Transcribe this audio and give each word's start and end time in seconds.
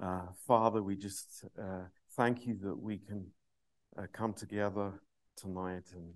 Uh, 0.00 0.26
Father, 0.46 0.80
we 0.80 0.96
just 0.96 1.44
uh, 1.60 1.86
thank 2.16 2.46
you 2.46 2.56
that 2.62 2.78
we 2.78 2.98
can 2.98 3.26
uh, 3.98 4.06
come 4.12 4.32
together 4.32 4.92
tonight 5.36 5.82
and, 5.92 6.12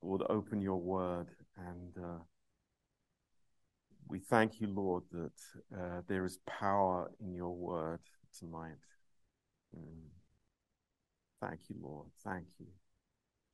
Lord, 0.00 0.22
open 0.30 0.62
your 0.62 0.80
word. 0.80 1.28
And 1.58 1.92
uh, 2.02 2.22
we 4.08 4.18
thank 4.18 4.60
you, 4.60 4.68
Lord, 4.68 5.02
that 5.12 5.78
uh, 5.78 6.00
there 6.08 6.24
is 6.24 6.38
power 6.46 7.10
in 7.20 7.34
your 7.34 7.54
word 7.54 8.00
tonight. 8.38 8.80
Mm. 9.76 10.08
Thank 11.40 11.60
you, 11.68 11.76
Lord. 11.82 12.06
Thank 12.24 12.46
you. 12.58 12.66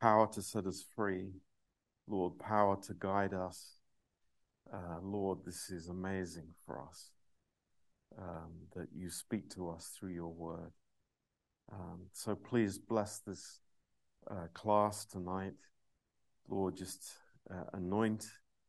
Power 0.01 0.29
to 0.35 0.43
set 0.43 0.67
us 0.67 0.85
free. 0.95 1.33
Lord, 2.07 2.39
power 2.39 2.77
to 2.87 2.95
guide 2.95 3.35
us. 3.35 3.75
Uh, 4.73 5.01
Lord, 5.03 5.39
this 5.45 5.69
is 5.71 5.89
amazing 5.89 6.55
for 6.65 6.81
us 6.81 7.11
um, 8.17 8.53
that 8.75 8.89
you 8.95 9.11
speak 9.11 9.51
to 9.51 9.71
us 9.71 9.93
through 9.99 10.13
your 10.13 10.33
word. 10.33 10.73
Um, 11.73 12.07
so 12.13 12.35
please 12.35 12.79
bless 12.79 13.19
this 13.19 13.61
uh, 14.31 14.47
class 14.55 15.05
tonight. 15.05 15.55
Lord, 16.49 16.77
just 16.77 17.13
uh, 17.51 17.65
anoint 17.75 18.27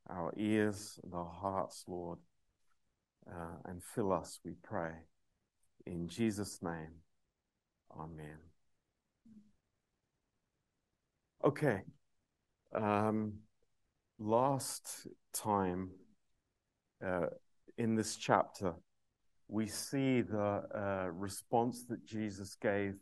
our 0.09 0.33
ears 0.37 0.99
and 1.03 1.13
our 1.13 1.31
hearts, 1.31 1.85
Lord, 1.87 2.19
uh, 3.29 3.57
and 3.65 3.83
fill 3.83 4.11
us, 4.11 4.39
we 4.43 4.55
pray. 4.61 4.91
In 5.85 6.07
Jesus' 6.07 6.59
name, 6.61 7.01
amen. 7.97 8.37
Okay. 11.43 11.81
Um, 12.73 13.33
last 14.19 15.07
time 15.33 15.91
uh, 17.05 17.27
in 17.77 17.95
this 17.95 18.17
chapter, 18.17 18.73
we 19.51 19.65
see 19.65 20.21
the 20.21 20.61
uh, 20.73 21.11
response 21.21 21.85
that 21.85 22.05
Jesus 22.05 22.55
gave 22.55 22.93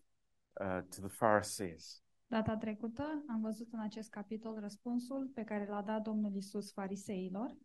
uh, 0.62 0.82
to 0.90 1.02
the 1.02 1.10
Pharisees. 1.10 2.02
Data 2.28 2.58
trecută 2.58 3.24
am 3.28 3.42
văzut 3.42 3.74
în 3.74 3.80
acest 3.80 4.10
capitol 4.10 4.60
răspunsul 4.60 5.32
pe 5.34 5.44
care 5.44 5.66
l-a 5.66 5.82
dat 5.82 6.02
Domnul 6.02 6.36
Isus 6.36 6.72
fariseilor 6.72 7.58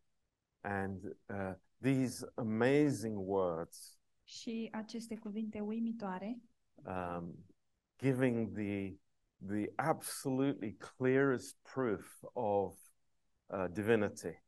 And 0.60 1.04
uh, 1.04 1.54
these 1.80 2.24
amazing 2.34 3.18
words, 3.18 3.98
și 4.24 4.68
aceste 4.72 5.16
cuvinte 5.16 5.60
uimitoare, 5.60 6.40
um, 6.74 7.34
giving 7.98 8.52
the, 8.52 8.96
the 9.46 9.72
absolutely 9.74 10.76
clearest 10.76 11.56
proof 11.74 12.22
of 12.32 12.78
uh, 13.46 13.64
divinity. 13.70 14.42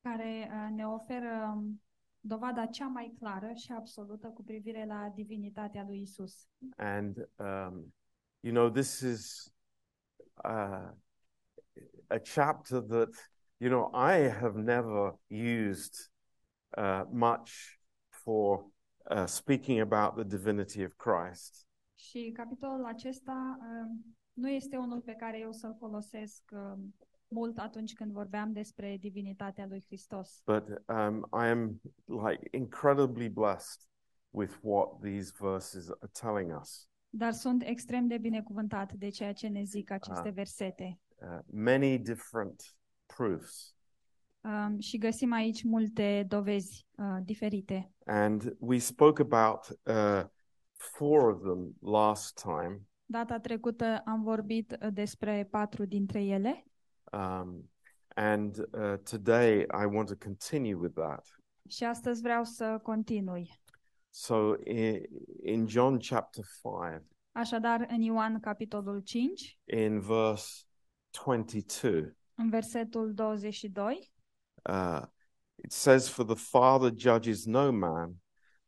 care 0.00 0.50
uh, 0.50 0.74
ne 0.74 0.86
oferă 0.86 1.52
um, 1.54 1.82
dovada 2.28 2.66
cea 2.66 2.86
mai 2.86 3.14
clară 3.18 3.52
și 3.52 3.72
absolută 3.72 4.26
cu 4.28 4.42
privire 4.42 4.84
la 4.86 5.12
divinitatea 5.14 5.84
lui 5.84 6.00
Isus. 6.00 6.48
And, 6.76 7.16
um, 7.36 7.94
you 8.40 8.52
know, 8.52 8.70
this 8.70 9.00
is 9.00 9.52
uh, 10.44 10.90
a 12.06 12.18
chapter 12.34 12.80
that, 12.80 13.08
you 13.56 13.70
know, 13.70 13.90
I 13.94 14.28
have 14.28 14.58
never 14.58 15.18
used 15.68 15.94
uh, 16.76 17.02
much 17.10 17.78
for 18.08 18.64
uh, 19.10 19.26
speaking 19.26 19.80
about 19.80 20.14
the 20.14 20.36
divinity 20.36 20.84
of 20.84 20.92
Christ. 20.96 21.66
Și 21.94 22.30
capitolul 22.36 22.84
acesta 22.84 23.58
um, 23.60 24.16
nu 24.32 24.48
este 24.48 24.76
unul 24.76 25.00
pe 25.00 25.14
care 25.14 25.38
eu 25.38 25.52
să-l 25.52 25.76
folosesc 25.78 26.42
um, 26.52 26.94
mult 27.28 27.58
atunci 27.58 27.92
când 27.92 28.12
vorbeam 28.12 28.52
despre 28.52 28.96
divinitatea 29.00 29.66
lui 29.66 29.84
Hristos. 29.86 30.42
But 30.44 30.68
um, 30.68 31.28
I 31.42 31.46
am 31.46 31.80
like 32.06 32.48
incredibly 32.50 33.28
blessed 33.28 33.80
with 34.30 34.58
what 34.62 35.00
these 35.00 35.32
verses 35.38 35.88
are 35.88 36.10
telling 36.20 36.60
us. 36.60 36.88
Dar 37.10 37.32
sunt 37.32 37.62
extrem 37.62 38.06
de 38.06 38.18
binecuvântat 38.18 38.92
de 38.92 39.08
ceea 39.08 39.32
ce 39.32 39.48
ne 39.48 39.62
zic 39.62 39.90
aceste 39.90 40.28
Ah. 40.28 40.34
versete. 40.34 41.00
Uh, 41.22 41.38
many 41.46 41.98
different 41.98 42.76
proofs. 43.06 43.72
Um, 44.40 44.78
și 44.80 44.98
găsim 44.98 45.32
aici 45.32 45.62
multe 45.62 46.24
dovezi 46.28 46.86
uh, 46.96 47.16
diferite. 47.24 47.92
And 48.04 48.56
we 48.58 48.78
spoke 48.78 49.22
about 49.22 49.68
uh, 49.68 50.24
four 50.72 51.30
of 51.32 51.42
them 51.42 51.76
last 51.80 52.40
time. 52.42 52.80
Data 53.06 53.38
trecută 53.38 54.02
am 54.04 54.22
vorbit 54.22 54.78
uh, 54.82 54.88
despre 54.92 55.48
patru 55.50 55.84
dintre 55.84 56.24
ele 56.24 56.64
Um, 57.12 57.70
and 58.16 58.58
uh, 58.58 58.96
today 59.04 59.66
I 59.70 59.86
want 59.86 60.08
to 60.08 60.14
continue 60.16 60.74
with 60.74 60.94
that. 60.94 61.26
și 61.68 61.84
astăzi 61.84 62.22
vreau 62.22 62.44
să 62.44 62.78
continui. 62.82 63.60
So 64.10 64.54
in, 64.64 65.02
in 65.42 65.66
John 65.66 65.96
chapter 65.98 66.44
5, 66.62 67.02
Așadar, 67.32 67.86
în 67.90 68.00
Ioan, 68.00 68.40
capitolul 68.40 69.00
5, 69.00 69.58
in 69.64 70.00
verse 70.00 70.62
22, 71.24 72.16
în 72.34 72.50
versetul 72.50 73.14
22, 73.14 74.12
uh, 74.70 75.02
it 75.54 75.72
says, 75.72 76.08
For 76.08 76.24
the 76.24 76.34
Father 76.34 76.92
judges 76.96 77.44
no 77.44 77.72
man, 77.72 78.14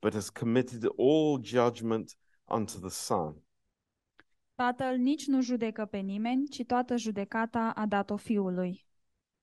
but 0.00 0.12
has 0.12 0.30
committed 0.30 0.84
all 0.98 1.40
judgment 1.42 2.16
unto 2.44 2.78
the 2.78 2.90
Son, 2.90 3.42
Tatăl 4.60 4.96
nici 4.96 5.26
nu 5.26 5.40
judecă 5.40 5.84
pe 5.84 5.98
nimeni, 5.98 6.48
ci 6.48 6.64
toată 6.66 6.96
judecata 6.96 7.72
a 7.74 7.86
dat-o 7.86 8.16
Fiului, 8.16 8.86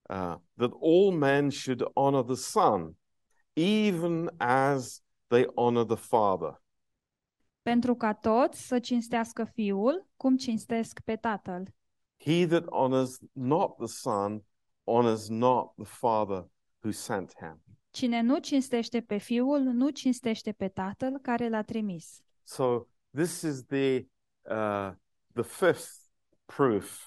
uh, 0.08 0.34
that 0.56 0.72
all 0.82 1.12
men 1.12 1.50
should 1.50 1.82
honor 1.94 2.24
the 2.24 2.34
Son, 2.34 2.96
even 3.52 4.30
as 4.36 5.02
they 5.26 5.46
honor 5.54 5.84
the 5.84 5.96
Father. 5.96 6.62
pentru 7.62 7.94
ca 7.94 8.12
toți 8.14 8.66
să 8.66 8.78
cinstească 8.78 9.44
Fiul, 9.44 10.08
cum 10.16 10.36
cinstesc 10.36 11.00
pe 11.00 11.16
Tatăl. 11.16 11.74
He 12.18 12.46
that 12.46 12.64
honors 12.70 13.18
not 13.32 13.76
the 13.76 13.86
Son 13.86 14.44
honors 14.84 15.28
not 15.28 15.74
the 15.74 15.84
Father 15.84 16.48
who 16.82 16.90
sent 16.90 17.32
him. 17.38 17.62
Cine 17.90 18.20
nu 18.20 18.38
cinstește 18.38 19.00
pe 19.00 19.16
Fiul, 19.16 19.60
nu 19.60 19.90
cinstește 19.90 20.52
pe 20.52 20.68
Tatăl 20.68 21.18
care 21.22 21.48
l-a 21.48 21.62
trimis. 21.62 22.22
So 22.42 22.86
this 23.14 23.42
is 23.42 23.64
the 23.64 24.06
uh, 24.42 24.92
the 25.42 25.66
fifth 25.66 25.90
proof, 26.46 27.06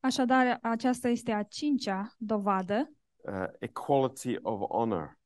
Așadar, 0.00 0.58
aceasta 0.62 1.08
este 1.08 1.32
a 1.32 1.42
cincea 1.42 2.14
dovadă, 2.18 2.90
uh, 3.16 3.44
equality 3.58 4.36
of 4.42 4.60
honor. 4.70 5.18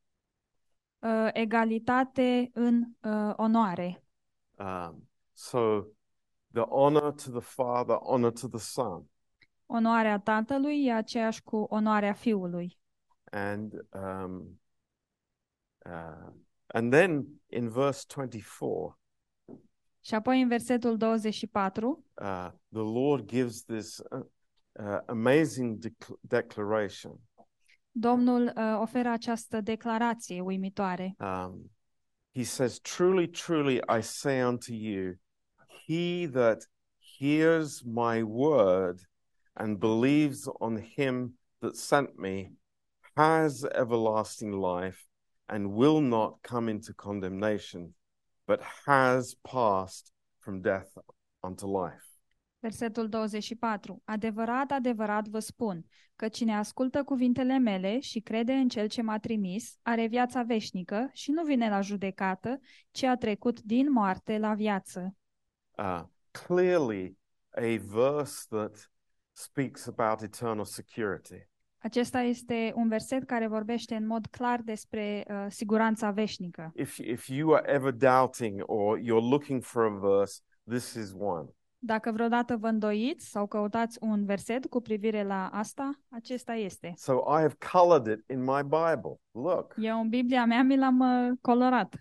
uh, 0.99 1.29
egalitate 1.33 2.51
în 2.53 2.83
uh, 3.03 3.33
onoare. 3.37 4.05
Um, 4.59 5.09
so 5.33 5.85
the 6.53 6.63
honor 6.63 7.13
to 7.13 7.31
the 7.31 7.41
Father, 7.41 7.97
honor 7.97 8.33
to 8.33 8.49
the 8.49 8.59
Son, 8.59 9.07
Onoarea 9.67 10.19
Tatălui 10.19 10.85
e 10.87 10.93
aceeași 10.93 11.43
cu 11.43 11.57
onoarea 11.57 12.13
Fiului. 12.13 12.79
and 13.31 13.73
um, 13.93 14.61
uh, 15.87 16.33
and 16.67 16.93
then 16.93 17.27
in 17.47 17.69
verse 17.69 18.05
twenty-four, 18.07 18.99
Și 20.05 20.15
apoi 20.15 20.41
în 20.43 20.49
versetul 20.49 20.97
24, 20.97 22.05
uh, 22.21 22.49
the 22.73 22.81
Lord 22.83 23.25
gives 23.27 23.63
this 23.65 23.99
uh, 23.99 24.21
uh, 24.73 24.99
amazing 25.07 25.79
dec- 25.87 26.19
declaration. 26.21 27.21
Domnul 27.91 28.53
uh, 28.57 28.79
oferă 28.81 29.09
această 29.09 29.61
declarație 29.61 30.41
uimitoare. 30.41 31.15
um, 31.19 31.71
he 32.35 32.43
says, 32.43 32.79
Truly, 32.81 33.29
truly, 33.29 33.77
I 33.99 34.01
say 34.01 34.43
unto 34.43 34.73
you, 34.73 35.13
he 35.87 36.29
that 36.33 36.71
hears 37.19 37.83
my 37.83 38.23
word 38.23 38.99
and 39.53 39.79
believes 39.79 40.45
on 40.59 40.77
him 40.97 41.39
that 41.59 41.75
sent 41.77 42.19
me 42.19 42.53
has 43.15 43.63
everlasting 43.75 44.53
life 44.55 44.99
and 45.47 45.67
will 45.75 46.01
not 46.01 46.41
come 46.41 46.71
into 46.71 46.93
condemnation, 46.95 47.95
but 48.53 48.63
has 48.85 49.35
passed 49.35 50.13
from 50.39 50.61
death 50.61 50.99
unto 51.41 51.67
life. 51.67 52.05
Versetul 52.61 53.09
24. 53.09 54.03
Adevărat, 54.05 54.71
adevărat 54.71 55.29
vă 55.29 55.39
spun 55.39 55.85
că 56.17 56.29
cine 56.29 56.57
ascultă 56.57 57.03
cuvintele 57.05 57.59
mele 57.59 58.01
și 58.01 58.21
crede 58.21 58.53
în 58.53 58.69
cel 58.69 58.89
ce 58.89 59.03
m-a 59.03 59.19
trimis, 59.19 59.79
are 59.83 60.07
viața 60.07 60.43
veșnică 60.43 61.11
și 61.13 61.31
nu 61.31 61.45
vine 61.45 61.69
la 61.69 61.81
judecată, 61.81 62.61
ci 62.91 63.03
a 63.03 63.17
trecut 63.17 63.61
din 63.61 63.93
moarte 63.93 64.39
la 64.39 64.55
viață. 64.55 65.17
Uh, 65.79 66.03
clearly, 66.31 67.17
a 67.51 67.79
verse 67.79 68.47
that 68.49 68.91
speaks 69.33 69.87
about 69.87 70.23
eternal 70.23 70.65
security. 70.65 71.49
Acesta 71.83 72.21
este 72.21 72.73
un 72.75 72.89
verset 72.89 73.25
care 73.25 73.47
vorbește 73.47 73.95
în 73.95 74.07
mod 74.07 74.27
clar 74.27 74.61
despre 74.61 75.25
uh, 75.29 75.47
siguranța 75.49 76.11
veșnică. 76.11 76.73
if 76.75 76.99
if 76.99 77.29
you 77.29 77.55
are 77.55 77.73
ever 77.73 77.93
doubting 77.93 78.63
or 78.67 78.99
you're 78.99 79.29
looking 79.31 79.63
for 79.63 79.85
a 79.85 79.99
verse, 80.17 80.41
this 80.69 80.95
is 80.95 81.13
one. 81.19 81.49
Dacă 81.79 82.13
vreodată 82.13 82.57
vă 82.57 82.69
îndoiți 82.69 83.27
sau 83.31 83.47
căutați 83.47 83.99
un 84.01 84.25
verset 84.25 84.67
cu 84.67 84.81
privire 84.81 85.23
la 85.23 85.49
asta, 85.49 86.01
acesta 86.09 86.55
este. 86.55 86.93
So 86.97 87.13
I 87.13 87.41
have 87.41 87.57
colored 87.73 88.19
it 88.19 88.31
in 88.31 88.41
my 88.43 88.63
Bible. 88.63 89.21
Look, 89.31 89.75
Eu 89.77 90.01
în 90.01 90.09
Biblia 90.09 90.45
mea 90.45 90.63
mi 90.63 90.77
l-am 90.77 90.99
uh, 91.01 91.33
colorat. 91.41 91.95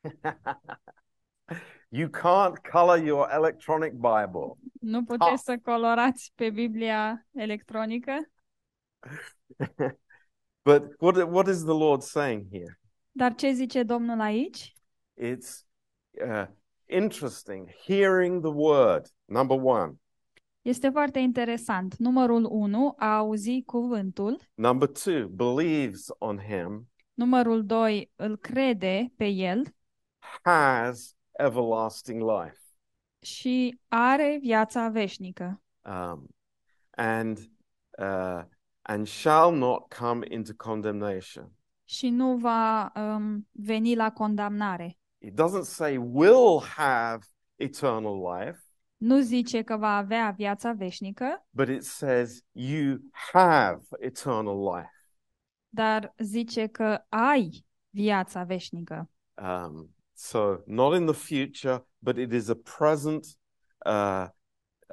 you 1.88 2.08
can't 2.08 2.58
color 2.70 2.98
your 3.04 3.28
electronic 3.30 3.92
Bible. 3.92 4.58
Nu 4.80 5.04
puteți 5.04 5.42
să 5.42 5.58
colorați 5.62 6.32
pe 6.34 6.50
Biblia 6.50 7.26
electronică, 7.32 8.30
but 10.68 10.82
what, 10.98 11.30
what 11.30 11.46
is 11.48 11.64
the 11.64 11.78
Lord 11.78 12.02
saying 12.02 12.46
here? 12.50 12.80
dar 13.10 13.34
ce 13.34 13.52
zice 13.52 13.82
Domnul 13.82 14.20
aici? 14.20 14.72
It's 15.16 15.66
uh, 16.26 16.46
interesting 16.86 17.68
hearing 17.86 18.42
the 18.42 18.52
word, 18.54 19.06
number 19.24 19.58
one. 19.62 19.92
Este 20.62 20.88
foarte 20.88 21.18
interesant. 21.18 21.96
Numărul 21.96 22.44
1, 22.50 22.94
a 22.98 23.16
auzi 23.16 23.62
cuvântul. 23.62 24.40
Number 24.54 24.88
two, 24.88 25.26
believes 25.28 26.06
on 26.18 26.38
him, 26.38 26.88
Numărul 27.18 27.66
2, 27.66 28.10
îl 28.16 28.36
crede 28.36 29.12
pe 29.16 29.26
el 29.26 29.62
has 30.42 31.16
everlasting 31.38 32.20
life. 32.22 32.58
și 33.20 33.80
are 33.88 34.38
viața 34.40 34.88
veșnică 34.88 35.62
Um, 35.84 36.28
and, 36.90 37.38
uh, 37.98 38.42
and 38.82 39.06
shall 39.06 39.54
not 39.56 39.94
come 39.94 40.26
into 40.30 40.52
condemnation. 40.56 41.52
și 41.84 42.08
nu 42.10 42.36
va 42.36 42.92
um, 42.96 43.48
veni 43.52 43.94
la 43.94 44.12
condamnare. 44.12 44.98
It 45.18 45.32
doesn't 45.40 45.62
say 45.64 45.96
will 45.96 46.60
have 46.76 47.18
eternal 47.56 48.16
life, 48.38 48.58
Nu 48.96 49.20
zice 49.20 49.62
că 49.62 49.76
va 49.76 49.96
avea 49.96 50.30
viața 50.30 50.72
veșnică, 50.72 51.46
but 51.50 51.68
it 51.68 51.82
says 51.82 52.40
you 52.52 52.96
have 53.32 53.80
eternal 53.98 54.74
life. 54.76 54.92
dar 55.68 56.14
zice 56.18 56.66
că 56.66 57.04
ai 57.08 57.66
viața 57.90 58.42
veșnică. 58.44 59.10
Um, 59.42 59.94
so 60.18 60.62
not 60.66 60.94
in 60.96 61.06
the 61.06 61.14
future, 61.14 61.84
but 61.98 62.16
it 62.18 62.32
is 62.32 62.48
a 62.48 62.54
present 62.54 63.24
uh, 63.86 64.26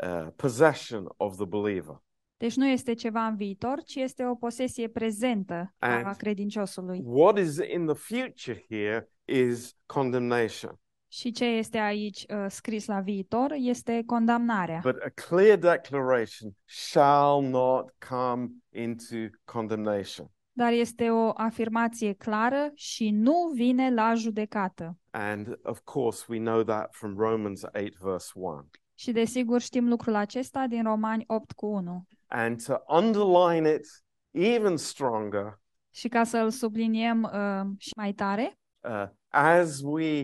uh, 0.03 0.27
possession 0.35 1.05
of 1.17 1.35
the 1.37 1.45
believer. 1.45 2.01
Deci 2.37 2.55
nu 2.55 2.67
este 2.67 2.93
ceva 2.93 3.25
în 3.25 3.35
viitor, 3.35 3.81
ci 3.83 3.95
este 3.95 4.25
o 4.25 4.35
posesie 4.35 4.87
prezentă 4.87 5.73
a 5.79 5.87
And- 5.87 6.15
credinciosului. 6.17 7.01
What 7.03 7.37
is 7.37 7.57
in 7.73 7.85
the 7.85 7.95
future 7.95 8.65
here 8.69 9.09
is 9.25 9.75
condemnation, 9.85 10.79
Și 11.07 11.31
ce 11.31 11.45
este 11.45 11.77
aici 11.77 12.25
uh, 12.29 12.45
scris 12.49 12.85
la 12.85 12.99
viitor 12.99 13.51
este 13.55 14.03
condamnarea. 14.05 14.79
but 14.83 14.95
a 15.01 15.09
clear 15.27 15.57
declaration 15.57 16.51
shall 16.65 17.41
not 17.41 17.93
come 18.09 18.49
into 18.69 19.15
condemnation. 19.45 20.29
Dar 20.57 20.71
este 20.71 21.09
o 21.09 21.31
afirmație 21.33 22.13
clară 22.13 22.71
și 22.73 23.09
nu 23.09 23.51
vine 23.53 23.93
la 23.93 24.13
judecată. 24.13 24.97
And 25.11 25.59
of 25.63 25.79
course, 25.83 26.25
we 26.29 26.39
know 26.39 26.63
that 26.63 26.93
from 26.93 27.17
Romans 27.17 27.63
8, 27.63 27.97
verse 27.99 28.31
1. 28.35 28.69
Și 28.93 29.11
desigur 29.11 29.61
știm 29.61 29.87
lucrul 29.87 30.15
acesta 30.15 30.67
din 30.67 30.83
Romani 30.83 31.23
8 31.27 31.51
cu 31.51 31.65
1. 31.65 32.05
And 32.27 32.63
to 32.63 32.73
underline 32.87 33.69
it 33.69 33.85
even 34.31 34.77
stronger, 34.77 35.59
Și 35.89 36.07
ca 36.07 36.23
să 36.23 36.37
îl 36.37 36.49
subliniem 36.49 37.23
uh, 37.23 37.71
și 37.77 37.91
mai 37.95 38.13
tare, 38.13 38.59
uh, 38.79 39.07
as 39.27 39.81
we, 39.83 40.21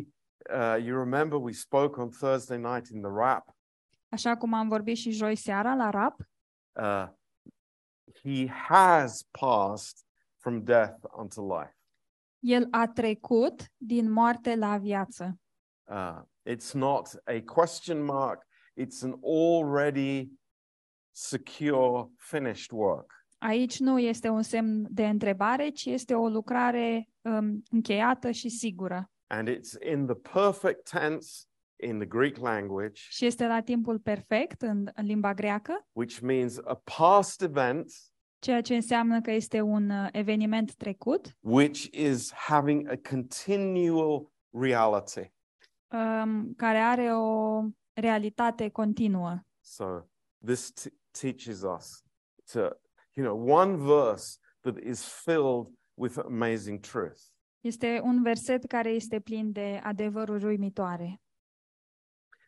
uh, 0.54 0.84
you 0.84 0.98
remember, 0.98 1.40
we 1.42 1.52
spoke 1.52 2.02
on 2.02 2.10
Thursday 2.10 2.58
night 2.58 2.88
in 2.88 3.02
the 3.02 3.12
rap, 3.14 3.56
așa 4.10 4.38
cum 4.38 4.54
am 4.54 4.68
vorbit 4.68 4.98
și 4.98 5.12
joi 5.12 5.36
seara 5.36 5.76
la 5.76 5.90
rap, 5.90 6.16
uh, 6.72 7.08
he 8.24 8.48
has 8.48 9.28
passed 9.40 9.98
from 10.42 10.64
death 10.64 11.06
unto 11.18 11.58
life. 11.58 11.76
el 12.40 12.68
a 12.72 12.88
trecut 12.88 13.66
din 13.78 14.12
moarte 14.12 14.56
la 14.56 14.78
viață. 14.78 15.40
Uh, 15.84 16.22
it's 16.50 16.74
not 16.74 17.08
a 17.26 17.42
question 17.42 18.04
mark, 18.04 18.48
it's 18.80 19.04
an 19.04 19.20
already 19.24 20.32
secure, 21.12 22.10
finished 22.18 22.72
work. 22.72 23.26
Aici 23.38 23.80
nu 23.80 24.00
este 24.00 24.30
un 24.30 24.42
semn 24.42 24.88
de 24.90 25.08
întrebare, 25.08 25.70
ci 25.70 25.86
este 25.86 26.14
o 26.14 26.28
lucrare 26.28 27.10
um, 27.22 27.64
încheiată 27.72 28.32
și 28.32 28.50
sigură. 28.50 29.12
And 29.28 29.50
it's 29.50 29.92
in 29.92 30.06
the 30.06 30.16
perfect 30.16 30.90
tense 30.90 31.46
in 31.84 31.98
the 31.98 32.08
Greek 32.08 32.38
language, 32.38 33.02
Și 33.10 33.26
este 33.26 33.48
la 33.48 33.62
timpul 33.62 34.00
perfect 34.00 34.62
în, 34.62 34.90
în 34.96 35.06
limba 35.06 35.34
greacă, 35.34 35.88
which 35.92 36.20
means 36.20 36.58
a 36.58 36.82
past 36.98 37.42
event 37.42 37.94
ceea 38.42 38.62
ce 38.62 38.76
înseamnă 38.76 39.22
că 39.22 39.32
este 39.32 39.62
un 39.62 39.90
uh, 39.90 40.08
eveniment 40.12 40.74
trecut, 40.76 41.36
which 41.40 41.84
is 41.92 42.32
having 42.34 42.90
a 42.90 42.96
continual 43.10 44.32
reality. 44.50 45.32
um, 45.94 46.54
care 46.54 46.78
are 46.78 47.14
o 47.14 47.62
realitate 47.94 48.70
continuă. 48.70 49.40
So 49.60 49.86
this 50.46 50.72
t- 50.72 50.94
teaches 51.20 51.62
us 51.78 52.04
to, 52.52 52.60
you 53.14 53.26
know, 53.26 53.50
one 53.58 53.76
verse 53.76 54.38
that 54.62 54.78
is 54.78 55.06
filled 55.24 55.68
with 55.94 56.18
amazing 56.18 56.80
truth. 56.80 57.20
Este 57.60 58.00
un 58.04 58.24
verset 58.24 58.66
care 58.66 58.90
este 58.90 59.20
plin 59.20 59.52
de 59.52 59.80
adevăruri 59.84 60.46
uimitoare. 60.46 61.22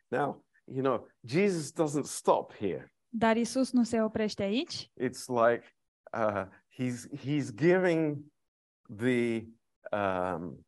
Now, 0.08 0.44
you 0.64 0.82
know, 0.82 1.08
Jesus 1.26 1.72
doesn't 1.72 2.04
stop 2.06 2.52
here. 2.52 2.88
Dar 3.08 3.36
Isus 3.36 3.72
nu 3.72 3.82
se 3.82 4.02
oprește 4.02 4.42
aici, 4.42 4.90
It's 5.00 5.26
like 5.26 5.64
uh, 6.14 6.44
he's 6.68 7.08
he's 7.12 7.50
giving 7.50 8.24
the 8.88 9.46
um, 9.92 10.58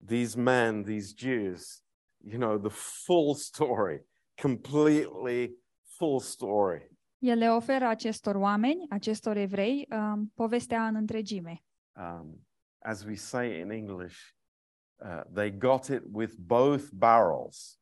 these 0.00 0.36
men, 0.36 0.84
these 0.84 1.12
Jews, 1.12 1.82
you 2.22 2.38
know, 2.38 2.58
the 2.58 2.70
full 2.70 3.34
story, 3.34 4.00
completely 4.36 5.54
full 5.98 6.20
story. 6.20 6.88
el 7.18 7.38
le 7.38 7.48
oferă 7.48 7.86
acestor 7.86 8.34
oameni, 8.34 8.86
acestor 8.88 9.36
evrei, 9.36 9.86
um, 9.90 10.32
povestea 10.34 10.86
în 10.86 10.94
întregime. 10.94 11.64
Um, 11.96 12.46
as 12.78 13.04
we 13.04 13.14
say 13.14 13.60
in 13.60 13.70
English, 13.70 14.16
uh, 14.96 15.22
they 15.32 15.50
got 15.50 15.86
it 15.86 16.02
with 16.12 16.34
both 16.38 16.84
barrels. 16.92 17.78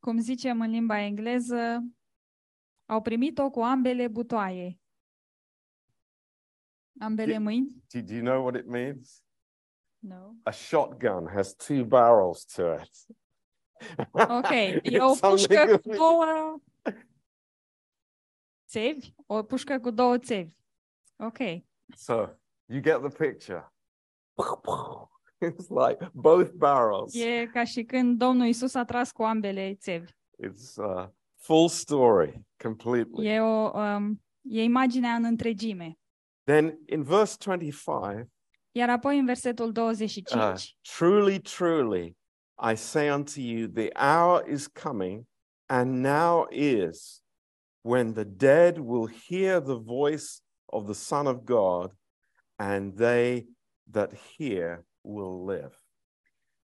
Cum 0.00 0.18
zicem 0.18 0.60
în 0.60 0.70
limba 0.70 1.00
engleză, 1.00 1.84
au 2.86 3.02
primit-o 3.02 3.50
cu 3.50 3.60
ambele 3.60 4.08
butoaie. 4.08 4.78
Ambele 7.00 7.32
Ye- 7.32 7.38
mâini? 7.38 7.82
Do, 7.92 8.00
do 8.02 8.14
you 8.14 8.22
know 8.22 8.42
what 8.44 8.60
it 8.60 8.66
means? 8.66 9.22
No. 9.98 10.34
A 10.44 10.50
shotgun 10.50 11.26
has 11.34 11.54
two 11.54 11.84
barrels 11.84 12.44
to 12.44 12.62
it. 12.74 12.90
Ok, 14.38 14.50
e 14.82 14.98
o 15.00 15.14
It's 15.14 15.20
pușcă 15.20 15.54
something 15.54 15.80
cu 15.80 15.88
with- 15.90 15.96
două 15.96 16.58
țevi? 18.68 19.14
O 19.26 19.42
pușcă 19.42 19.78
cu 19.80 19.90
două 19.90 20.18
țevi. 20.18 20.50
Ok. 21.16 21.38
So 21.96 22.14
you 22.66 22.80
get 22.80 22.98
the 23.00 23.26
picture. 23.28 23.72
It's 25.50 25.68
like 25.70 26.10
both 26.12 26.50
barrels. 26.52 27.14
E 27.14 27.46
ca 27.52 27.64
și 27.64 27.84
când 27.84 28.18
Domnul 28.18 28.46
Isus 28.46 28.74
a 28.74 28.84
tras 28.84 29.12
cu 29.12 29.22
ambele 29.22 29.74
țevi. 29.74 30.12
It's 30.46 30.76
uh, 30.76 31.08
full 31.36 31.68
story 31.68 32.40
completely. 32.62 33.26
E, 33.26 33.40
o, 33.40 33.78
um, 33.78 34.22
e 34.42 34.62
imaginea 34.62 35.14
în 35.14 35.24
întregime. 35.24 35.98
Then 36.50 36.78
in 36.86 37.02
verse 37.02 37.36
25, 37.36 38.26
Iar 38.72 38.88
apoi 38.88 39.18
în 39.18 39.24
versetul 39.24 39.72
25, 39.72 40.42
uh, 40.42 40.54
truly, 40.96 41.40
truly, 41.40 42.16
I 42.72 42.74
say 42.76 43.10
unto 43.10 43.40
you, 43.40 43.68
the 43.68 43.90
hour 43.94 44.48
is 44.48 44.66
coming, 44.66 45.26
and 45.66 46.02
now 46.02 46.46
is, 46.50 47.22
when 47.80 48.12
the 48.12 48.24
dead 48.24 48.78
will 48.78 49.08
hear 49.28 49.60
the 49.60 49.78
voice 49.78 50.40
of 50.64 50.84
the 50.84 50.94
Son 50.94 51.26
of 51.26 51.36
God, 51.44 51.92
and 52.56 52.96
they 52.96 53.46
that 53.90 54.12
hear 54.36 54.84
will 55.00 55.44
live. 55.46 55.74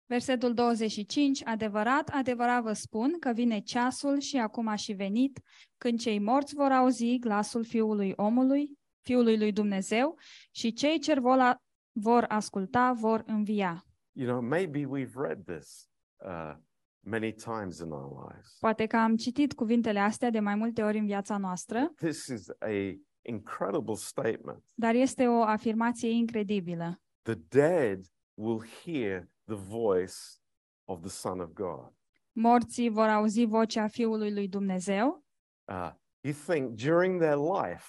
versetul 0.05 0.53
25, 0.53 1.45
adevărat, 1.45 2.09
adevărat 2.09 2.63
vă 2.63 2.73
spun 2.73 3.19
că 3.19 3.31
vine 3.31 3.59
ceasul 3.59 4.19
și 4.19 4.37
acum 4.37 4.67
a 4.67 4.75
și 4.75 4.93
venit, 4.93 5.39
când 5.77 5.99
cei 5.99 6.19
morți 6.19 6.55
vor 6.55 6.71
auzi 6.71 7.17
glasul 7.19 7.63
Fiului 7.63 8.13
omului, 8.15 8.78
Fiului 9.09 9.37
lui 9.37 9.51
Dumnezeu, 9.51 10.17
și 10.51 10.73
cei 10.73 10.99
ce 10.99 11.19
vor, 11.19 11.39
a- 11.39 11.61
vor 11.91 12.25
asculta 12.27 12.93
vor 12.93 13.23
învia. 13.25 13.85
You 14.11 14.27
know, 14.27 14.41
maybe 14.41 14.85
we've 14.85 15.13
read 15.15 15.43
this 15.45 15.89
uh, 16.25 16.53
many 16.99 17.33
times 17.33 17.79
in 17.79 17.91
our 17.91 18.31
lives. 18.31 18.57
Poate 18.59 18.85
că 18.85 18.97
am 18.97 19.15
citit 19.15 19.53
cuvintele 19.53 19.99
astea 19.99 20.29
de 20.29 20.39
mai 20.39 20.55
multe 20.55 20.81
ori 20.83 20.97
în 20.97 21.05
viața 21.05 21.37
noastră, 21.37 21.91
This 21.95 22.25
is 22.25 22.49
a 22.49 22.97
incredible 23.21 23.93
statement. 23.95 24.63
dar 24.73 24.93
este 24.95 25.27
o 25.27 25.41
afirmație 25.43 26.09
incredibilă. 26.09 27.01
The 27.21 27.35
dead 27.49 27.99
will 28.33 28.63
hear 28.83 29.27
the 29.45 29.55
voice 29.55 30.13
of 30.87 30.99
the 31.01 31.09
Son 31.09 31.39
of 31.39 31.49
God. 31.53 31.93
Morții 32.31 32.89
vor 32.89 33.07
auzi 33.07 33.45
vocea 33.45 33.87
Fiului 33.87 34.33
lui 34.33 34.47
Dumnezeu. 34.47 35.23
Uh, 35.67 35.91
you 36.21 36.33
think 36.47 36.75
during 36.81 37.19
their 37.21 37.37
life, 37.37 37.85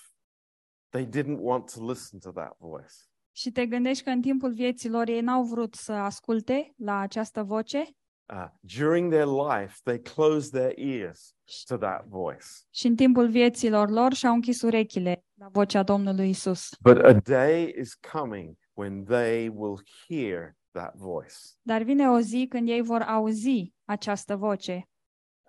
they 0.90 1.06
didn't 1.06 1.38
want 1.38 1.72
to 1.72 1.86
listen 1.90 2.18
to 2.18 2.30
that 2.30 2.56
voice. 2.58 2.94
Și 3.32 3.50
te 3.50 3.66
gândești 3.66 4.04
că 4.04 4.10
în 4.10 4.20
timpul 4.20 4.52
vieții 4.52 4.88
lor 4.88 5.08
ei 5.08 5.20
n-au 5.20 5.42
vrut 5.42 5.74
să 5.74 5.92
asculte 5.92 6.74
la 6.76 6.98
această 6.98 7.42
voce 7.42 7.84
Uh, 8.32 8.46
during 8.78 9.10
their 9.12 9.26
life, 9.26 9.74
they 9.82 9.98
closed 9.98 10.52
their 10.52 10.72
ears 10.78 11.34
to 11.66 11.76
that 11.76 12.06
voice. 12.06 12.46
și 12.70 12.86
în 12.86 12.96
timpul 12.96 13.28
vieților 13.28 13.88
lor 13.90 14.12
și-au 14.12 14.34
închis 14.34 14.62
urechile 14.62 15.24
la 15.34 15.48
vocea 15.48 15.82
Domnului 15.82 16.28
Isus. 16.28 16.68
But 16.80 16.96
a 16.96 17.12
day 17.12 17.74
is 17.80 17.94
coming 17.94 18.56
when 18.72 19.04
they 19.04 19.48
will 19.48 19.82
hear 20.08 20.56
that 20.72 20.94
voice. 20.96 21.34
Dar 21.62 21.82
vine 21.82 22.08
o 22.08 22.20
zi 22.20 22.46
când 22.48 22.68
ei 22.68 22.82
vor 22.82 23.00
auzi 23.00 23.72
această 23.84 24.36
voce 24.36 24.88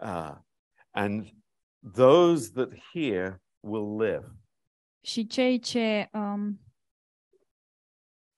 Uh, 0.01 0.35
and 0.91 1.27
those 1.93 2.51
that 2.51 2.69
hear 2.93 3.41
will 3.59 3.97
live. 3.97 4.25
Și 5.01 5.27
cei 5.27 5.59
ce 5.59 6.09
um, 6.13 6.59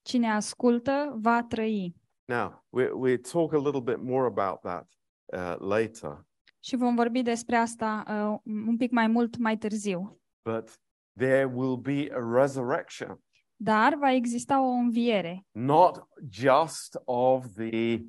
cine 0.02 0.32
ascultă 0.32 1.14
va 1.16 1.44
trăi. 1.44 1.96
Now, 2.26 2.64
we, 2.70 2.90
we 2.92 3.18
talk 3.18 3.54
a 3.54 3.58
little 3.58 3.82
bit 3.82 3.98
more 3.98 4.26
about 4.26 4.60
that 4.62 4.88
uh, 5.26 5.56
later, 5.60 6.26
Și 6.60 6.76
vom 6.76 6.96
vorbi 6.96 7.22
despre 7.22 7.56
asta 7.56 8.04
uh, 8.08 8.40
un 8.68 8.78
pic 8.78 8.92
mai 8.92 9.08
mult 9.08 9.38
mai 9.38 9.58
târziu. 9.58 10.22
but 10.50 10.80
there 11.18 11.46
will 11.46 11.78
be 11.78 12.08
a 12.12 12.40
resurrection, 12.42 13.20
Dar 13.56 13.96
va 13.96 14.12
exista 14.12 14.62
o 14.62 14.70
înviere, 14.70 15.46
not 15.52 16.08
just 16.30 16.98
of 17.06 17.46
the, 17.56 18.02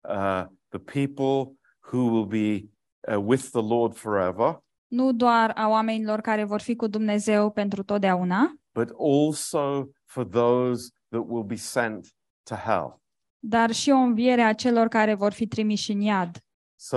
uh, 0.00 0.44
the 0.68 0.78
people 0.78 1.56
who 1.92 1.98
will 2.10 2.26
be 2.26 2.68
uh, 3.12 3.24
with 3.24 3.42
the 3.50 3.62
Lord 3.62 3.94
forever, 3.94 4.62
nu 4.88 5.12
doar 5.12 5.52
a 5.56 5.68
oamenilor 5.68 6.20
care 6.20 6.44
vor 6.44 6.60
fi 6.60 6.76
cu 6.76 6.86
Dumnezeu 6.86 7.50
pentru 7.50 7.82
totdeauna, 7.82 8.54
but 8.74 8.90
also 8.98 9.88
for 10.04 10.24
those 10.26 10.88
that 11.08 11.22
will 11.26 11.44
be 11.44 11.56
sent 11.56 12.06
to 12.42 12.54
hell. 12.54 13.00
dar 13.38 13.70
și 13.70 13.90
o 13.90 13.96
înviere 13.96 14.42
a 14.42 14.52
celor 14.52 14.88
care 14.88 15.14
vor 15.14 15.32
fi 15.32 15.46
trimiși 15.46 15.92
în 15.92 16.00
iad. 16.00 16.36
So, 16.80 16.96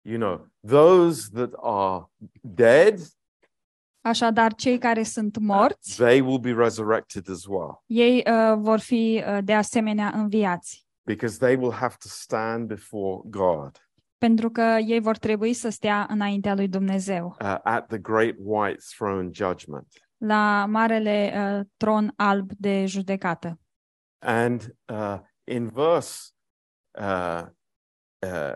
you 0.00 0.18
know, 0.18 0.46
those 0.66 1.28
that 1.32 1.50
are 1.62 2.04
dead, 2.40 3.00
Așadar, 4.00 4.54
cei 4.54 4.78
care 4.78 5.02
sunt 5.02 5.38
morți, 5.38 5.96
they 5.96 6.20
will 6.20 6.38
be 6.38 6.52
resurrected 6.52 7.30
as 7.30 7.44
well, 7.44 7.82
ei 7.86 8.24
uh, 8.26 8.56
vor 8.58 8.78
fi 8.78 9.22
uh, 9.26 9.38
de 9.44 9.54
asemenea 9.54 10.12
înviați, 10.14 10.86
because 11.04 11.38
they 11.38 11.56
will 11.56 11.72
have 11.72 11.94
to 12.02 12.08
stand 12.08 12.66
before 12.66 13.20
God 13.24 13.87
pentru 14.18 14.50
că 14.50 14.76
ei 14.86 15.00
vor 15.00 15.16
trebui 15.16 15.52
să 15.52 15.68
stea 15.68 16.06
înaintea 16.10 16.54
lui 16.54 16.68
Dumnezeu, 16.68 17.36
uh, 17.40 17.58
at 17.62 17.86
the 17.86 17.98
great 17.98 18.34
white 18.38 18.80
throne 18.96 19.28
judgment. 19.32 19.86
la 20.16 20.66
marele 20.66 21.32
uh, 21.36 21.66
tron 21.76 22.12
alb 22.16 22.50
de 22.58 22.86
judecată. 22.86 23.60
And 24.18 24.74
uh, 24.92 25.18
in 25.44 25.68
verse, 25.68 26.30
uh, 27.00 27.42
uh, 28.26 28.54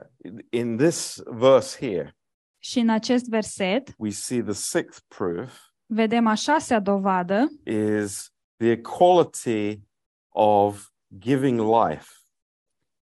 in 0.50 0.76
this 0.76 1.22
verse 1.26 1.86
here, 1.86 2.16
Și 2.58 2.78
în 2.78 2.88
acest 2.88 3.28
verset 3.28 3.94
we 3.98 4.10
see 4.10 4.42
the 4.42 4.52
sixth 4.52 5.02
proof 5.08 5.72
vedem 5.86 6.26
a 6.26 6.34
șasea 6.34 6.80
dovadă 6.80 7.48
is 7.64 8.32
the 8.56 8.70
equality 8.70 9.80
of 10.28 10.88
giving 11.18 11.60
life. 11.60 12.06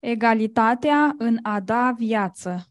Egalitatea 0.00 1.14
în 1.18 1.38
a 1.42 1.60
da 1.60 1.92
viață. 1.96 2.64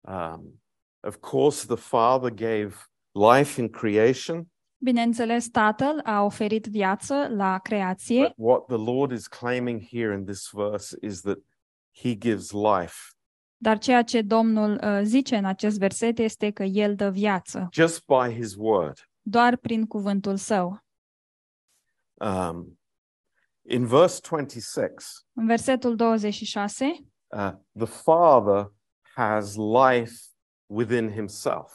Um, 0.00 0.60
of 1.00 1.16
course, 1.20 1.66
the 1.66 1.76
Father 1.76 2.30
gave 2.30 2.74
life 3.12 3.60
in 3.60 3.68
creation, 3.68 4.46
Bineînțeles, 4.80 5.48
Tatăl 5.48 6.00
a 6.04 6.22
oferit 6.22 6.66
viață 6.66 7.28
la 7.30 7.58
creație, 7.58 8.22
but 8.22 8.34
what 8.36 8.64
the 8.66 8.92
Lord 8.92 9.10
is 9.12 9.26
claiming 9.26 9.82
here 9.90 10.14
in 10.14 10.24
this 10.24 10.50
verse 10.52 10.96
is 11.00 11.20
that 11.20 11.38
He 12.02 12.14
gives 12.14 12.50
life 12.52 12.94
dar 13.60 13.78
ceea 13.78 14.02
ce 14.02 14.22
Domnul 14.22 14.80
uh, 14.82 15.00
zice 15.02 15.36
în 15.36 15.44
acest 15.44 15.78
verset 15.78 16.18
este 16.18 16.50
că 16.50 16.62
El 16.62 16.94
dă 16.94 17.10
viață, 17.10 17.68
just 17.72 18.04
by 18.06 18.34
His 18.34 18.54
word. 18.56 19.10
doar 19.20 19.56
prin 19.56 19.86
cuvântul 19.86 20.36
Său. 20.36 20.84
Um, 22.14 22.77
in 23.68 23.86
verse 23.86 24.20
26, 24.30 25.04
În 25.32 25.46
versetul 25.46 25.96
26, 25.96 26.84
uh, 27.26 27.52
the 27.76 27.86
Father 27.86 28.72
has 29.14 29.54
life 29.56 30.12
within 30.66 31.10
Himself. 31.12 31.72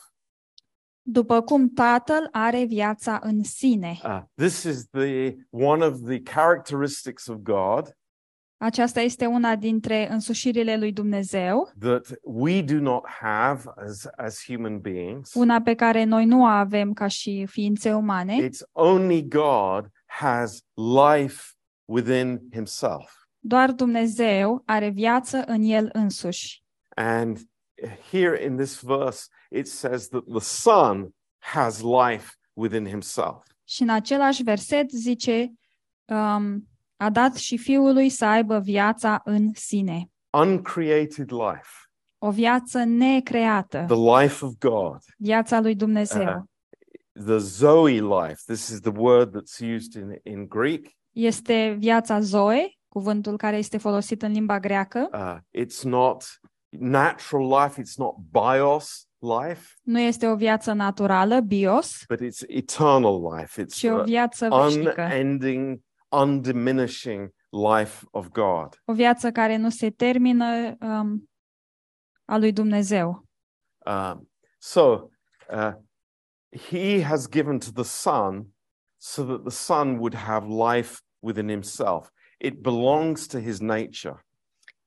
după 1.01 1.41
cum 1.41 1.69
Tatăl 1.69 2.29
are 2.31 2.63
viața 2.65 3.19
în 3.23 3.43
sine. 3.43 4.00
Uh, 4.03 4.21
this 4.35 4.63
is 4.63 4.85
the 4.88 5.35
one 5.50 5.85
of 5.85 5.93
the 6.05 6.19
characteristics 6.21 7.27
of 7.27 7.38
God 7.38 7.97
Aceasta 8.57 9.01
este 9.01 9.25
una 9.25 9.55
dintre 9.55 10.12
însușirile 10.12 10.77
lui 10.77 10.91
Dumnezeu, 10.91 11.71
that 11.79 12.07
we 12.21 12.62
do 12.62 12.79
not 12.79 13.07
have 13.07 13.63
as 13.85 14.05
as 14.15 14.43
human 14.45 14.79
beings. 14.79 15.33
una 15.33 15.62
pe 15.62 15.73
care 15.73 16.03
noi 16.03 16.25
nu 16.25 16.41
o 16.41 16.45
avem 16.45 16.93
ca 16.93 17.07
și 17.07 17.45
ființe 17.50 17.93
umane. 17.93 18.47
It's 18.50 18.62
only 18.71 19.27
God 19.27 19.88
has 20.05 20.62
life 21.13 21.43
within 21.85 22.41
Himself. 22.51 23.13
Doar 23.39 23.71
Dumnezeu 23.71 24.61
are 24.65 24.89
viață 24.89 25.43
în 25.45 25.61
El 25.61 25.89
însuși. 25.93 26.63
And 26.95 27.39
here 28.11 28.43
in 28.43 28.55
this 28.57 28.81
verse, 28.81 29.27
it 29.51 29.67
says 29.67 30.07
that 30.07 30.23
the 30.23 30.39
Son 30.39 31.13
has 31.37 31.81
life 31.81 32.31
within 32.53 32.87
Himself. 32.87 33.43
Și 33.63 33.81
în 33.81 33.89
același 33.89 34.43
verset 34.43 34.89
zice, 34.89 35.53
um, 36.05 36.67
a 36.97 37.09
dat 37.09 37.35
și 37.35 37.57
Fiului 37.57 38.09
să 38.09 38.25
aibă 38.25 38.59
viața 38.59 39.21
în 39.23 39.51
sine. 39.53 40.11
Uncreated 40.29 41.31
life, 41.31 41.69
O 42.17 42.31
viață 42.31 42.83
necreată, 42.83 43.85
the 43.87 44.21
life 44.21 44.45
of 44.45 44.51
God, 44.59 44.97
viața 45.17 45.59
lui 45.59 45.75
Dumnezeu. 45.75 46.37
Uh, 46.37 47.23
the 47.25 47.37
Zoe 47.37 48.01
life. 48.01 48.41
This 48.45 48.67
is 48.67 48.79
the 48.79 48.91
word 48.95 49.35
that's 49.35 49.59
used 49.75 49.93
in, 49.93 50.19
in 50.23 50.47
Greek. 50.47 50.97
Este 51.13 51.75
viața 51.79 52.20
Zoe, 52.20 52.77
cuvântul 52.88 53.38
care 53.38 53.58
este 53.58 53.77
folosit 53.77 54.22
în 54.22 54.32
limba 54.32 54.60
greacă. 54.60 55.10
Uh, 55.13 55.63
it's 55.63 55.82
not 55.82 56.24
natural 56.70 57.63
life, 57.63 57.82
it's 57.82 57.96
not 57.98 58.15
bios 58.32 59.08
life, 59.24 59.74
Nu 59.82 60.00
este 60.00 60.27
o 60.27 60.36
viață 60.36 60.74
naturală, 60.74 61.39
bios, 61.39 62.05
but 62.08 62.20
it's 62.20 62.43
eternal 62.48 63.36
life. 63.36 63.62
It's 63.62 63.75
ci 63.75 63.84
o 63.84 63.96
the 63.96 64.03
viață 64.03 64.48
veșnică. 64.50 65.01
unending, 65.01 65.79
undiminishing 66.10 67.34
life 67.50 68.05
of 68.12 68.27
God. 68.27 68.82
O 68.86 68.93
viață 68.93 69.32
care 69.32 69.55
nu 69.58 69.70
se 69.70 69.89
termină 69.89 70.75
um, 70.79 71.29
a 72.25 72.38
lui 72.38 72.51
Dumnezeu. 72.51 73.27
Um, 73.86 74.29
so 74.58 75.10
uh, 75.50 75.72
he 76.70 77.03
has 77.03 77.29
given 77.29 77.60
to 77.60 77.72
the 77.74 77.84
Son 77.84 78.52
so 79.03 79.24
that 79.24 79.43
the 79.43 79.51
Son 79.51 79.98
would 80.00 80.13
have 80.13 80.48
life 80.48 81.01
within 81.19 81.50
himself. 81.50 82.10
It 82.39 82.62
belongs 82.62 83.27
to 83.27 83.39
his 83.39 83.60
nature. 83.60 84.25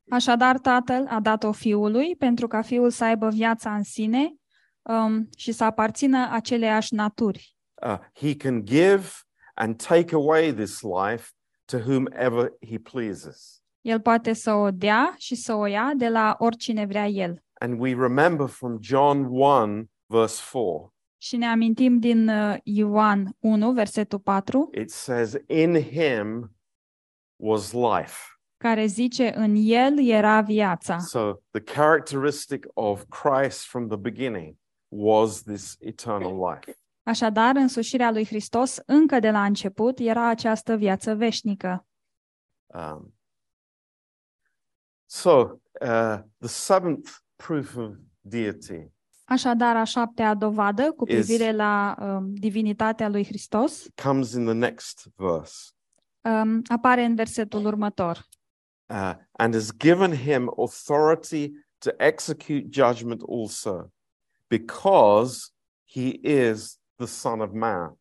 Așadar, 0.09 0.57
Tatăl 0.59 1.07
a 1.09 1.19
dat-o 1.19 1.51
Fiului 1.51 2.15
pentru 2.15 2.47
ca 2.47 2.61
Fiul 2.61 2.89
să 2.89 3.03
aibă 3.03 3.29
viața 3.29 3.75
în 3.75 3.83
sine 3.83 4.33
um, 4.81 5.29
și 5.37 5.51
să 5.51 5.63
aparțină 5.63 6.27
aceleiași 6.31 6.93
naturi. 6.93 7.55
Uh, 7.81 7.97
he 8.13 8.35
can 8.35 8.65
give 8.65 9.09
and 9.53 9.83
take 9.83 10.15
away 10.15 10.53
this 10.53 10.81
life 10.81 11.29
to 11.65 11.77
whomever 11.77 12.53
he 12.69 12.79
pleases. 12.79 13.61
El 13.81 13.99
poate 13.99 14.33
să 14.33 14.53
o 14.53 14.71
dea 14.71 15.15
și 15.17 15.35
să 15.35 15.53
o 15.53 15.65
ia 15.65 15.91
de 15.95 16.09
la 16.09 16.35
oricine 16.39 16.85
vrea 16.85 17.07
El. 17.07 17.43
And 17.53 17.79
we 17.79 17.93
remember 17.93 18.47
from 18.47 18.77
John 18.81 19.25
1, 19.29 19.83
verse 20.05 20.41
4, 20.51 20.93
Și 21.17 21.37
ne 21.37 21.45
amintim 21.45 21.99
din 21.99 22.27
uh, 22.27 22.57
Ioan 22.63 23.35
1, 23.39 23.71
versetul 23.71 24.19
4, 24.19 24.69
it 24.73 24.91
says, 24.91 25.35
In 25.47 25.81
him 25.81 26.55
was 27.35 27.71
life. 27.71 28.15
care 28.57 28.85
zice, 28.85 29.33
în 29.35 29.55
El 29.57 30.07
era 30.07 30.41
viața. 30.41 30.99
So 30.99 31.33
the 31.51 31.61
characteristic 31.73 32.65
of 32.73 33.03
Christ 33.09 33.65
from 33.65 33.87
the 33.87 33.97
beginning 33.97 34.55
was 34.87 35.41
this 35.41 35.75
eternal 35.79 36.51
life. 36.51 36.79
Așadar, 37.03 37.55
însușirea 37.55 38.11
lui 38.11 38.25
Hristos 38.25 38.79
încă 38.85 39.19
de 39.19 39.31
la 39.31 39.43
început 39.43 39.99
era 39.99 40.27
această 40.27 40.75
viață 40.75 41.15
veșnică. 41.15 41.87
Um, 42.65 43.13
so 45.05 45.31
uh, 45.81 46.19
the 46.37 46.47
seventh 46.47 47.09
proof 47.35 47.75
of 47.75 47.95
deity 48.21 48.91
Așadar, 49.29 49.75
a 49.75 49.83
șaptea 49.83 50.33
dovadă 50.33 50.91
cu 50.91 51.07
Is- 51.11 51.13
privire 51.25 51.51
la 51.51 51.95
um, 51.99 52.33
divinitatea 52.33 53.09
lui 53.09 53.25
Hristos 53.25 53.85
comes 54.03 54.31
in 54.33 54.43
the 54.45 54.53
next 54.53 55.07
verse. 55.15 55.69
um, 56.21 56.61
apare 56.67 57.03
în 57.03 57.15
versetul 57.15 57.65
următor. 57.65 58.25
Uh, 58.89 59.13
and 59.31 59.53
has 59.53 59.71
given 59.77 60.15
him 60.15 60.53
authority 60.57 61.51
to 61.77 61.89
execute 61.97 62.67
judgment 62.69 63.21
also, 63.29 63.91
because 64.47 65.47
he 65.93 66.19
is 66.21 66.79
the 66.95 67.05
Son 67.05 67.39
of 67.39 67.49
Man. 67.53 67.97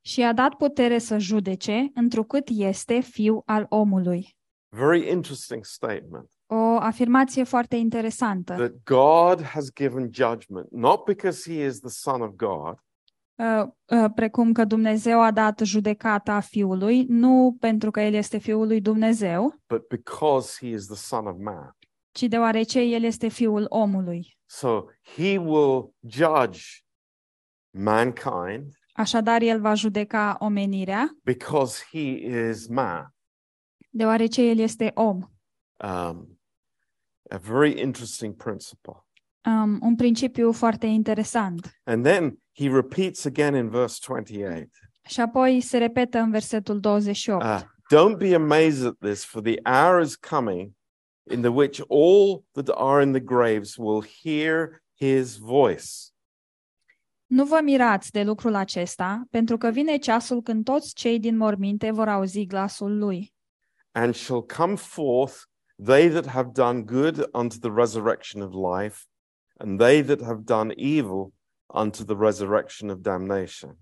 și 0.00 0.20
i-a 0.20 0.32
dat 0.32 0.54
putere 0.54 0.98
să 0.98 1.18
judece, 1.18 1.90
întrucât 1.94 2.48
este 2.48 3.00
fiu 3.00 3.42
al 3.46 3.66
omului. 3.68 4.36
Very 4.68 5.08
interesting 5.10 5.64
statement. 5.64 6.30
O 6.52 6.76
afirmație 6.78 7.44
foarte 7.44 7.76
interesantă. 7.76 8.54
That 8.54 8.72
God 8.84 9.42
has 9.46 9.72
given 9.72 10.10
judgment, 10.12 10.70
not 10.70 11.04
because 11.04 11.52
he 11.54 11.64
is 11.64 11.78
the 11.80 11.88
Son 11.90 12.20
of 12.20 12.30
God, 12.30 12.78
Uh, 13.40 13.66
uh, 13.86 14.10
precum 14.14 14.52
că 14.52 14.64
Dumnezeu 14.64 15.20
a 15.20 15.30
dat 15.30 15.58
judecata 15.60 16.40
fiului, 16.40 17.04
nu 17.08 17.56
pentru 17.60 17.90
că 17.90 18.00
el 18.00 18.14
este 18.14 18.38
fiul 18.38 18.66
lui 18.66 18.80
Dumnezeu, 18.80 19.54
but 19.68 19.88
because 19.88 20.56
he 20.66 20.72
is 20.74 20.86
the 20.86 20.96
Son 20.96 21.26
of 21.26 21.36
Man. 21.38 21.76
ci 22.12 22.22
deoarece 22.22 22.80
el 22.80 23.02
este 23.02 23.28
fiul 23.28 23.66
omului. 23.68 24.38
So 24.46 24.84
he 25.16 25.38
will 25.38 25.94
judge 26.06 26.60
mankind 27.70 28.72
Așadar, 28.92 29.42
el 29.42 29.60
va 29.60 29.74
judeca 29.74 30.36
omenirea, 30.38 31.16
because 31.24 31.84
he 31.92 32.08
is 32.50 32.66
man. 32.68 33.14
deoarece 33.90 34.42
el 34.42 34.58
este 34.58 34.90
om. 34.94 35.30
Um, 35.84 36.39
a 37.30 37.38
very 37.38 37.80
interesting 37.80 38.34
principle. 38.36 39.04
Um, 39.44 39.78
un 39.82 39.96
principiu 39.96 40.52
foarte 40.52 40.86
interesant. 40.86 41.80
And 41.84 42.04
then 42.04 42.38
he 42.52 42.68
repeats 42.68 43.24
again 43.24 43.54
in 43.54 43.68
verse 43.68 43.98
28. 44.06 44.68
Și 45.08 45.20
apoi 45.20 45.60
se 45.60 45.78
repetă 45.78 46.18
în 46.18 46.30
versetul 46.30 46.80
28. 46.80 47.44
Uh, 47.44 47.60
don't 47.94 48.18
be 48.18 48.34
amazed 48.34 48.86
at 48.86 48.96
this, 48.98 49.24
for 49.24 49.42
the 49.42 49.60
hour 49.64 50.00
is 50.02 50.16
coming 50.16 50.72
in 51.30 51.40
the 51.40 51.50
which 51.50 51.80
all 51.88 52.44
that 52.52 52.68
are 52.68 53.02
in 53.02 53.12
the 53.12 53.20
graves 53.20 53.76
will 53.76 54.04
hear 54.22 54.82
his 54.96 55.36
voice. 55.36 55.84
Nu 57.26 57.44
vă 57.44 57.60
mirați 57.62 58.10
de 58.10 58.22
lucrul 58.22 58.54
acesta, 58.54 59.22
pentru 59.30 59.56
că 59.56 59.70
vine 59.70 59.96
ceasul 59.96 60.42
când 60.42 60.64
toți 60.64 60.94
cei 60.94 61.18
din 61.18 61.36
morminte 61.36 61.90
vor 61.90 62.08
auzi 62.08 62.46
glasul 62.46 62.98
lui. 62.98 63.34
And 63.92 64.14
shall 64.14 64.46
come 64.46 64.74
forth 64.74 65.34
they 65.84 66.08
that 66.08 66.26
have 66.26 66.50
done 66.52 66.82
good 66.82 67.28
unto 67.32 67.58
the 67.58 67.70
resurrection 67.70 68.42
of 68.42 68.52
life, 68.52 69.06
and 69.58 69.78
they 69.78 70.02
that 70.02 70.20
have 70.20 70.44
done 70.44 70.74
evil 70.76 71.32
unto 71.74 72.04
the 72.04 72.16
resurrection 72.16 72.90
of 72.90 72.98
damnation. 72.98 73.78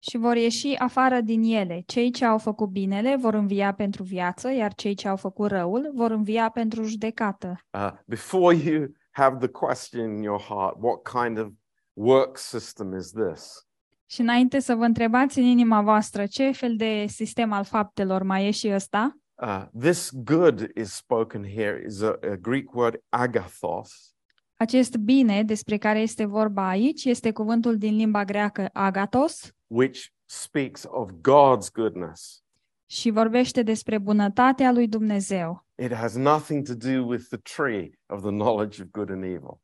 Și 0.00 0.16
vor 0.16 0.36
ieși 0.36 0.74
afară 0.74 1.20
din 1.20 1.42
ele. 1.42 1.82
Cei 1.86 2.10
ce 2.10 2.24
au 2.24 2.38
făcut 2.38 2.68
binele 2.68 3.16
vor 3.16 3.34
învia 3.34 3.74
pentru 3.74 4.02
viață, 4.02 4.50
iar 4.50 4.74
cei 4.74 4.94
ce 4.94 5.08
au 5.08 5.16
făcut 5.16 5.50
răul 5.50 5.90
vor 5.94 6.10
învia 6.10 6.48
pentru 6.48 6.82
judecată. 6.82 7.60
Uh, 7.70 7.90
before 8.06 8.56
you 8.56 8.86
have 9.10 9.36
the 9.36 9.48
question 9.48 10.10
in 10.10 10.22
your 10.22 10.40
heart, 10.40 10.76
what 10.80 11.02
kind 11.02 11.38
of 11.38 11.48
work 11.92 12.36
system 12.36 12.92
is 12.92 13.10
this? 13.10 13.66
Și 14.06 14.20
înainte 14.20 14.58
să 14.58 14.74
vă 14.74 14.84
întrebați 14.84 15.38
în 15.38 15.44
inima 15.44 15.82
voastră 15.82 16.26
ce 16.26 16.50
fel 16.50 16.76
de 16.76 17.06
sistem 17.06 17.52
al 17.52 17.64
faptelor 17.64 18.22
mai 18.22 18.46
e 18.46 18.50
și 18.50 18.70
ăsta, 18.74 19.18
Uh, 19.42 19.66
this 19.80 20.10
good 20.10 20.70
is 20.76 20.92
spoken 20.92 21.44
here 21.44 21.82
is 21.86 22.00
a, 22.02 22.18
a 22.22 22.36
Greek 22.36 22.74
word 22.74 23.00
agathos, 23.08 24.14
acest 24.56 24.96
bine 24.96 25.42
despre 25.42 25.76
care 25.76 26.00
este 26.00 26.24
vorba 26.24 26.68
aici 26.68 27.04
este 27.04 27.32
cuvântul 27.32 27.76
din 27.76 27.96
limba 27.96 28.24
greacă 28.24 28.68
agatos 28.72 29.52
which 29.66 30.06
speaks 30.24 30.84
of 30.88 31.10
God's 31.10 31.72
goodness. 31.72 32.42
și 32.86 33.10
vorbește 33.10 33.62
despre 33.62 33.98
bunătatea 33.98 34.72
lui 34.72 34.88
Dumnezeu 34.88 35.66
It 35.74 35.92
has 35.92 36.14
nothing 36.14 36.66
to 36.66 36.74
do 36.74 37.04
with 37.06 37.24
the 37.28 37.38
tree 37.56 37.90
of 38.06 38.20
the 38.20 38.30
knowledge 38.30 38.82
of 38.82 38.88
good 38.90 39.10
and 39.10 39.22
evil. 39.24 39.60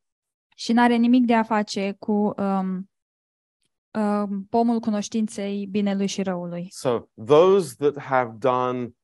și 0.55 0.73
nu 0.73 0.81
are 0.81 0.95
nimic 0.95 1.25
de 1.25 1.33
a 1.33 1.43
face 1.43 1.95
cu 1.99 2.11
um, 2.37 2.89
um, 4.01 4.45
pomul 4.49 4.79
cunoștinței 4.79 5.65
binelui 5.65 6.07
și 6.07 6.21
răului. 6.23 6.67
So 6.71 7.01
those 7.25 7.75
that 7.77 7.99
have 8.03 8.35
done 8.39 8.95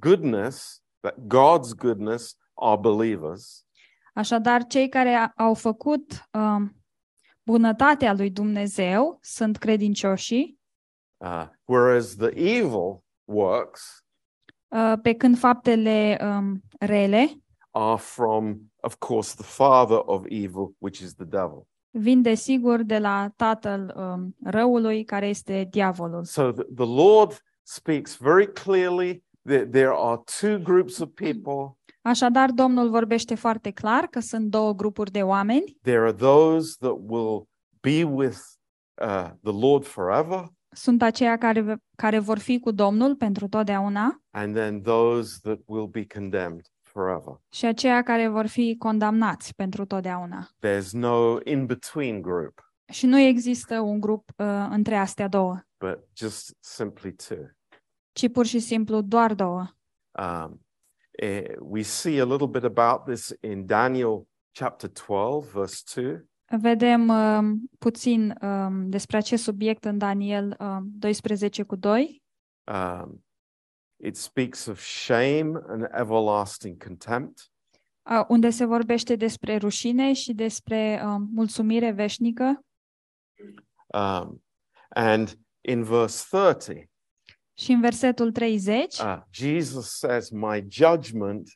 goodness, 0.00 0.82
that 1.00 1.14
God's 1.26 1.72
goodness, 1.74 2.36
are 2.54 2.76
believers. 2.80 3.64
Așadar, 4.14 4.66
cei 4.66 4.88
care 4.88 5.14
a- 5.14 5.32
au 5.36 5.54
făcut 5.54 6.28
um, 6.32 6.76
bunătatea 7.42 8.12
lui 8.12 8.30
Dumnezeu 8.30 9.18
sunt 9.22 9.56
credincioși, 9.56 10.58
Uh, 11.24 11.46
whereas 11.64 12.14
the 12.16 12.30
evil 12.34 13.02
works 13.24 14.04
uh, 14.68 14.92
pe 15.02 15.14
când 15.14 15.38
faptele 15.38 16.18
um, 16.22 16.62
rele 16.78 17.40
are 17.70 17.96
from, 17.98 18.60
of 18.80 18.94
course, 18.98 19.34
the 19.34 19.44
father 19.44 20.00
of 20.04 20.24
evil, 20.28 20.74
which 20.78 20.98
is 21.00 21.14
the 21.14 21.24
devil. 21.24 21.66
vin 21.90 22.22
desigur 22.22 22.82
de 22.82 22.98
la 22.98 23.32
tatăl 23.36 23.94
um, 23.96 24.36
răului, 24.44 25.04
care 25.04 25.26
este 25.28 25.66
diavolul. 25.70 26.24
So 26.24 26.52
the, 26.52 26.62
the 26.74 26.84
Lord 26.86 27.42
speaks 27.62 28.16
very 28.16 28.52
clearly 28.52 29.12
that 29.14 29.29
there 29.58 29.92
are 29.96 30.20
two 30.40 30.58
groups 30.58 30.98
of 30.98 31.08
people. 31.14 31.78
Așadar, 32.02 32.50
Domnul 32.50 32.90
vorbește 32.90 33.34
foarte 33.34 33.70
clar 33.70 34.06
că 34.06 34.20
sunt 34.20 34.46
două 34.50 34.74
grupuri 34.74 35.10
de 35.10 35.22
oameni. 35.22 35.78
There 35.82 35.98
are 36.00 36.12
those 36.12 36.76
that 36.78 36.96
will 37.06 37.48
be 37.80 38.04
with 38.04 38.38
uh, 39.02 39.30
the 39.42 39.52
Lord 39.60 39.84
forever, 39.84 40.48
Sunt 40.72 41.02
aceia 41.02 41.36
care, 41.38 41.76
care 41.96 42.18
vor 42.18 42.38
fi 42.38 42.58
cu 42.58 42.70
Domnul 42.70 43.16
pentru 43.16 43.48
totdeauna 43.48 44.22
and 44.30 44.54
then 44.54 44.82
those 44.82 45.38
that 45.42 45.58
will 45.66 45.86
be 45.86 46.06
condemned 46.14 46.66
forever. 46.82 47.40
și 47.52 47.64
aceia 47.66 48.02
care 48.02 48.28
vor 48.28 48.46
fi 48.46 48.76
condamnați 48.78 49.54
pentru 49.54 49.84
totdeauna. 49.84 50.48
There's 50.66 50.90
no 50.92 51.38
in 51.44 51.66
between 51.66 52.20
group, 52.22 52.72
Și 52.92 53.06
nu 53.06 53.18
există 53.18 53.80
un 53.80 54.00
grup 54.00 54.30
uh, 54.36 54.66
între 54.70 54.96
astea 54.96 55.28
două, 55.28 55.60
but 55.78 55.98
just 56.16 56.56
simply 56.60 57.12
two. 57.12 57.38
Ci 58.20 58.32
pur 58.32 58.46
și 58.46 58.58
simplu 58.58 59.00
doar 59.00 59.34
două. 59.34 59.66
Um, 60.18 60.60
eh, 61.10 61.56
we 61.60 61.82
see 61.82 62.20
a 62.20 62.24
little 62.24 62.46
bit 62.46 62.64
about 62.64 63.04
this 63.04 63.32
in 63.40 63.66
Daniel 63.66 64.28
chapter 64.52 64.90
12, 64.90 65.50
verse 65.52 65.82
2. 66.00 66.28
Vedem 66.60 67.08
um, 67.08 67.70
puțin 67.78 68.34
um, 68.42 68.88
despre 68.88 69.16
acest 69.16 69.42
subiect 69.42 69.84
în 69.84 69.98
Daniel 69.98 70.56
um, 70.58 70.90
12 70.92 71.62
cu 71.62 71.76
2. 71.76 72.22
Um, 72.72 73.24
it 73.96 74.16
speaks 74.16 74.66
of 74.66 74.80
shame 74.80 75.52
and 75.68 75.88
everlasting 75.92 76.84
contempt. 76.84 77.50
uh, 78.10 78.24
unde 78.28 78.50
se 78.50 78.64
vorbește 78.64 79.16
despre 79.16 79.56
rușine 79.56 80.12
și 80.12 80.32
despre 80.32 81.02
um, 81.04 81.28
mulțumire 81.32 81.90
veșnică. 81.90 82.64
Um, 83.86 84.42
and 84.88 85.38
in 85.60 85.82
verse 85.82 86.24
30, 86.30 86.90
Și 87.60 87.72
în 87.72 87.80
versetul 87.80 88.32
30, 88.32 88.98
uh, 88.98 89.18
Jesus 89.30 89.98
says, 89.98 90.30
My 90.30 90.66
judgment 90.68 91.48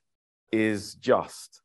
is 0.51 0.97
just. 1.01 1.65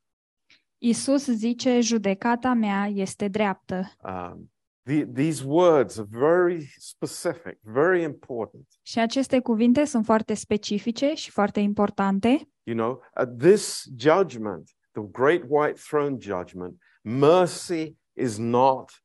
Isus 0.78 1.24
zice, 1.24 1.80
judecata 1.80 2.52
mea 2.52 2.86
este 2.86 3.28
dreaptă. 3.28 3.92
Um, 4.02 4.52
the, 4.82 5.06
these 5.06 5.44
words 5.46 5.98
are 5.98 6.08
very 6.10 6.74
specific, 6.76 7.58
very 7.60 8.02
important. 8.02 8.66
Și 8.82 8.98
aceste 8.98 9.40
cuvinte 9.40 9.84
sunt 9.84 10.04
foarte 10.04 10.34
specifice 10.34 11.14
și 11.14 11.30
foarte 11.30 11.60
importante. 11.60 12.48
You 12.62 12.76
know, 12.76 13.02
at 13.14 13.36
this 13.38 13.84
judgment, 13.96 14.70
the 14.92 15.02
great 15.10 15.42
white 15.48 15.80
throne 15.88 16.16
judgment, 16.20 16.82
mercy 17.02 17.96
is 18.12 18.36
not 18.36 19.04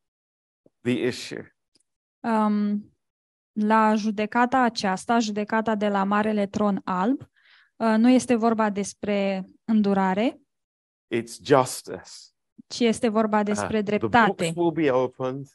the 0.82 1.06
issue. 1.08 1.56
Um, 2.20 2.95
la 3.56 3.96
judecata 3.96 4.62
aceasta, 4.62 5.20
judecata 5.20 5.76
de 5.76 5.88
la 5.88 6.04
Marele 6.04 6.46
Tron 6.48 6.82
Alb, 6.84 7.22
uh, 7.76 7.96
nu 7.98 8.10
este 8.10 8.36
vorba 8.36 8.70
despre 8.70 9.50
îndurare, 9.66 10.40
It's 11.16 11.40
justice. 11.44 12.10
ci 12.68 12.80
este 12.80 13.08
vorba 13.10 13.38
Uh, 13.40 13.46
despre 13.46 13.84
the 13.84 13.98
dreptate. 13.98 14.26
books 14.44 14.56
will 14.56 14.72
be 14.72 14.92
opened 14.92 15.48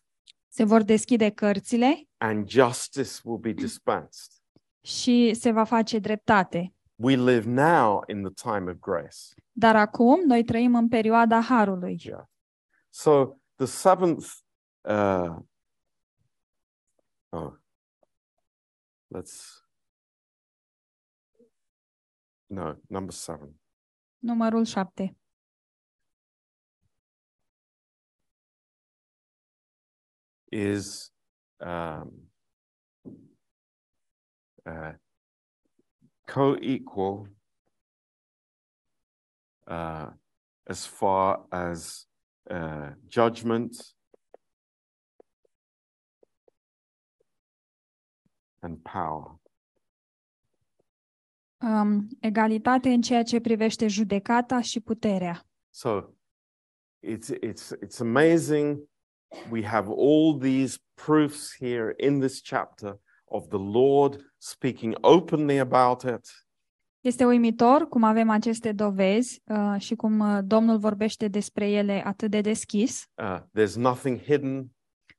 Se 0.48 0.64
vor 0.64 0.82
deschide 0.82 1.30
cărțile 1.30 2.08
and 2.16 2.48
justice 2.48 3.10
will 3.24 3.38
be 3.38 3.52
dispensed. 3.52 4.32
și 4.80 5.34
se 5.34 5.50
va 5.50 5.64
face 5.64 5.98
dreptate. 5.98 6.74
We 7.02 7.14
live 7.16 7.48
now 7.50 8.02
in 8.06 8.22
the 8.22 8.32
time 8.50 8.70
of 8.70 8.76
grace. 8.78 9.16
Dar 9.52 9.76
acum 9.76 10.20
noi 10.26 10.44
trăim 10.44 10.74
în 10.74 10.88
perioada 10.88 11.40
Harului. 11.40 12.00
Yeah. 12.04 12.24
So 12.88 13.36
the 13.56 13.66
seventh, 13.66 14.26
uh, 14.80 15.36
oh, 17.28 17.52
let's, 19.10 19.62
no, 22.48 22.76
number 22.88 23.12
seven. 23.12 23.54
Numărul 24.22 24.66
7. 24.66 25.16
is 30.52 31.10
um, 31.60 32.10
uh, 34.66 34.92
co-equal 36.26 37.28
uh, 39.66 40.06
as 40.68 40.86
far 40.86 41.44
as 41.52 42.06
uh, 42.50 42.90
judgment 43.08 43.76
and 48.60 48.78
power. 48.82 49.38
Um, 51.62 52.08
egalitate 52.20 52.88
în 52.88 53.00
ceea 53.00 53.22
ce 53.22 53.40
privește 53.40 53.88
judecata 53.88 54.60
și 54.60 54.80
puterea. 54.80 55.44
So 55.70 56.14
it's 57.06 57.30
it's 57.42 57.72
it's 57.84 58.00
amazing. 58.00 58.88
We 59.50 59.64
have 59.64 59.88
all 59.88 60.38
these 60.38 60.78
proofs 60.94 61.56
here 61.58 61.94
in 61.96 62.20
this 62.20 62.40
chapter 62.42 62.98
of 63.24 63.48
the 63.48 63.58
Lord 63.58 64.32
speaking 64.38 64.96
openly 65.00 65.58
about 65.58 66.02
it. 66.02 66.48
Este 67.00 67.24
uimitor 67.24 67.88
cum 67.88 68.02
avem 68.02 68.30
aceste 68.30 68.72
dovezi 68.72 69.42
uh, 69.44 69.80
și 69.80 69.94
cum 69.94 70.18
uh, 70.18 70.38
Domnul 70.44 70.78
vorbește 70.78 71.28
despre 71.28 71.70
ele 71.70 72.02
atât 72.04 72.30
de 72.30 72.40
deschis. 72.40 73.04
Uh, 73.14 73.38
there's 73.58 73.74
nothing 73.74 74.20
hidden, 74.20 74.70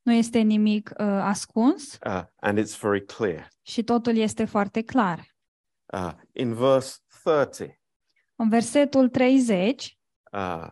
Nu 0.02 0.12
este 0.14 0.40
nimic 0.40 0.90
uh, 1.00 1.06
ascuns 1.06 1.98
uh, 2.06 2.22
and 2.36 2.60
it's 2.60 2.80
very 2.80 3.06
clear. 3.06 3.48
și 3.62 3.84
totul 3.84 4.16
este 4.18 4.46
foarte 4.46 4.82
clar. 4.82 5.26
Uh, 5.94 6.12
in 6.32 6.54
verse 6.54 6.98
30, 7.24 7.80
În 8.36 8.50
versetul 8.50 9.10
30, 9.10 9.98
uh, 10.32 10.70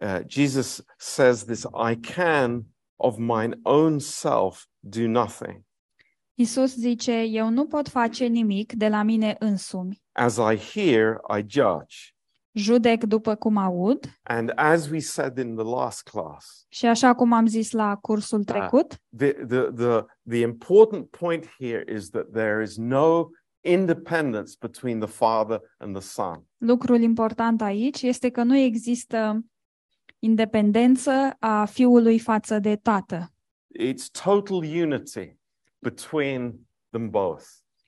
uh, 0.00 0.18
Jesus 0.26 0.82
says 0.98 1.44
this 1.44 1.62
I 1.90 1.96
can 2.00 2.66
of 2.96 3.16
mine 3.18 3.58
own 3.62 3.98
self 3.98 4.64
do 4.80 5.06
nothing. 5.08 5.64
Isus 6.34 6.74
zice, 6.74 7.20
eu 7.20 7.48
nu 7.48 7.66
pot 7.66 7.88
face 7.88 8.26
nimic 8.26 8.72
de 8.72 8.88
la 8.88 9.02
mine 9.02 9.36
însumi. 9.38 10.02
As 10.12 10.36
I 10.36 10.56
hear, 10.56 11.20
I 11.38 11.44
judge. 11.48 12.11
Judec 12.54 13.04
după 13.04 13.34
cum 13.34 13.56
aud 13.56 14.18
And 14.22 14.52
as 14.54 14.88
we 14.88 14.98
said 14.98 15.38
in 15.38 15.54
the 15.54 15.64
last 15.64 16.02
class, 16.02 16.66
și 16.68 16.86
așa 16.86 17.14
cum 17.14 17.32
am 17.32 17.46
zis 17.46 17.70
la 17.70 17.96
cursul 17.96 18.44
trecut, 18.44 18.96
the, 19.16 19.32
the, 19.32 19.60
the, 19.60 20.04
the 20.28 20.38
important 20.38 21.10
point 21.10 21.46
here 21.58 21.84
is 21.94 22.08
that 22.08 22.26
there 22.32 22.62
is 22.62 22.76
no 22.76 23.28
independence 23.60 24.52
between 24.60 24.98
the 24.98 25.08
Father 25.08 25.60
and 25.78 25.96
the 25.96 26.04
Son. 26.04 26.46
lucrul 26.56 27.00
important 27.00 27.62
aici 27.62 28.02
este 28.02 28.30
că 28.30 28.42
nu 28.42 28.56
există 28.56 29.44
independență 30.18 31.36
a 31.38 31.64
fiului 31.64 32.18
față 32.18 32.58
de 32.58 32.76
tată. 32.76 33.32
It's 33.80 34.22
total 34.22 34.56
unity 34.56 35.36
between 35.78 36.68
them 36.90 37.10
both. 37.10 37.44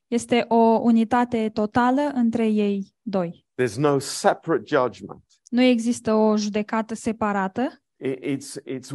Este 0.06 0.44
o 0.48 0.78
unitate 0.82 1.50
totală 1.52 2.00
între 2.14 2.46
ei 2.46 2.94
doi. 3.02 3.43
There's 3.54 3.76
no 3.76 3.98
separate 3.98 4.64
judgment. 4.66 5.22
Nu 5.50 5.62
există 5.62 6.12
o 6.12 6.36
judecată 6.36 6.94
separată, 6.94 7.82
I- 7.96 8.36
It's, 8.36 8.62
it's 8.66 8.90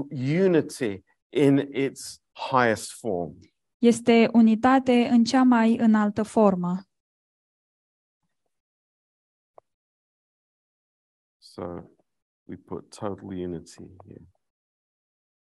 unity 0.45 1.03
in 1.29 1.57
its 1.73 2.21
highest 2.51 2.91
form. 2.91 3.39
este 3.77 4.29
unitate 4.33 5.07
în 5.11 5.23
cea 5.23 5.43
mai 5.43 5.77
înaltă 5.77 6.23
formă. 6.23 6.83
So 11.37 11.63
we 12.47 12.55
put 12.57 12.89
total 12.89 13.23
unity 13.23 13.83
here. 14.05 14.27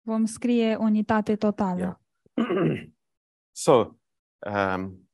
Vom 0.02 0.24
scrie 0.24 0.76
unitate 0.76 1.36
totală. 1.36 2.00
Yeah. 2.34 2.86
so 3.64 3.96
um, 4.46 5.08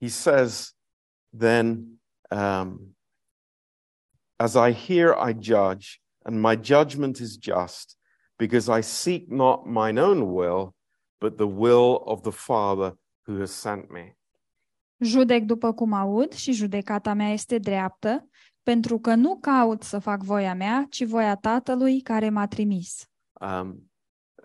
he 0.00 0.08
says, 0.08 0.74
then, 1.32 1.98
um, 2.30 2.94
as 4.38 4.56
I 4.56 4.72
hear, 4.72 5.14
I 5.14 5.32
judge, 5.32 6.00
and 6.24 6.40
my 6.40 6.56
judgment 6.56 7.20
is 7.20 7.36
just, 7.36 7.96
because 8.38 8.68
I 8.68 8.80
seek 8.82 9.30
not 9.30 9.66
mine 9.66 9.98
own 9.98 10.32
will, 10.32 10.74
but 11.20 11.38
the 11.38 11.46
will 11.46 12.02
of 12.06 12.22
the 12.22 12.32
Father 12.32 12.92
who 13.26 13.40
has 13.40 13.50
sent 13.52 13.90
me. 13.90 14.16
Judec 15.00 15.44
după 15.44 15.72
cum 15.72 15.92
aud 15.92 16.32
și 16.32 16.52
judecata 16.52 17.14
mea 17.14 17.32
este 17.32 17.58
dreaptă, 17.58 18.28
pentru 18.62 18.98
că 18.98 19.14
nu 19.14 19.38
caut 19.40 19.82
să 19.82 19.98
fac 19.98 20.22
voia 20.22 20.54
mea, 20.54 20.86
ci 20.90 21.04
voia 21.04 21.36
Tatălui 21.36 22.00
care 22.00 22.28
m-a 22.28 22.46
trimis. 22.46 23.10
Um, 23.40 23.90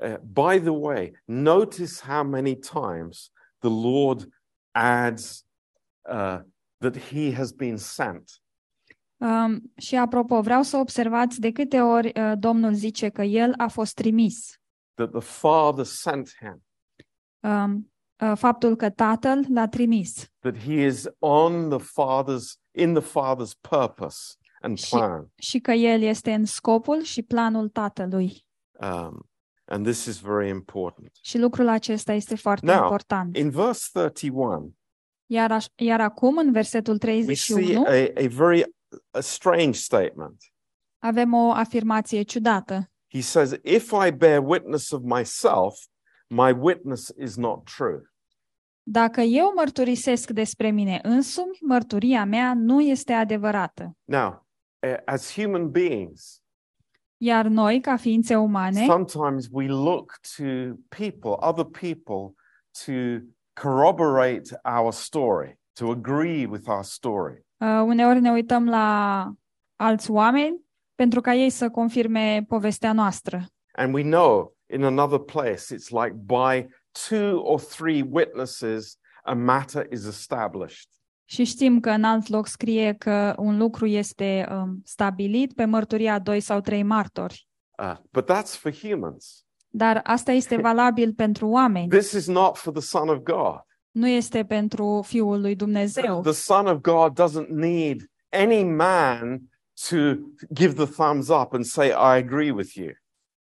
uh, 0.01 0.17
by 0.17 0.59
the 0.59 0.69
way, 0.69 1.21
notice 1.25 2.01
how 2.07 2.23
many 2.23 2.55
times 2.55 3.31
the 3.59 3.69
Lord 3.69 4.27
adds 4.71 5.45
uh, 6.09 6.39
that 6.77 6.97
he 6.97 7.33
has 7.33 7.51
been 7.51 7.77
sent. 7.77 8.31
Um, 9.17 9.71
și 9.77 9.95
apropo, 9.95 10.41
vreau 10.41 10.61
să 10.61 10.77
observați 10.77 11.39
de 11.39 11.51
câte 11.51 11.81
ori 11.81 12.11
uh, 12.19 12.31
Domnul 12.37 12.73
zice 12.73 13.09
că 13.09 13.21
El 13.23 13.53
a 13.57 13.67
fost 13.67 13.93
trimis. 13.93 14.59
that 14.93 15.11
the 15.11 15.19
Father 15.21 15.85
sent 15.85 16.29
him, 16.39 16.61
Um, 17.43 17.91
uh, 18.23 18.31
faptul 18.37 18.75
că 18.75 18.89
Tatăl 18.89 19.45
l-a 19.49 19.67
trimis 19.67 20.25
that 20.39 20.57
he 20.57 20.73
is 20.85 21.05
on 21.19 21.69
the 21.69 21.79
Father's 21.79 22.59
in 22.71 22.93
the 22.93 23.03
Father's 23.03 23.51
purpose 23.69 24.17
and 24.61 24.77
Și- 24.77 24.89
plan. 24.89 25.31
și 25.35 25.59
că 25.59 25.71
El 25.71 26.01
este 26.01 26.33
în 26.33 26.45
scopul 26.45 27.01
și 27.01 27.21
planul 27.21 27.69
Tatălui. 27.69 28.45
Um, 28.79 29.29
and 29.65 29.85
this 29.85 30.05
is 30.05 30.19
very 30.19 30.49
important. 30.49 31.11
Și 31.21 31.37
lucrul 31.37 31.67
acesta 31.67 32.13
este 32.13 32.35
foarte 32.35 32.65
Now, 32.65 32.81
important. 32.81 33.37
In 33.37 33.49
verse 33.49 33.87
31, 33.93 34.75
Iar, 35.29 35.51
aș- 35.51 35.65
iar 35.75 36.01
acum, 36.01 36.37
în 36.37 36.51
versetul 36.51 36.97
we 37.03 37.33
see 37.33 37.55
31, 37.55 37.85
a, 37.85 38.23
a 38.23 38.27
very 38.27 38.63
a 39.11 39.19
strange 39.19 39.77
statement. 39.79 40.43
avem 41.03 41.33
o 41.33 41.51
afirmație 41.51 42.21
ciudată. 42.21 42.91
He 43.13 43.21
says, 43.21 43.51
If 43.63 43.91
I 44.07 44.11
bear 44.11 44.41
witness 44.45 44.91
of 44.91 45.01
myself, 45.03 45.73
my 46.29 46.51
witness 46.59 47.11
is 47.17 47.35
not 47.35 47.63
true. 47.75 48.01
Dacă 48.83 49.21
eu 49.21 49.53
mărturisesc 49.55 50.29
despre 50.29 50.71
mine 50.71 50.99
însumi, 51.03 51.57
mărturia 51.61 52.25
mea 52.25 52.53
nu 52.53 52.81
este 52.81 53.13
adevărată. 53.13 53.97
Now, 54.03 54.47
a- 54.79 55.01
as 55.05 55.33
human 55.33 55.69
beings, 55.71 56.41
Iar 57.19 57.45
noi, 57.45 57.81
ca 57.81 57.95
ființe 57.97 58.35
umane, 58.35 58.85
sometimes 58.85 59.47
we 59.51 59.67
look 59.67 60.19
to 60.37 60.43
people, 60.97 61.47
other 61.49 61.63
people, 61.65 62.33
to 62.85 62.91
corroborate 63.61 64.59
our 64.63 64.91
story, 64.91 65.57
to 65.73 65.91
agree 65.91 66.45
with 66.45 66.69
our 66.69 66.83
story. 66.83 67.45
uh, 67.57 67.83
uneori 67.85 68.19
ne 68.19 68.31
uităm 68.31 68.69
la 68.69 69.31
alți 69.75 70.11
oameni 70.11 70.65
pentru 70.95 71.21
ca 71.21 71.33
ei 71.33 71.49
să 71.49 71.69
confirme 71.69 72.45
povestea 72.47 72.93
noastră. 72.93 73.45
And 73.71 73.93
we 73.93 74.01
know 74.01 74.55
in 74.69 74.83
another 74.83 75.19
place, 75.19 75.75
it's 75.75 75.89
like 75.89 76.15
by 76.25 76.67
two 77.09 77.39
or 77.39 77.61
three 77.61 78.01
witnesses, 78.11 78.97
a 79.23 79.33
matter 79.33 79.91
is 79.91 80.05
established. 80.05 80.89
Și 81.29 81.43
știm 81.43 81.79
că 81.79 81.89
în 81.89 82.03
alt 82.03 82.27
loc 82.27 82.47
scrie 82.47 82.93
că 82.93 83.35
un 83.37 83.57
lucru 83.57 83.85
este 83.85 84.47
um, 84.51 84.81
stabilit 84.83 85.53
pe 85.53 85.65
mărturia 85.65 86.13
a 86.13 86.19
doi 86.19 86.39
sau 86.39 86.61
trei 86.61 86.83
martori. 86.83 87.47
Uh, 87.77 87.95
but 88.11 88.31
that's 88.31 88.57
for 88.59 88.71
humans. 88.71 89.46
Dar 89.69 90.01
asta 90.03 90.31
este 90.31 90.55
valabil 90.67 91.13
pentru 91.13 91.47
oameni, 91.47 91.89
This 91.89 92.11
is 92.11 92.27
not 92.27 92.57
for 92.57 92.73
the 92.73 92.81
Son 92.81 93.09
of 93.09 93.17
God. 93.17 93.61
nu 93.91 94.07
este 94.07 94.43
pentru 94.45 95.01
Fiul 95.05 95.41
lui 95.41 95.55
Dumnezeu. 95.55 96.21
The 96.21 96.31
Son 96.31 96.65
of 96.65 96.81
God 96.81 97.19
doesn't 97.21 97.47
need 97.49 98.01
any 98.29 98.63
man 98.63 99.41
to 99.89 99.95
give 100.53 100.73
the 100.73 100.85
thumbs 100.85 101.29
up 101.29 101.53
and 101.53 101.65
say, 101.65 101.87
I 101.87 102.17
agree 102.23 102.51
with 102.51 102.73
you. 102.75 102.89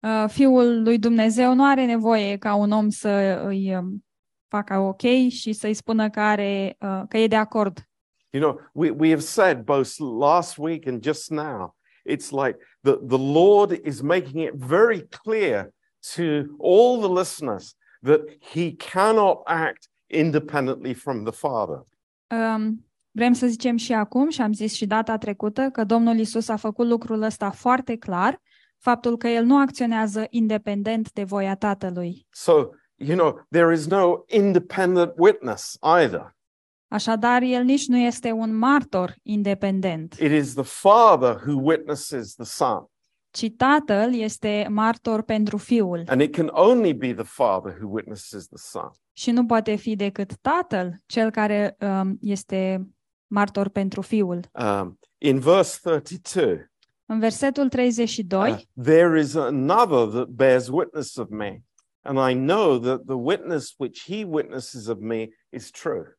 Uh, 0.00 0.28
Fiul 0.28 0.82
lui 0.82 0.98
Dumnezeu 0.98 1.54
nu 1.54 1.64
are 1.64 1.84
nevoie 1.84 2.36
ca 2.36 2.54
un 2.54 2.70
om 2.70 2.88
să 2.88 3.42
îi 3.44 3.76
um, 3.76 4.04
facă 4.48 4.78
ok 4.78 5.28
și 5.28 5.52
să-i 5.52 5.74
spună 5.74 6.10
că, 6.10 6.20
are, 6.20 6.76
uh, 6.80 7.02
că 7.08 7.18
e 7.18 7.26
de 7.26 7.36
acord. 7.36 7.88
You 8.30 8.42
know, 8.42 8.60
we, 8.72 8.90
we 8.90 9.08
have 9.08 9.22
said 9.22 9.64
both 9.64 9.96
last 10.20 10.56
week 10.58 10.86
and 10.86 11.02
just 11.02 11.30
now, 11.30 11.74
it's 12.04 12.30
like 12.30 12.58
the, 12.82 12.92
the 13.06 13.32
Lord 13.32 13.80
is 13.86 14.00
making 14.00 14.42
it 14.42 14.52
very 14.54 15.08
clear 15.22 15.72
to 16.14 16.22
all 16.62 16.98
the 16.98 17.18
listeners 17.18 17.74
that 18.02 18.20
he 18.52 18.74
cannot 18.92 19.38
act 19.44 19.88
independently 20.06 20.94
from 20.94 21.24
the 21.24 21.32
Father. 21.32 21.86
Um, 22.30 22.82
Vrem 23.18 23.32
să 23.32 23.46
zicem 23.46 23.76
și 23.76 23.92
acum, 23.92 24.30
și 24.30 24.40
am 24.40 24.52
zis 24.52 24.72
și 24.74 24.86
data 24.86 25.16
trecută, 25.16 25.70
că 25.72 25.84
Domnul 25.84 26.18
Isus 26.18 26.48
a 26.48 26.56
făcut 26.56 26.86
lucrul 26.86 27.22
ăsta 27.22 27.50
foarte 27.50 27.96
clar, 27.96 28.40
faptul 28.76 29.16
că 29.16 29.28
El 29.28 29.44
nu 29.44 29.58
acționează 29.58 30.26
independent 30.30 31.12
de 31.12 31.24
voia 31.24 31.54
Tatălui. 31.54 32.26
So, 32.30 32.52
you 32.96 33.16
know, 33.16 33.46
there 33.50 33.72
is 33.72 33.86
no 33.86 34.22
independent 34.26 35.12
witness 35.16 35.76
either. 35.98 36.36
Așadar, 36.88 37.42
El 37.42 37.62
nici 37.62 37.86
nu 37.86 37.96
este 37.96 38.30
un 38.30 38.56
martor 38.56 39.14
independent, 39.22 40.12
It 40.12 40.30
is 40.30 40.54
the 40.54 40.64
Father 40.64 41.42
who 41.46 41.60
witnesses 41.62 42.34
the 42.34 42.44
Son. 42.44 42.84
Ci 43.38 43.52
Tatăl 43.56 44.14
este 44.14 44.66
martor 44.70 45.22
pentru 45.22 45.56
Fiul 45.56 46.02
And 46.06 46.20
it 46.20 46.34
can 46.34 46.48
only 46.52 46.92
be 46.92 47.14
the 47.14 47.24
Father 47.24 47.78
who 47.80 47.88
witnesses 47.90 48.46
the 48.46 48.56
Son. 48.56 48.90
și 49.12 49.30
nu 49.30 49.46
poate 49.46 49.74
fi 49.74 49.96
decât 49.96 50.36
Tatăl 50.36 51.02
cel 51.06 51.30
care 51.30 51.76
um, 51.80 52.18
este 52.20 52.88
martor 53.26 53.68
pentru 53.68 54.00
Fiul. 54.00 54.44
Um, 54.52 54.98
in 55.18 55.38
verse 55.38 55.78
32, 55.82 56.70
În 57.06 57.18
versetul 57.18 57.68
32, 57.68 58.50
uh, 58.50 58.58
there 58.84 59.20
is 59.20 59.34
another 59.34 60.06
that 60.06 60.26
bears 60.28 60.68
witness 60.68 61.16
of 61.16 61.28
me, 61.28 61.62
and 62.00 62.30
I 62.30 62.34
know 62.34 62.78
that 62.78 63.00
the 63.06 63.14
witness 63.14 63.74
which 63.76 64.02
he 64.04 64.24
witnesses 64.24 64.86
of 64.86 64.98
me 64.98 65.28
is 65.48 65.70
true. 65.70 66.17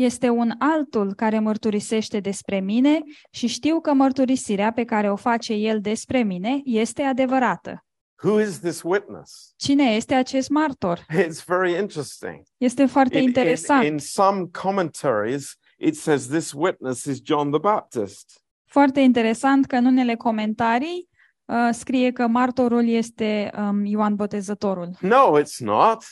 Este 0.00 0.28
un 0.28 0.50
altul 0.58 1.14
care 1.14 1.38
mărturisește 1.38 2.20
despre 2.20 2.60
mine 2.60 3.00
și 3.30 3.46
știu 3.46 3.80
că 3.80 3.92
mărturisirea 3.92 4.72
pe 4.72 4.84
care 4.84 5.10
o 5.10 5.16
face 5.16 5.52
el 5.52 5.80
despre 5.80 6.22
mine 6.22 6.60
este 6.64 7.02
adevărată. 7.02 7.84
Who 8.22 8.40
is 8.40 8.58
this 8.58 8.82
witness? 8.84 9.52
Cine 9.56 9.84
este 9.84 10.14
acest 10.14 10.48
martor? 10.48 10.98
It's 10.98 11.44
very 11.46 11.78
interesting. 11.78 12.42
Este 12.56 12.86
foarte 12.86 13.16
In, 13.16 13.22
in, 13.22 13.28
interesant. 13.28 13.84
in 13.84 13.98
some 13.98 14.46
commentaries, 14.62 15.56
it 15.78 15.96
says 15.96 16.26
this 16.26 16.52
witness 16.52 17.04
is 17.04 17.18
John 17.24 17.50
the 17.50 17.60
Baptist. 17.60 18.44
Foarte 18.64 19.00
interesant 19.00 19.66
că 19.66 19.76
în 19.76 19.84
unele 19.84 20.14
comentarii 20.14 21.08
uh, 21.44 21.68
scrie 21.72 22.10
că 22.10 22.26
martorul 22.26 22.88
este 22.88 23.50
um, 23.58 23.84
Ioan 23.84 24.14
Botezătorul. 24.14 24.96
No, 25.00 25.40
it's 25.40 25.56
not. 25.58 26.04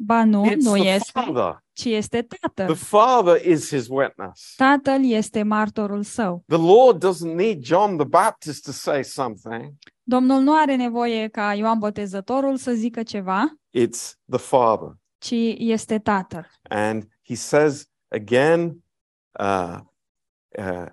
Ba 0.00 0.24
nu, 0.24 0.44
It's 0.46 0.62
nu 0.62 0.72
the 0.76 0.88
este, 0.88 1.10
Father. 1.20 1.62
ci 1.72 1.84
este 1.84 2.26
The. 2.54 2.74
Father 2.74 3.46
is 3.46 3.68
his 3.68 3.86
witness. 3.88 4.54
Tatăl 4.56 5.04
este 5.10 5.42
martorul 5.42 6.02
său. 6.02 6.44
The 6.46 6.56
Lord 6.56 7.04
doesn't 7.06 7.34
need 7.34 7.64
John 7.64 7.96
the 7.96 8.06
Baptist 8.06 8.64
to 8.64 8.70
say 8.72 9.04
something. 9.04 9.72
Domnul 10.02 10.40
nu 10.42 10.54
are 10.56 10.76
nevoie 10.76 11.28
ca 11.28 11.54
Ioan 11.54 11.78
Botezătorul 11.78 12.56
să 12.56 12.72
zică 12.72 13.02
ceva, 13.02 13.58
It's 13.70 14.12
the 14.30 14.38
Father. 14.38 14.88
ci 15.18 15.34
este 15.58 15.98
tatăl. 15.98 16.46
And 16.68 17.04
he 17.24 17.34
says 17.34 17.86
again 18.08 18.84
uh, 19.40 19.78
uh, 20.58 20.86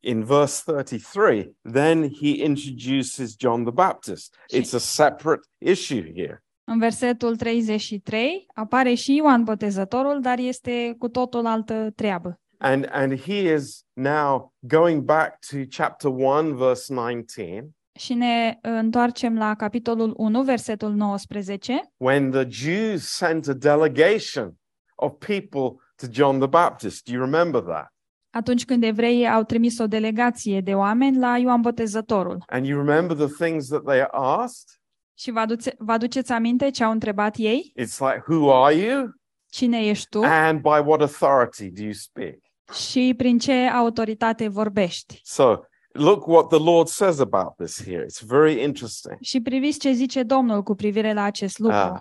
in 0.00 0.24
verse 0.24 0.62
33, 0.72 1.56
then 1.72 2.08
he 2.20 2.44
introduces 2.44 3.34
John 3.38 3.62
the 3.62 3.72
Baptist. 3.72 4.34
It's 4.52 4.72
a 4.74 4.78
separate 4.78 5.42
issue 5.58 6.02
here. 6.14 6.42
În 6.70 6.78
versetul 6.78 7.36
33 7.36 8.46
apare 8.54 8.94
și 8.94 9.14
Ioan 9.14 9.44
Botezătorul, 9.44 10.20
dar 10.20 10.38
este 10.38 10.94
cu 10.98 11.08
totul 11.08 11.46
altă 11.46 11.90
treabă. 11.96 12.40
And, 12.58 12.88
and 12.92 13.20
he 13.20 13.54
is 13.54 13.84
now 13.92 14.54
going 14.60 15.02
back 15.02 15.38
to 15.50 15.56
chapter 15.76 16.10
1, 16.10 16.54
verse 16.54 16.94
19, 16.94 17.68
Și 17.98 18.14
ne 18.14 18.58
întoarcem 18.60 19.36
la 19.36 19.54
capitolul 19.54 20.14
1, 20.16 20.42
versetul 20.42 20.92
19, 20.92 21.80
when 21.96 22.30
the 22.30 22.46
Jews 22.48 23.02
sent 23.02 23.48
a 23.48 23.52
delegation 23.52 24.54
of 24.94 25.12
people 25.26 25.82
to 25.96 26.06
John 26.10 26.38
the 26.38 26.48
Baptist. 26.48 27.04
Do 27.04 27.12
you 27.12 27.24
remember 27.24 27.60
that? 27.60 27.92
atunci 28.30 28.64
când 28.64 28.82
evreii 28.82 29.28
au 29.28 29.42
trimis 29.42 29.78
o 29.78 29.86
delegație 29.86 30.60
de 30.60 30.74
oameni 30.74 31.18
la 31.18 31.38
Ioan 31.38 31.60
Botezătorul. 31.60 32.42
And 32.46 32.66
you 32.66 32.84
remember 32.84 33.16
the 33.26 33.44
things 33.44 33.68
that 33.68 33.84
they 33.84 34.04
asked? 34.10 34.77
Și 35.18 35.30
vă, 35.30 35.38
aduce, 35.38 35.74
vă 35.78 35.92
aduceți 35.92 36.32
aminte 36.32 36.70
ce 36.70 36.84
au 36.84 36.90
întrebat 36.90 37.34
ei? 37.36 37.72
It's 37.80 37.98
like, 37.98 38.24
Who 38.28 38.64
are 38.64 38.74
you? 38.74 39.10
Cine 39.50 39.78
ești 39.86 40.08
tu 40.08 40.20
And 40.24 40.60
by 40.60 40.68
what 40.68 41.00
authority 41.00 41.70
do 41.70 41.82
you 41.82 41.92
speak? 41.92 42.38
și 42.72 43.14
prin 43.16 43.38
ce 43.38 43.52
autoritate 43.52 44.48
vorbești? 44.48 45.20
So 45.22 45.60
look 45.92 46.26
what 46.26 46.48
the 46.48 46.58
Lord 46.58 46.88
says 46.88 47.18
about 47.18 47.54
this 47.56 47.84
here. 47.84 48.04
It's 48.04 48.26
very 48.26 48.62
interesting. 48.62 49.16
Și 49.20 49.40
priviți 49.40 49.78
ce 49.78 49.92
zice 49.92 50.22
Domnul 50.22 50.62
cu 50.62 50.74
privire 50.74 51.12
la 51.12 51.22
acest 51.22 51.58
lucru. 51.58 51.76
Ah. 51.76 52.00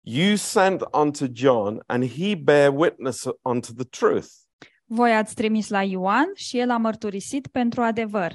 you 0.00 0.36
sent 0.36 0.82
unto 0.92 1.24
John, 1.32 1.82
and 1.86 2.10
he 2.10 2.34
bare 2.36 2.68
witness 2.68 3.24
unto 3.42 3.72
the 3.72 3.84
truth. 3.84 4.28
Voi 4.84 5.14
ați 5.14 5.34
trimis 5.34 5.68
la 5.68 5.82
Ioan 5.82 6.26
și 6.34 6.58
el 6.58 6.70
a 6.70 6.76
mărturisit 6.76 7.46
pentru 7.46 7.82
adevăr. 7.82 8.32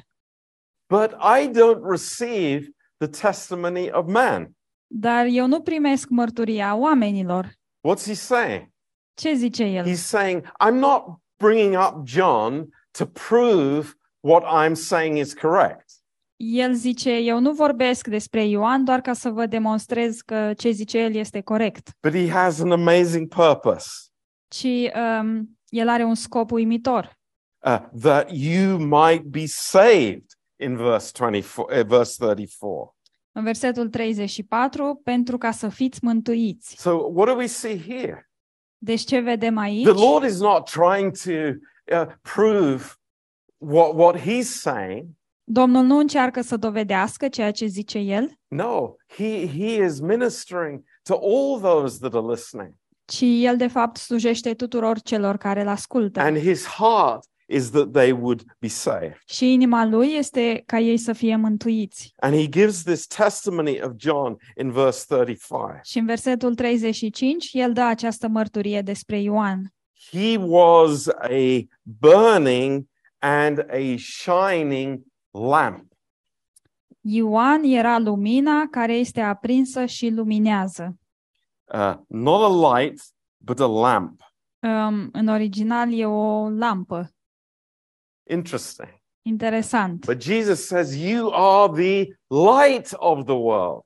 But 0.88 1.12
I 1.12 1.50
don't 1.50 1.82
receive 1.90 2.68
the 3.08 3.22
testimony 3.22 3.92
of 3.92 4.08
man. 4.08 4.56
Dar 4.88 5.26
eu 5.26 5.48
nu 5.48 5.62
primesc 5.62 6.10
mărturia 6.10 6.76
oamenilor. 6.76 7.52
What's 7.82 8.06
he 8.06 8.14
saying? 8.14 8.72
Ce 9.14 9.34
zice 9.34 9.64
el? 9.64 9.86
He's 9.86 10.06
saying, 10.06 10.44
I'm 10.60 10.80
not 10.80 11.04
bringing 11.38 11.76
up 11.76 12.06
John 12.06 12.70
to 12.92 13.06
prove 13.06 13.96
what 14.20 14.44
I'm 14.44 14.76
saying 14.76 15.18
is 15.18 15.34
correct. 15.34 15.92
El 16.36 16.74
zice, 16.74 17.18
eu 17.18 17.40
nu 17.40 17.52
vorbesc 17.52 18.08
despre 18.08 18.46
Ioan 18.46 18.84
doar 18.84 19.02
ca 19.02 19.14
să 19.14 19.30
vă 19.30 19.46
demonstrez 19.46 20.22
că 20.22 20.54
ce 20.58 20.72
zice 20.72 21.00
el 21.00 21.16
este 21.16 21.42
corect, 21.42 21.90
But 22.02 22.14
he 22.14 22.30
has 22.30 22.60
an 22.60 22.72
amazing 22.72 23.28
purpose 23.28 24.14
ci 24.54 24.92
um, 24.94 25.58
el 25.70 25.90
are 25.90 26.04
un 26.04 26.16
scop 26.16 26.52
uimitor, 26.52 27.18
uh, 27.66 27.80
that 28.02 28.32
you 28.32 28.78
might 28.78 29.32
be 29.32 29.48
saved 29.48 30.38
in 30.60 30.78
verse 30.78 31.12
24, 31.12 31.80
uh, 31.80 31.84
verse 31.84 32.18
34. 32.18 32.93
În 33.36 33.44
versetul 33.44 33.90
34, 33.90 35.02
pentru 35.04 35.38
ca 35.38 35.52
să 35.52 35.70
fiți 35.70 36.00
mântuiți. 36.04 36.76
So 36.78 36.92
what 36.92 37.28
do 37.28 37.36
we 37.36 37.46
see 37.46 37.82
here? 37.82 38.30
Deci 38.78 39.02
ce 39.02 39.20
vedem 39.20 39.58
aici? 39.58 39.84
The 39.84 40.06
Lord 40.06 40.26
is 40.26 40.40
not 40.40 40.70
trying 40.70 41.12
to 41.24 41.32
uh, 41.98 42.08
prove 42.22 42.84
what, 43.58 43.94
what 43.94 44.18
he's 44.20 44.50
saying. 44.62 45.06
Domnul 45.44 45.84
nu 45.84 45.98
încearcă 45.98 46.42
să 46.42 46.58
dovedească 46.58 47.28
ceea 47.28 47.52
ce 47.52 47.66
zice 47.66 47.98
el, 47.98 48.32
No, 48.48 48.94
he, 49.08 49.48
he 49.48 49.84
is 49.86 50.00
ministering 50.00 50.84
to 51.04 51.14
all 51.14 51.60
those 51.60 51.98
that 52.00 52.14
are 52.14 52.26
listening. 52.32 52.74
ci 53.06 53.22
el 53.22 53.58
de 53.58 53.68
fapt 53.68 53.98
slujește 53.98 54.54
tuturor 54.54 55.00
celor 55.02 55.38
care 55.38 55.62
îl 55.62 55.68
ascultă. 55.68 56.20
And 56.20 56.38
his 56.38 56.66
heart 56.66 57.26
is 57.54 57.70
that 57.70 57.92
they 57.92 58.12
would 58.12 58.44
be 58.60 58.68
saved. 58.68 59.18
Și 59.26 59.54
inima 59.54 59.86
lui 59.86 60.14
este 60.14 60.64
ca 60.66 60.80
ei 60.80 60.98
să 60.98 61.14
fie 61.14 61.36
mântuiți. 61.36 62.14
And 62.16 62.36
he 62.36 62.50
gives 62.50 62.84
this 62.84 63.08
testimony 63.08 63.82
of 63.82 63.92
John 63.98 64.38
in 64.60 64.72
verse 64.72 65.06
35. 65.08 65.80
Și 65.84 65.98
în 65.98 66.06
versetul 66.06 66.56
35, 66.56 67.50
el 67.52 67.74
dă 67.74 67.82
această 67.82 68.28
mărturie 68.28 68.82
despre 68.82 69.20
Ioan. 69.20 69.74
He 70.12 70.38
was 70.38 71.08
a 71.08 71.68
burning 71.82 72.86
and 73.20 73.60
a 73.60 73.96
shining 73.98 75.02
lamp. 75.32 75.92
Ioan 77.02 77.64
era 77.64 78.00
lumina 78.00 78.68
care 78.72 78.94
este 78.94 79.22
aprinsă 79.22 79.86
și 79.86 80.10
luminează. 80.10 80.98
Uh, 81.74 81.94
not 82.08 82.42
a 82.42 82.78
light, 82.78 83.02
but 83.38 83.60
a 83.60 83.66
lamp. 83.66 84.22
Um, 84.60 85.10
în 85.12 85.28
original 85.28 85.94
e 85.94 86.06
o 86.06 86.50
lampă. 86.50 87.14
Interesting. 88.30 89.02
Interesant. 89.26 90.06
But 90.06 90.20
Jesus 90.20 90.68
says, 90.68 90.96
You 90.96 91.32
are 91.32 91.70
the 91.70 92.14
light 92.30 92.94
of 92.94 93.26
the 93.26 93.36
world. 93.36 93.86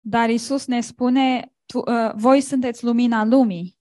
Dar 0.00 0.28
Isus 0.30 0.66
ne 0.66 0.80
spune, 0.80 1.52
tu, 1.66 1.78
uh, 1.78 2.12
voi 2.14 2.40
sunteți 2.40 2.84
lumina 2.84 3.24
lumii. 3.24 3.78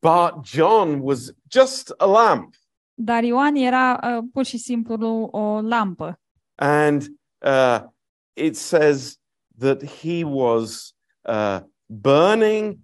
But 0.00 0.44
John 0.44 1.00
was 1.00 1.32
just 1.50 1.92
a 1.96 2.06
lamp. 2.06 2.54
Dar 2.94 3.22
Ioan 3.22 3.54
era 3.54 4.00
uh, 4.02 4.24
pur 4.32 4.44
și 4.44 4.58
simplu 4.58 5.28
o 5.32 5.60
lampă. 5.60 6.20
And 6.54 7.02
uh, 7.38 7.80
it 8.34 8.56
says 8.56 9.18
that 9.58 9.84
he 9.84 10.24
was 10.24 10.94
uh, 11.22 11.60
burning 11.86 12.78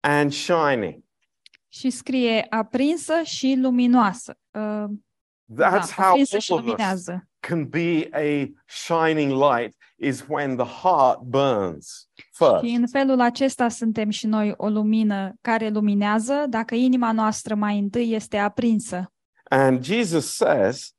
and 0.00 0.32
shining. 0.32 1.02
Și 1.68 1.90
scrie 1.90 2.46
aprinsă 2.50 3.22
și 3.22 3.54
luminoasă. 3.60 4.38
Uh, 4.50 4.90
That's 5.56 5.96
da, 5.96 6.02
how 6.02 6.10
aprinsă 6.10 6.36
all 6.48 6.68
of 6.68 6.80
us 6.94 7.08
can 7.40 7.64
be 7.64 8.08
a 8.12 8.48
shining 8.66 9.30
light, 9.30 9.74
is 9.96 10.24
when 10.28 10.56
the 10.56 10.66
heart 10.66 11.20
burns 11.20 12.08
first. 12.32 12.64
Și 12.64 12.74
în 12.74 12.86
felul 12.86 13.20
acesta 13.20 13.68
suntem 13.68 14.10
și 14.10 14.26
noi 14.26 14.54
o 14.56 14.68
lumină 14.68 15.34
care 15.40 15.68
luminează 15.68 16.46
dacă 16.48 16.74
inima 16.74 17.12
noastră 17.12 17.54
mai 17.54 17.78
întâi 17.78 18.12
este 18.12 18.36
aprinsă. 18.36 19.12
And 19.50 19.84
Jesus 19.84 20.34
says 20.34 20.94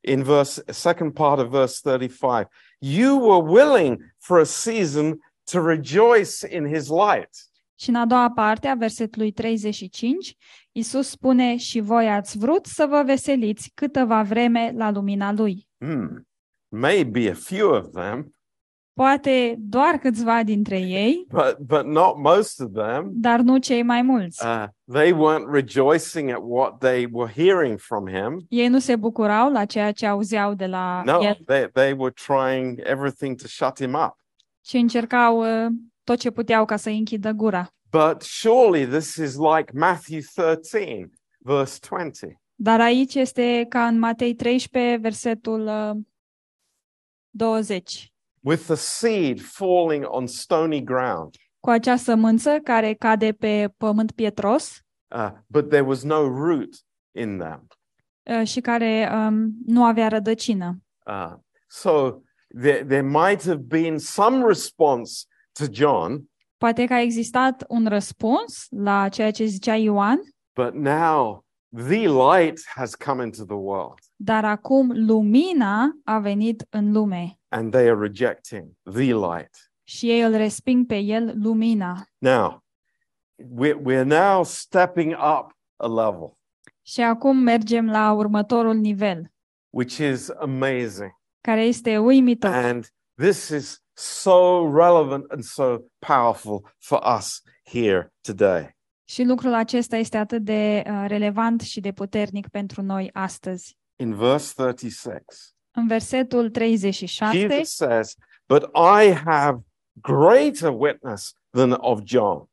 in 0.00 0.22
verse 0.22 0.62
second 0.66 1.12
part 1.12 1.38
of 1.38 1.48
verse 1.48 1.80
35, 1.82 2.48
you 2.78 3.18
were 3.18 3.60
willing 3.60 4.14
for 4.18 4.40
a 4.40 4.44
season 4.44 5.18
to 5.44 5.60
rejoice 5.60 6.46
in 6.48 6.66
his 6.74 6.88
light. 6.88 7.49
Și 7.80 7.88
în 7.88 7.94
a 7.94 8.06
doua 8.06 8.30
parte 8.30 8.68
a 8.68 8.74
versetului 8.74 9.32
35, 9.32 10.36
Isus 10.72 11.08
spune 11.08 11.56
și 11.56 11.80
voi 11.80 12.08
ați 12.10 12.38
vrut 12.38 12.66
să 12.66 12.86
vă 12.88 13.02
veseliți 13.06 13.70
câteva 13.74 14.22
vreme 14.22 14.72
la 14.76 14.90
lumina 14.90 15.32
lui. 15.32 15.68
Hmm. 15.78 16.28
Maybe 16.68 17.30
a 17.30 17.34
few 17.34 17.70
of 17.74 17.86
them, 17.92 18.34
Poate 18.92 19.54
doar 19.58 19.98
câțiva 19.98 20.42
dintre 20.42 20.78
ei, 21.02 21.26
but 21.28 21.56
but 21.58 21.84
not 21.84 22.16
most 22.16 22.60
of 22.60 22.72
them. 22.72 23.10
dar 23.12 23.40
nu 23.40 23.58
cei 23.58 23.82
mai 23.82 24.02
mulți. 24.02 24.46
Uh, 24.46 24.64
they 24.92 25.12
weren't 25.12 25.50
rejoicing 25.52 26.30
at 26.30 26.40
what 26.42 26.78
they 26.78 27.08
were 27.12 27.32
hearing 27.32 27.78
from 27.78 28.06
him. 28.08 28.46
Ei 28.48 28.68
nu 28.68 28.78
se 28.78 28.96
bucurau 28.96 29.52
la 29.52 29.64
ceea 29.64 29.92
ce 29.92 30.06
auzeau 30.06 30.54
de 30.54 30.66
la 30.66 31.02
No, 31.04 31.18
el, 31.22 31.38
they, 31.46 31.68
they 31.72 31.92
were 31.92 32.12
trying 32.26 32.80
everything 32.82 33.36
to 33.36 33.46
shut 33.46 33.78
him 33.78 33.94
up. 33.94 34.18
ci 34.60 34.72
încercau 34.74 35.38
uh, 35.38 35.72
tot 36.10 36.18
ce 36.18 36.30
puteau 36.30 36.64
ca 36.64 36.76
să 36.76 36.88
închidă 36.88 37.32
gura. 37.32 37.74
But 37.90 38.22
surely 38.22 38.86
this 38.86 39.14
is 39.14 39.36
like 39.36 39.72
Matthew 39.74 40.20
13, 40.34 41.10
verse 41.38 41.78
20. 41.88 42.32
Dar 42.54 42.80
aici 42.80 43.14
este 43.14 43.66
ca 43.68 43.86
în 43.86 43.98
Matei 43.98 44.34
13, 44.34 44.96
versetul 44.96 45.66
uh, 45.66 45.96
20. 47.30 48.12
with 48.42 48.62
the 48.62 48.74
seed 48.74 49.40
falling 49.40 50.04
on 50.08 50.26
stony 50.26 50.84
ground. 50.84 51.34
cu 51.60 51.70
acea 51.70 51.96
sămânță 51.96 52.58
care 52.64 52.94
cade 52.94 53.32
pe 53.32 53.72
pământ 53.76 54.12
pietros 54.12 54.80
uh, 55.08 55.30
but 55.46 55.68
there 55.68 55.84
was 55.84 56.02
no 56.02 56.28
root 56.28 56.68
in 57.12 57.38
them. 57.38 57.66
uh, 58.22 58.46
și 58.46 58.60
care 58.60 59.10
um, 59.12 59.52
nu 59.66 59.84
avea 59.84 60.08
rădăcină. 60.08 60.82
Uh, 61.06 61.32
so 61.68 62.20
there, 62.60 62.84
there 62.84 63.02
might 63.02 63.42
have 63.42 63.60
been 63.66 63.98
some 63.98 64.46
response 64.46 65.24
to 65.60 65.72
John, 65.72 66.28
Poate 66.56 66.84
că 66.86 66.92
a 66.94 67.00
existat 67.00 67.64
un 67.68 67.86
răspuns 67.86 68.66
la 68.70 69.08
ceea 69.08 69.30
ce 69.30 69.44
zicea 69.44 69.74
Ioan, 69.76 70.20
but 70.54 70.74
now 70.74 71.44
the 71.76 72.08
light 72.08 72.60
has 72.74 72.94
come 72.94 73.24
into 73.24 73.44
the 73.44 73.54
world 73.54 73.98
dar 74.16 74.44
acum 74.44 74.92
lumina 74.94 75.98
a 76.04 76.18
venit 76.18 76.66
în 76.70 76.92
lume 76.92 77.38
and 77.48 77.70
they 77.70 77.88
are 77.88 77.98
rejecting 78.00 78.68
the 78.92 79.14
light. 79.14 79.72
și 79.84 80.10
ei 80.10 80.20
îl 80.20 80.32
resping 80.36 80.86
pe 80.86 80.96
el 80.98 81.32
lumina. 81.42 82.04
Now, 82.18 82.62
we're, 83.38 83.76
we're 83.86 84.04
now 84.04 84.44
stepping 84.44 85.12
up 85.12 85.56
a 85.76 85.86
level, 85.86 86.38
Și 86.82 87.00
acum 87.00 87.36
mergem 87.36 87.86
la 87.90 88.12
următorul 88.12 88.74
nivel, 88.74 89.32
which 89.70 89.96
is 89.98 90.28
amazing. 90.28 91.10
care 91.40 91.62
este 91.64 91.98
uimitor. 91.98 92.50
And 92.50 92.86
this 93.16 93.48
is 93.48 93.82
so 94.00 94.66
relevant 94.66 95.30
and 95.30 95.44
so 95.44 95.84
powerful 95.98 96.64
for 96.78 97.00
us 97.16 97.42
here 97.64 98.12
today. 98.20 98.76
Și 99.04 99.24
lucrul 99.24 99.54
acesta 99.54 99.96
este 99.96 100.16
atât 100.16 100.42
de 100.42 100.82
uh, 100.86 101.04
relevant 101.06 101.60
și 101.60 101.80
de 101.80 101.92
puternic 101.92 102.48
pentru 102.48 102.82
noi 102.82 103.10
astăzi. 103.12 103.78
In 103.96 104.14
verse 104.14 104.52
36, 104.56 105.24
În 105.70 105.86
versetul 105.86 106.50
37, 106.50 107.38
Jesus 107.38 107.74
says, 107.74 108.14
But 108.48 108.62
I 108.74 109.12
have 109.24 109.58
greater 109.92 110.70
witness 110.76 111.32
than 111.50 111.76
of 111.78 112.00
John. 112.04 112.48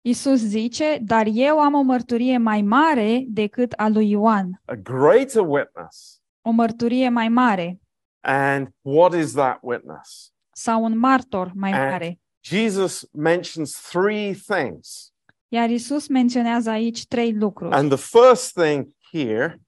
Isus 0.00 0.38
zice, 0.38 0.98
dar 1.02 1.26
eu 1.32 1.60
am 1.60 1.74
o 1.74 1.82
mărturie 1.82 2.38
mai 2.38 2.62
mare 2.62 3.24
decât 3.28 3.72
a 3.76 3.88
lui 3.88 4.10
Ioan. 4.10 4.62
A 4.64 4.74
greater 4.74 5.42
witness. 5.46 6.20
O 6.40 6.50
mărturie 6.50 7.08
mai 7.08 7.28
mare 7.28 7.80
And 8.24 8.68
what 8.80 9.14
is 9.14 9.32
that 9.32 9.58
witness? 9.62 10.31
Sau 10.52 10.84
un 10.84 10.98
martor 10.98 11.52
mai 11.54 11.72
And- 11.72 11.90
mare. 11.90 12.20
Jesus 12.44 13.08
mentions 13.12 13.80
three 13.90 14.34
things. 14.34 15.12
Iar 15.48 15.70
Isus 15.70 16.06
menționează 16.08 16.70
aici 16.70 17.06
trei 17.06 17.32
lucruri. 17.32 17.74
And 17.74 17.88
the 17.94 18.18
first 18.18 18.52
thing 18.52 18.88
here 19.12 19.60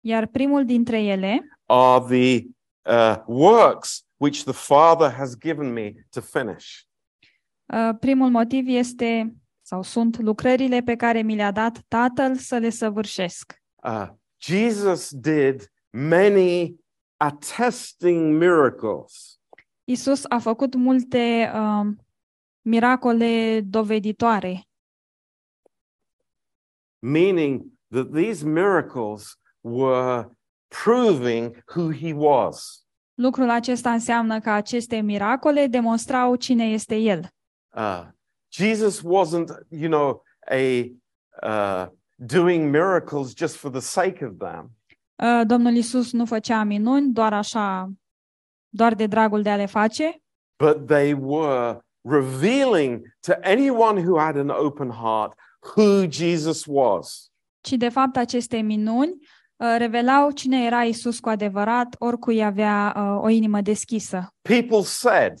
Iar 0.00 0.26
primul 0.26 0.64
dintre 0.64 1.02
ele 1.02 1.58
are 1.66 2.04
the 2.08 2.44
uh, 2.92 3.16
works 3.26 4.02
which 4.16 4.42
the 4.42 4.52
Father 4.52 5.10
has 5.12 5.36
given 5.38 5.72
me 5.72 5.92
to 6.10 6.20
finish. 6.20 6.82
Uh, 7.72 7.90
Primul 8.00 8.30
motiv 8.30 8.68
este 8.68 9.34
sau 9.62 9.82
sunt 9.82 10.18
lucrările 10.20 10.80
pe 10.80 10.96
care 10.96 11.22
mi 11.22 11.34
le-a 11.34 11.50
dat 11.50 11.82
Tatăl 11.88 12.36
să 12.36 12.56
le 12.56 12.70
săvârșesc. 12.70 13.54
Uh, 13.84 14.08
Jesus 14.40 15.10
did 15.10 15.72
many 15.90 16.74
attesting 17.16 18.36
miracles. 18.38 19.37
Isus 19.90 20.24
a 20.28 20.38
făcut 20.38 20.74
multe 20.74 21.52
uh, 21.54 21.86
miracole 22.60 23.60
doveditoare, 23.60 24.68
meaning 26.98 27.62
that 27.90 28.12
these 28.12 28.44
miracles 28.44 29.38
were 29.60 30.28
proving 30.84 31.62
who 31.74 31.92
he 31.92 32.12
was. 32.12 32.86
Lucrul 33.14 33.50
acesta 33.50 33.92
înseamnă 33.92 34.40
că 34.40 34.50
aceste 34.50 35.00
miracole 35.00 35.66
demonstrau 35.66 36.36
cine 36.36 36.64
este 36.64 36.96
El. 36.96 37.28
Uh, 37.74 38.06
Jesus 38.48 39.00
wasn't, 39.00 39.48
you 39.68 39.90
know, 39.90 40.22
a 40.50 40.90
uh, 41.42 41.88
doing 42.14 42.70
miracles 42.70 43.34
just 43.36 43.56
for 43.56 43.70
the 43.70 43.80
sake 43.80 44.24
of 44.24 44.32
them. 44.38 44.70
Uh, 45.16 45.46
Domnul 45.46 45.74
Isus 45.74 46.12
nu 46.12 46.24
făcea 46.24 46.62
minuni 46.62 47.12
doar 47.12 47.32
așa, 47.32 47.92
doar 48.68 48.94
de 48.94 49.06
dragul 49.06 49.42
de 49.42 49.50
a 49.50 49.56
le 49.56 49.66
face, 49.66 50.22
but 50.64 50.86
they 50.86 51.12
were 51.12 51.78
revealing 52.02 53.02
to 53.20 53.32
anyone 53.42 54.00
who 54.04 54.18
had 54.18 54.36
an 54.36 54.48
open 54.50 54.90
heart 54.90 55.32
who 55.76 56.06
Jesus 56.08 56.64
was. 56.66 57.30
ci 57.60 57.76
de 57.76 57.88
fapt 57.88 58.16
aceste 58.16 58.56
minuni 58.60 59.12
uh, 59.56 59.74
revelau 59.78 60.30
cine 60.30 60.64
era 60.64 60.84
Isus 60.84 61.20
cu 61.20 61.28
adevărat, 61.28 61.94
oricui 61.98 62.44
avea 62.44 62.94
uh, 62.96 63.22
o 63.22 63.28
inimă 63.28 63.60
deschisă. 63.60 64.28
People 64.42 64.82
said 64.82 65.32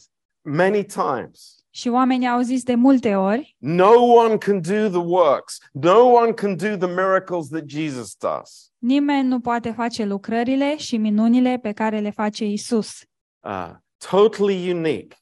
many 0.42 0.84
times, 0.84 1.52
Și 1.70 1.88
oamenii 1.88 2.28
au 2.28 2.40
zis 2.40 2.62
de 2.62 2.74
multe 2.74 3.14
ori, 3.14 3.56
no 3.58 3.92
one 4.02 4.36
can 4.36 4.60
do 4.60 4.88
the 4.88 4.98
works, 5.06 5.58
no 5.72 6.04
one 6.04 6.32
can 6.32 6.56
do 6.56 6.76
the 6.76 6.94
miracles 6.94 7.48
that 7.48 7.62
Jesus 7.66 8.14
does. 8.16 8.72
nimeni 8.78 9.28
nu 9.28 9.40
poate 9.40 9.70
face 9.70 10.04
lucrările 10.04 10.76
și 10.76 10.96
minunile 10.96 11.58
pe 11.62 11.72
care 11.72 12.00
le 12.00 12.10
face 12.10 12.44
Isus. 12.44 13.02
Uh, 13.48 13.70
totally 14.10 14.70
unique. 14.70 15.16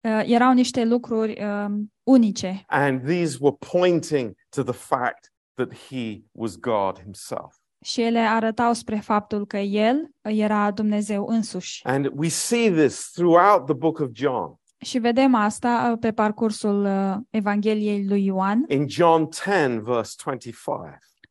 Uh, 0.00 0.22
erau 0.24 0.52
niște 0.52 0.84
lucruri 0.84 1.44
uh, 1.44 1.74
unice 2.02 2.62
And 2.66 3.04
these 3.06 3.36
were 3.40 3.56
pointing 3.72 4.34
to 4.48 4.62
the 4.62 4.72
fact 4.72 5.32
that 5.54 5.74
he 5.88 6.22
was 6.32 6.56
God 6.56 6.98
himself. 7.02 7.54
și 7.84 8.02
ele 8.02 8.18
arătau 8.18 8.72
spre 8.72 8.96
faptul 8.96 9.46
că 9.46 9.56
El 9.58 10.10
era 10.22 10.70
Dumnezeu 10.70 11.26
însuși. 11.26 11.86
And 11.86 12.10
we 12.14 12.28
see 12.28 12.70
this 12.70 13.10
throughout 13.12 13.64
the 13.64 13.74
book 13.74 13.98
of 13.98 14.08
John. 14.12 14.60
Și 14.80 14.98
vedem 14.98 15.34
asta 15.34 15.90
uh, 15.92 15.98
pe 16.00 16.12
parcursul 16.12 16.84
uh, 16.84 17.16
Evangheliei 17.30 18.06
lui 18.06 18.24
Ioan, 18.24 18.64
In 18.68 18.88
John 18.88 19.28
10, 19.32 19.80
verse 19.82 20.14
25 20.24 20.54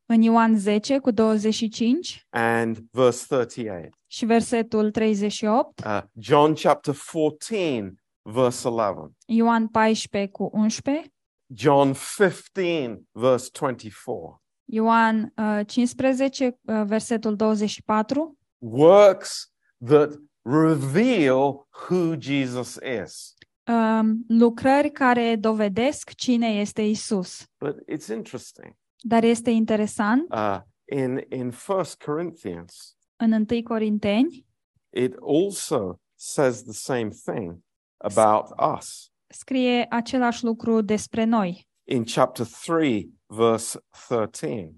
în 0.09 0.21
Ioan 0.21 0.57
10 0.57 0.97
cu 0.99 1.11
25 1.11 2.25
and 2.29 2.77
verse 2.91 3.25
38. 3.27 3.93
și 4.07 4.25
versetul 4.25 4.91
38, 4.91 5.79
Uh, 5.85 6.01
John 6.19 6.53
chapter 6.53 6.95
14, 7.13 7.93
verse 8.21 8.67
11. 8.67 9.13
Ioan 9.25 9.67
14 9.67 10.31
cu 10.31 10.49
11, 10.53 11.07
John 11.53 11.91
15, 11.93 13.01
verse 13.11 13.49
24. 13.59 14.41
Ioan 14.65 15.33
uh, 15.37 15.59
15, 15.65 16.57
uh, 16.61 16.81
versetul 16.85 17.35
24, 17.35 18.37
Works 18.57 19.51
that 19.85 20.09
reveal 20.41 21.67
who 21.89 22.15
Jesus 22.19 22.77
is. 23.03 23.33
um, 23.67 24.25
lucrări 24.27 24.91
care 24.91 25.35
dovedesc 25.35 26.13
cine 26.13 26.47
este 26.47 26.81
Isus. 26.81 27.43
But 27.57 27.75
it's 27.91 28.07
interesting. 28.13 28.75
Dar 29.01 29.23
este 29.23 29.49
interesant, 29.49 30.33
Uh, 30.33 30.59
in, 30.85 31.25
in 31.29 31.51
1 31.67 31.83
Corinthians, 32.05 32.97
în 33.15 33.31
1 33.31 33.45
Corinteni 33.63 34.45
it 34.89 35.15
also 35.21 35.99
says 36.15 36.63
the 36.63 36.73
same 36.73 37.09
thing 37.09 37.59
about 37.97 38.45
us. 38.77 39.11
scrie 39.27 39.85
același 39.89 40.43
lucru 40.43 40.81
despre 40.81 41.23
noi. 41.23 41.67
In 41.83 42.03
chapter 42.03 42.45
3, 42.45 43.13
verse 43.25 43.79
13, 44.07 44.75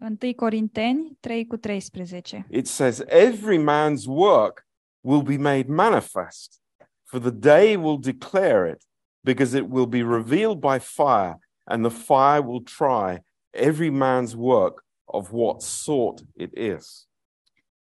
1 0.00 0.16
Corinteni 0.36 1.16
3 1.20 1.46
cu 1.46 1.56
13. 1.56 2.46
it 2.50 2.66
says, 2.66 3.02
Every 3.06 3.58
man's 3.58 4.06
work 4.06 4.66
will 5.00 5.22
be 5.22 5.36
made 5.36 5.68
manifest, 5.68 6.60
for 7.04 7.20
the 7.20 7.30
day 7.30 7.76
will 7.76 7.98
declare 8.00 8.70
it, 8.70 8.82
because 9.24 9.56
it 9.58 9.64
will 9.68 9.86
be 9.86 10.02
revealed 10.02 10.60
by 10.60 10.78
fire, 10.78 11.38
and 11.68 11.84
the 11.84 12.04
fire 12.04 12.40
will 12.40 12.62
try 12.62 13.22
every 13.52 13.90
man's 13.90 14.34
work 14.34 14.84
of 15.04 15.32
what 15.32 15.62
sort 15.62 16.22
it 16.34 16.58
is. 16.58 17.08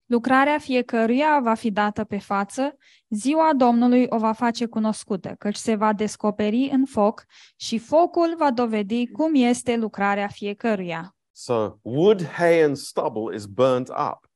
Lucrarea 0.05 0.57
fiecăruia 0.59 1.39
va 1.39 1.53
fi 1.53 1.71
dată 1.71 2.03
pe 2.03 2.17
față, 2.17 2.77
ziua 3.09 3.53
Domnului 3.53 4.05
o 4.09 4.17
va 4.17 4.31
face 4.31 4.65
cunoscută, 4.65 5.35
căci 5.39 5.55
se 5.55 5.75
va 5.75 5.93
descoperi 5.93 6.69
în 6.71 6.85
foc 6.85 7.25
și 7.55 7.77
focul 7.77 8.35
va 8.37 8.51
dovedi 8.51 9.07
cum 9.07 9.35
este 9.35 9.75
lucrarea 9.75 10.27
fiecăruia. 10.27 11.15
So, 11.31 11.77
wood, 11.81 12.27
hay, 12.27 12.61
and 12.61 12.75
stubble 12.75 13.35
is 13.35 13.45
burnt 13.45 13.89
up. 13.89 14.29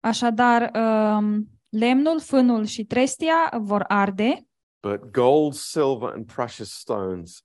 Așadar, 0.00 0.70
um, 0.74 1.48
lemnul, 1.68 2.20
fânul 2.20 2.64
și 2.64 2.84
trestia 2.84 3.52
vor 3.60 3.84
arde, 3.88 4.46
But 4.82 5.12
gold, 5.12 5.54
silver, 5.54 6.12
and 6.12 6.26
precious 6.26 6.70
stones, 6.70 7.42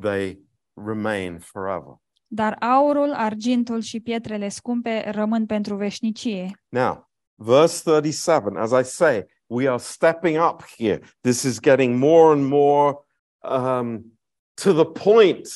they 0.00 0.38
remain 0.74 1.38
forever. 1.38 2.00
dar 2.28 2.56
aurul, 2.60 3.12
argintul 3.12 3.80
și 3.80 4.00
pietrele 4.00 4.48
scumpe 4.48 5.10
rămân 5.10 5.46
pentru 5.46 5.76
veșnicie. 5.76 6.50
Now, 6.68 7.10
verse 7.34 7.82
37, 7.84 8.58
as 8.58 8.70
I 8.70 8.84
say, 8.84 9.24
we 9.46 9.68
are 9.68 9.78
stepping 9.78 10.36
up 10.36 10.62
here. 10.76 11.00
This 11.20 11.42
is 11.42 11.60
getting 11.60 11.98
more 11.98 12.32
and 12.32 12.46
more 12.46 12.96
um, 13.38 14.18
to 14.54 14.72
the 14.72 14.84
point, 14.84 15.48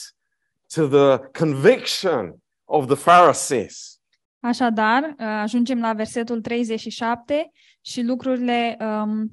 to 0.74 0.86
the 0.86 1.18
conviction 1.38 2.42
of 2.64 2.86
the 2.86 2.96
Pharisees. 2.96 4.00
Așadar, 4.40 5.02
uh, 5.02 5.26
ajungem 5.26 5.80
la 5.80 5.92
versetul 5.92 6.40
37 6.40 7.50
și 7.80 8.02
lucrurile 8.02 8.76
um, 8.80 9.30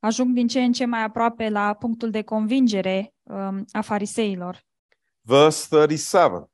Ajung 0.00 0.34
din 0.34 0.46
ce 0.46 0.60
în 0.60 0.72
ce 0.72 0.84
mai 0.84 1.02
aproape 1.02 1.48
la 1.48 1.74
punctul 1.74 2.10
de 2.10 2.22
convingere 2.22 3.14
um, 3.22 3.64
a 3.72 3.80
fariseilor. 3.80 4.60
Verse 5.20 5.66
37 5.70 6.50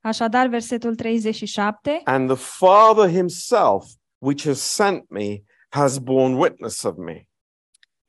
Așadar, 0.00 0.46
versetul 0.46 0.94
37, 0.94 2.00
And 2.04 2.28
the 2.28 2.36
Father 2.58 3.10
himself, 3.10 3.84
which 4.18 4.44
has 4.44 4.60
sent 4.60 5.08
me, 5.10 5.42
has 5.68 5.98
borne 5.98 6.36
witness 6.36 6.82
of 6.82 6.96
me. 6.96 7.22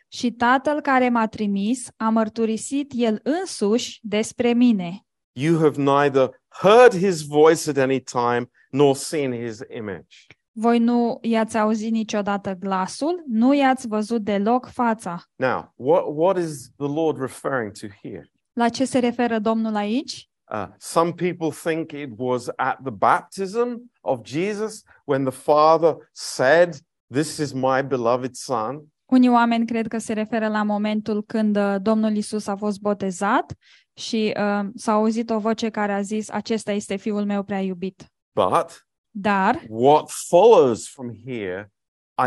și 0.07 0.31
Tatăl 0.31 0.81
care 0.81 1.09
m-a 1.09 1.27
trimis 1.27 1.87
a 1.97 2.09
mărturisit 2.09 2.91
El 2.95 3.19
însuși 3.23 3.99
despre 4.01 4.53
mine. 4.53 5.05
You 5.31 5.57
have 5.57 5.81
neither 5.81 6.41
heard 6.47 6.97
his 6.97 7.21
voice 7.21 7.69
at 7.69 7.77
any 7.77 7.99
time 8.01 8.49
nor 8.69 8.95
seen 8.95 9.45
his 9.45 9.59
image. 9.75 10.25
Voi 10.61 10.79
nu 10.79 11.17
i-ați 11.21 11.57
auzit 11.57 11.91
niciodată 11.91 12.53
glasul, 12.59 13.23
nu 13.27 13.53
i-ați 13.53 13.87
văzut 13.87 14.21
deloc 14.21 14.65
fața. 14.65 15.23
Now, 15.35 15.73
what, 15.75 16.03
what 16.07 16.37
is 16.37 16.69
the 16.77 16.87
Lord 16.87 17.19
referring 17.19 17.71
to 17.71 17.87
here? 18.01 18.31
La 18.53 18.69
ce 18.69 18.85
se 18.85 18.99
referă 18.99 19.39
Domnul 19.39 19.75
aici? 19.75 20.29
Uh, 20.51 20.67
some 20.77 21.11
people 21.11 21.49
think 21.49 21.91
it 21.91 22.09
was 22.17 22.47
at 22.55 22.79
the 22.83 22.91
baptism 22.91 23.91
of 24.01 24.19
Jesus 24.23 24.83
when 25.03 25.23
the 25.23 25.33
Father 25.33 25.95
said, 26.11 26.75
This 27.13 27.37
is 27.37 27.51
my 27.51 27.81
beloved 27.87 28.35
Son. 28.35 28.81
Unii 29.05 29.29
oameni 29.29 29.65
cred 29.65 29.87
că 29.87 29.97
se 29.97 30.13
referă 30.13 30.47
la 30.47 30.63
momentul 30.63 31.23
când 31.23 31.57
uh, 31.57 31.75
Domnul 31.81 32.15
Isus 32.15 32.47
a 32.47 32.55
fost 32.55 32.79
botezat 32.79 33.53
și 33.93 34.33
uh, 34.37 34.67
s-a 34.75 34.91
auzit 34.91 35.29
o 35.29 35.39
voce 35.39 35.69
care 35.69 35.91
a 35.91 36.01
zis, 36.01 36.29
acesta 36.29 36.71
este 36.71 36.95
fiul 36.95 37.25
meu 37.25 37.43
prea 37.43 37.61
iubit. 37.61 38.05
But 38.33 38.88
Dar 39.11 39.63
what 39.67 40.09
follows 40.09 40.87
from 40.87 41.11
here, 41.25 41.71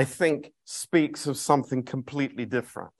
I 0.01 0.05
think, 0.05 0.47
speaks 0.63 1.25
of 1.25 1.37
something 1.37 1.91
completely 1.91 2.47
different. 2.47 2.93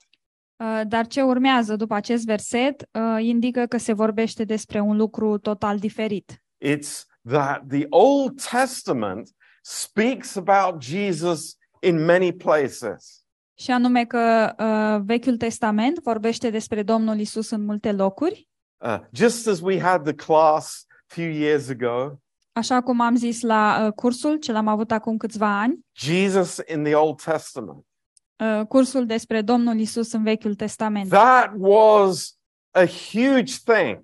Uh, 0.55 0.81
Dar 0.87 1.07
ce 1.07 1.21
urmează 1.21 1.75
după 1.75 1.93
acest 1.93 2.25
verset 2.25 2.89
uh, 2.91 3.23
indică 3.23 3.65
că 3.65 3.77
se 3.77 3.93
vorbește 3.93 4.43
despre 4.43 4.79
un 4.79 4.97
lucru 4.97 5.37
total 5.37 5.79
diferit. 5.79 6.43
It's 6.65 7.05
that 7.29 7.67
the 7.67 7.85
Old 7.89 8.41
Testament 8.51 9.29
speaks 9.61 10.35
about 10.35 10.83
Jesus 10.83 11.57
in 11.81 12.05
many 12.05 12.33
places. 12.33 13.25
Și 13.53 13.71
anume 13.71 14.05
că 14.05 14.53
uh, 14.59 15.01
Vechiul 15.05 15.37
Testament 15.37 15.99
vorbește 15.99 16.49
despre 16.49 16.83
Domnul 16.83 17.19
Isus 17.19 17.49
în 17.49 17.65
multe 17.65 17.91
locuri, 17.91 18.47
Uh, 18.83 18.99
just 19.13 19.47
as 19.47 19.61
we 19.61 19.79
had 19.79 20.03
the 20.03 20.13
class 20.13 20.85
a 21.09 21.13
few 21.13 21.29
years 21.29 21.69
ago, 21.69 22.19
așa 22.53 22.81
cum 22.81 22.99
am 23.01 23.15
zis 23.15 23.41
la 23.41 23.83
uh, 23.85 23.91
cursul 23.93 24.35
ce 24.37 24.51
l-am 24.51 24.67
avut 24.67 24.91
acum 24.91 25.17
câțiva 25.17 25.59
ani, 25.59 25.79
Jesus 25.91 26.59
in 26.67 26.83
the 26.83 26.95
Old 26.95 27.21
Testament. 27.21 27.85
uh, 28.37 28.65
cursul 28.67 29.05
despre 29.05 29.41
Domnul 29.41 29.79
Isus 29.79 30.11
în 30.11 30.23
Vechiul 30.23 30.55
Testament. 30.55 31.09
That 31.09 31.51
was 31.57 32.37
a 32.71 32.85
huge 33.11 33.53
thing. 33.65 34.01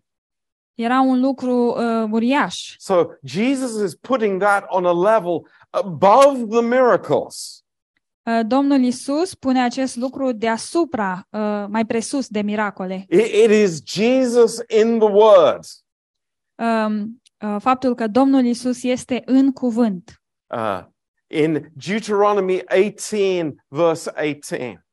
Era 0.73 0.99
un 0.99 1.19
lucru 1.19 1.75
uh, 1.77 2.09
uriaș. 2.11 2.75
So 2.77 3.05
Jesus 3.23 3.83
is 3.85 3.95
putting 3.95 4.41
that 4.41 4.65
on 4.67 4.85
a 4.85 4.93
level 5.13 5.47
above 5.69 6.45
the 6.49 6.61
miracles. 6.61 7.63
Uh, 8.23 8.39
Domnul 8.47 8.83
Isus 8.83 9.35
pune 9.35 9.61
acest 9.63 9.95
lucru 9.95 10.31
deasupra, 10.31 11.27
uh, 11.29 11.65
mai 11.67 11.85
presus 11.85 12.27
de 12.27 12.41
miracole. 12.41 13.05
It, 13.09 13.25
it 13.25 13.49
is 13.49 13.81
Jesus 13.83 14.57
in 14.67 14.99
the 14.99 15.07
Word. 15.07 15.59
Um, 16.55 17.18
uh, 17.41 17.55
faptul 17.59 17.95
că 17.95 18.07
Domnul 18.07 18.45
Isus 18.45 18.83
este 18.83 19.21
în 19.25 19.51
cuvânt. 19.51 20.21
Uh, 20.47 20.83
in 21.27 21.71
Deuteronomy 21.87 22.61
18, 22.67 23.55
verse 23.67 24.11
18, 24.15 24.85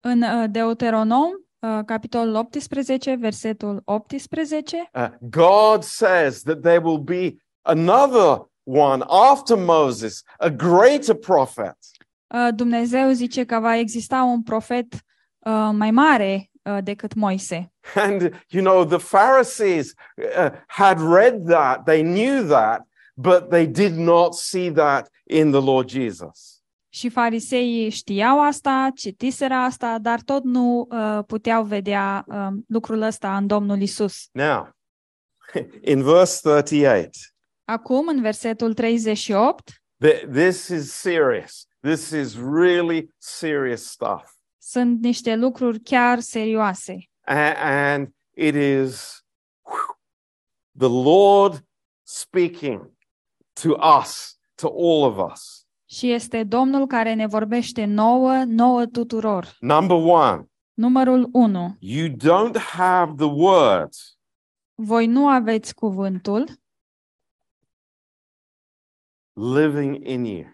În 0.00 0.22
uh, 0.22 0.44
Deuteronom, 0.50 1.30
uh, 1.58 1.84
capitolul 1.86 2.34
18, 2.34 3.14
versetul 3.14 3.82
18, 3.84 4.90
uh, 4.94 5.08
God 5.20 5.82
says 5.82 6.42
that 6.42 6.60
there 6.60 6.78
will 6.78 6.98
be 6.98 7.36
another 7.62 8.48
one 8.64 9.04
after 9.08 9.56
Moses, 9.56 10.22
a 10.38 10.48
greater 10.48 11.14
prophet. 11.14 11.76
uh, 12.34 12.48
Dumnezeu 12.54 13.10
zice 13.10 13.44
că 13.44 13.58
va 13.58 13.76
exista 13.76 14.22
un 14.22 14.42
profet 14.42 14.94
uh, 14.94 15.70
mai 15.72 15.90
mare 15.90 16.50
uh, 16.64 16.78
decât 16.82 17.14
Moise. 17.14 17.72
And, 17.94 18.44
you 18.48 18.62
know, 18.62 18.84
the 18.84 18.98
Pharisees 18.98 19.94
uh, 20.16 20.50
had 20.66 21.00
read 21.00 21.46
that, 21.46 21.84
they 21.84 22.02
knew 22.02 22.46
that, 22.46 22.86
but 23.14 23.48
they 23.50 23.66
did 23.66 23.96
not 23.96 24.34
see 24.34 24.72
that 24.72 25.08
in 25.24 25.50
the 25.50 25.60
Lord 25.60 25.88
Jesus. 25.88 26.62
Și 26.88 27.08
fariseii 27.08 27.90
știau 27.90 28.42
asta, 28.42 28.90
citiseră 28.94 29.54
asta, 29.54 29.98
dar 29.98 30.20
tot 30.20 30.44
nu 30.44 30.88
uh, 30.90 31.18
puteau 31.26 31.64
vedea 31.64 32.24
uh, 32.26 32.48
lucrul 32.68 33.02
ăsta 33.02 33.36
în 33.36 33.46
Domnul 33.46 33.80
Isus. 33.80 34.28
Now, 34.32 34.68
in 35.92 36.02
verse 36.02 36.40
38, 36.42 37.10
Acum, 37.64 38.08
în 38.08 38.20
versetul 38.20 38.74
38, 38.74 39.70
th- 40.04 40.28
this 40.32 40.68
is 40.68 40.92
serious. 40.92 41.66
This 41.80 42.10
is 42.10 42.36
really 42.36 43.14
serious 43.18 43.86
stuff. 43.86 44.32
Sunt 44.66 45.00
niște 45.02 45.34
lucruri 45.36 45.80
chiar 45.80 46.20
serioase. 46.20 47.10
A- 47.20 47.54
and 47.92 48.08
it 48.36 48.54
is 48.54 49.24
whew, 49.62 49.98
the 50.78 50.88
Lord 51.10 51.66
speaking 52.02 52.92
to 53.62 53.68
us, 54.00 54.38
to 54.54 54.66
all 54.68 55.02
of 55.18 55.32
us. 55.32 55.66
Și 55.84 56.10
este 56.12 56.44
Domnul 56.44 56.86
care 56.86 57.14
ne 57.14 57.26
vorbește 57.26 57.84
nouă, 57.84 58.44
nouă 58.44 58.86
tuturor. 58.86 59.56
Number 59.60 59.96
one, 59.96 60.48
Numărul 60.74 61.28
1. 61.32 61.76
you 61.80 62.08
don't 62.08 62.56
have 62.58 63.12
the 63.16 63.26
word 63.32 63.92
Voi 64.74 65.06
nu 65.06 65.28
aveți 65.28 65.74
cuvântul 65.74 66.48
living 69.32 70.06
in 70.06 70.24
you. 70.24 70.44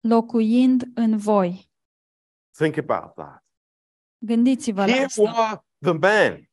locuind 0.00 0.82
în 0.94 1.16
voi. 1.16 1.70
Think 2.56 2.76
about 2.76 3.14
that. 3.14 3.44
Gândiți-vă 4.18 4.84
la 4.84 4.92
Here 4.92 5.04
asta. 5.04 5.22
were 5.22 5.60
the 5.78 5.92
men 5.92 6.50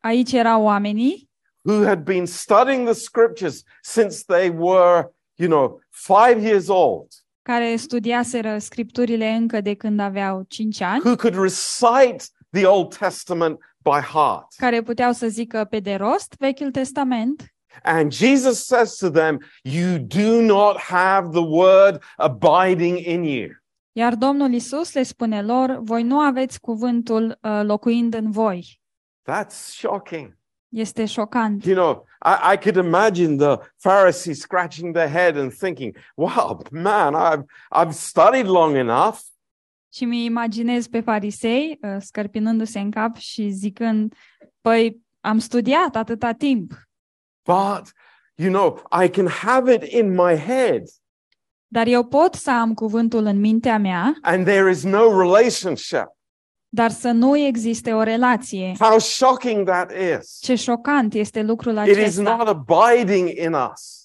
Aici 0.00 0.32
erau 0.32 0.62
oamenii 0.62 1.30
who 1.62 1.84
had 1.84 2.02
been 2.04 2.26
studying 2.26 2.84
the 2.84 2.94
scriptures 2.94 3.62
since 3.82 4.24
they 4.26 4.48
were, 4.56 5.08
you 5.34 5.48
know, 5.48 5.80
five 5.90 6.42
years 6.46 6.68
old, 6.68 7.06
care 7.42 7.76
studiaseră 7.76 8.58
scripturile 8.58 9.28
încă 9.30 9.60
de 9.60 9.74
când 9.74 10.00
aveau 10.00 10.42
5 10.48 10.80
ani, 10.80 11.02
who 11.04 11.16
could 11.16 11.34
recite 11.42 12.24
the 12.50 12.66
Old 12.66 12.96
Testament 12.96 13.58
by 13.82 14.00
heart. 14.12 14.46
care 14.56 14.82
puteau 14.82 15.12
să 15.12 15.28
zică 15.28 15.64
pe 15.64 15.80
de 15.80 15.94
rost 15.94 16.34
Vechiul 16.38 16.70
Testament 16.70 17.48
And 17.82 18.12
Jesus 18.12 18.64
says 18.66 18.96
to 18.96 19.10
them, 19.10 19.38
You 19.62 19.98
do 19.98 20.40
not 20.40 20.78
have 20.78 21.28
the 21.30 21.42
word 21.44 22.02
abiding 22.16 22.98
in 22.98 23.24
you. 23.24 23.50
Iar 23.96 24.14
Domnul 24.14 24.52
Isus 24.52 24.92
le 24.92 25.02
spune 25.02 25.42
lor, 25.42 25.78
voi 25.80 26.02
nu 26.02 26.18
aveți 26.18 26.60
cuvântul 26.60 27.38
uh, 27.42 27.60
locuind 27.62 28.14
în 28.14 28.30
voi. 28.30 28.80
That's 29.30 29.54
shocking. 29.54 30.38
Este 30.68 31.04
șocant. 31.04 31.64
You 31.64 31.74
know, 31.74 32.06
I, 32.24 32.54
I 32.54 32.56
could 32.58 32.86
imagine 32.86 33.36
the 33.36 33.70
Pharisees 33.80 34.38
scratching 34.40 34.94
their 34.94 35.10
head 35.10 35.36
and 35.36 35.52
thinking, 35.52 35.96
Wow, 36.14 36.62
man, 36.70 37.14
I've, 37.14 37.44
I've 37.82 37.92
studied 37.92 38.46
long 38.46 38.76
enough. 38.76 39.18
Și 39.92 40.04
mi 40.04 40.24
imaginez 40.24 40.86
pe 40.86 41.00
farisei 41.00 41.78
uh, 41.82 41.96
scărpinându-se 41.98 42.80
în 42.80 42.90
cap 42.90 43.16
și 43.16 43.50
zicând, 43.50 44.14
păi 44.60 45.00
am 45.20 45.38
studiat 45.38 45.96
atâta 45.96 46.32
timp, 46.32 46.72
But, 47.44 47.92
you 48.34 48.50
know, 48.50 48.82
I 49.04 49.08
can 49.08 49.26
have 49.26 49.74
it 49.74 49.82
in 49.82 50.14
my 50.14 50.36
head 50.36 50.82
dar 51.66 51.86
eu 51.86 52.04
pot 52.04 52.34
să 52.34 52.50
am 52.50 52.74
cuvântul 52.74 53.24
în 53.24 53.40
mintea 53.40 53.78
mea, 53.78 54.14
and 54.20 54.44
there 54.46 54.70
is 54.70 54.82
no 54.82 55.20
relationship. 55.20 56.06
dar 56.68 56.90
să 56.90 57.10
nu 57.10 57.36
existe 57.38 57.92
o 57.92 58.02
relație. 58.02 58.74
How 58.78 58.98
shocking 58.98 59.66
that 59.66 59.92
is. 60.20 60.38
Ce 60.40 60.54
șocant 60.54 61.14
este 61.14 61.42
lucrul 61.42 61.76
It 61.76 61.86
is 61.90 61.96
acesta. 61.96 62.36
not 62.36 62.48
abiding 62.48 63.28
in 63.28 63.52
us, 63.72 64.02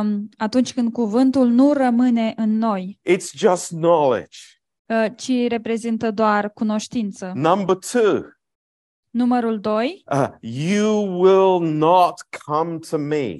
Um, 0.00 0.28
atunci 0.36 0.72
când 0.74 0.92
cuvântul 0.92 1.48
nu 1.48 1.72
rămâne 1.72 2.32
în 2.36 2.58
noi, 2.58 3.00
it's 3.10 3.30
just 3.32 3.68
knowledge. 3.68 4.38
uh, 4.86 5.06
ci 5.16 5.30
reprezintă 5.48 6.10
doar 6.10 6.50
cunoștință. 6.52 7.32
Number 7.34 7.76
two, 7.76 8.20
Numărul 9.10 9.60
2. 9.60 10.02
uh, 10.12 10.28
you 10.40 11.20
will 11.20 11.68
not 11.72 12.14
come 12.46 12.78
to 12.90 12.98
me. 12.98 13.36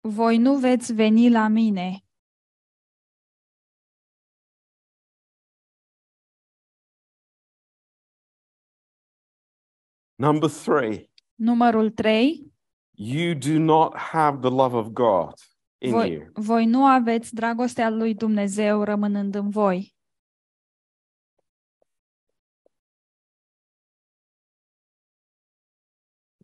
Voi 0.00 0.38
nu 0.38 0.54
veți 0.56 0.92
veni 0.92 1.30
la 1.30 1.48
mine. 1.48 1.98
Number 10.16 10.48
three. 10.50 11.10
Numărul 11.34 11.90
trei. 11.90 12.52
You 12.90 13.34
do 13.34 13.58
not 13.58 13.96
have 13.96 14.38
the 14.40 14.50
love 14.50 14.76
of 14.76 14.86
God 14.86 15.34
in 15.78 15.90
Voi, 15.90 16.12
you. 16.12 16.30
voi 16.34 16.66
nu 16.66 16.86
aveți 16.86 17.34
dragostea 17.34 17.90
lui 17.90 18.14
Dumnezeu 18.14 18.82
rămânând 18.82 19.34
în 19.34 19.50
voi. 19.50 19.94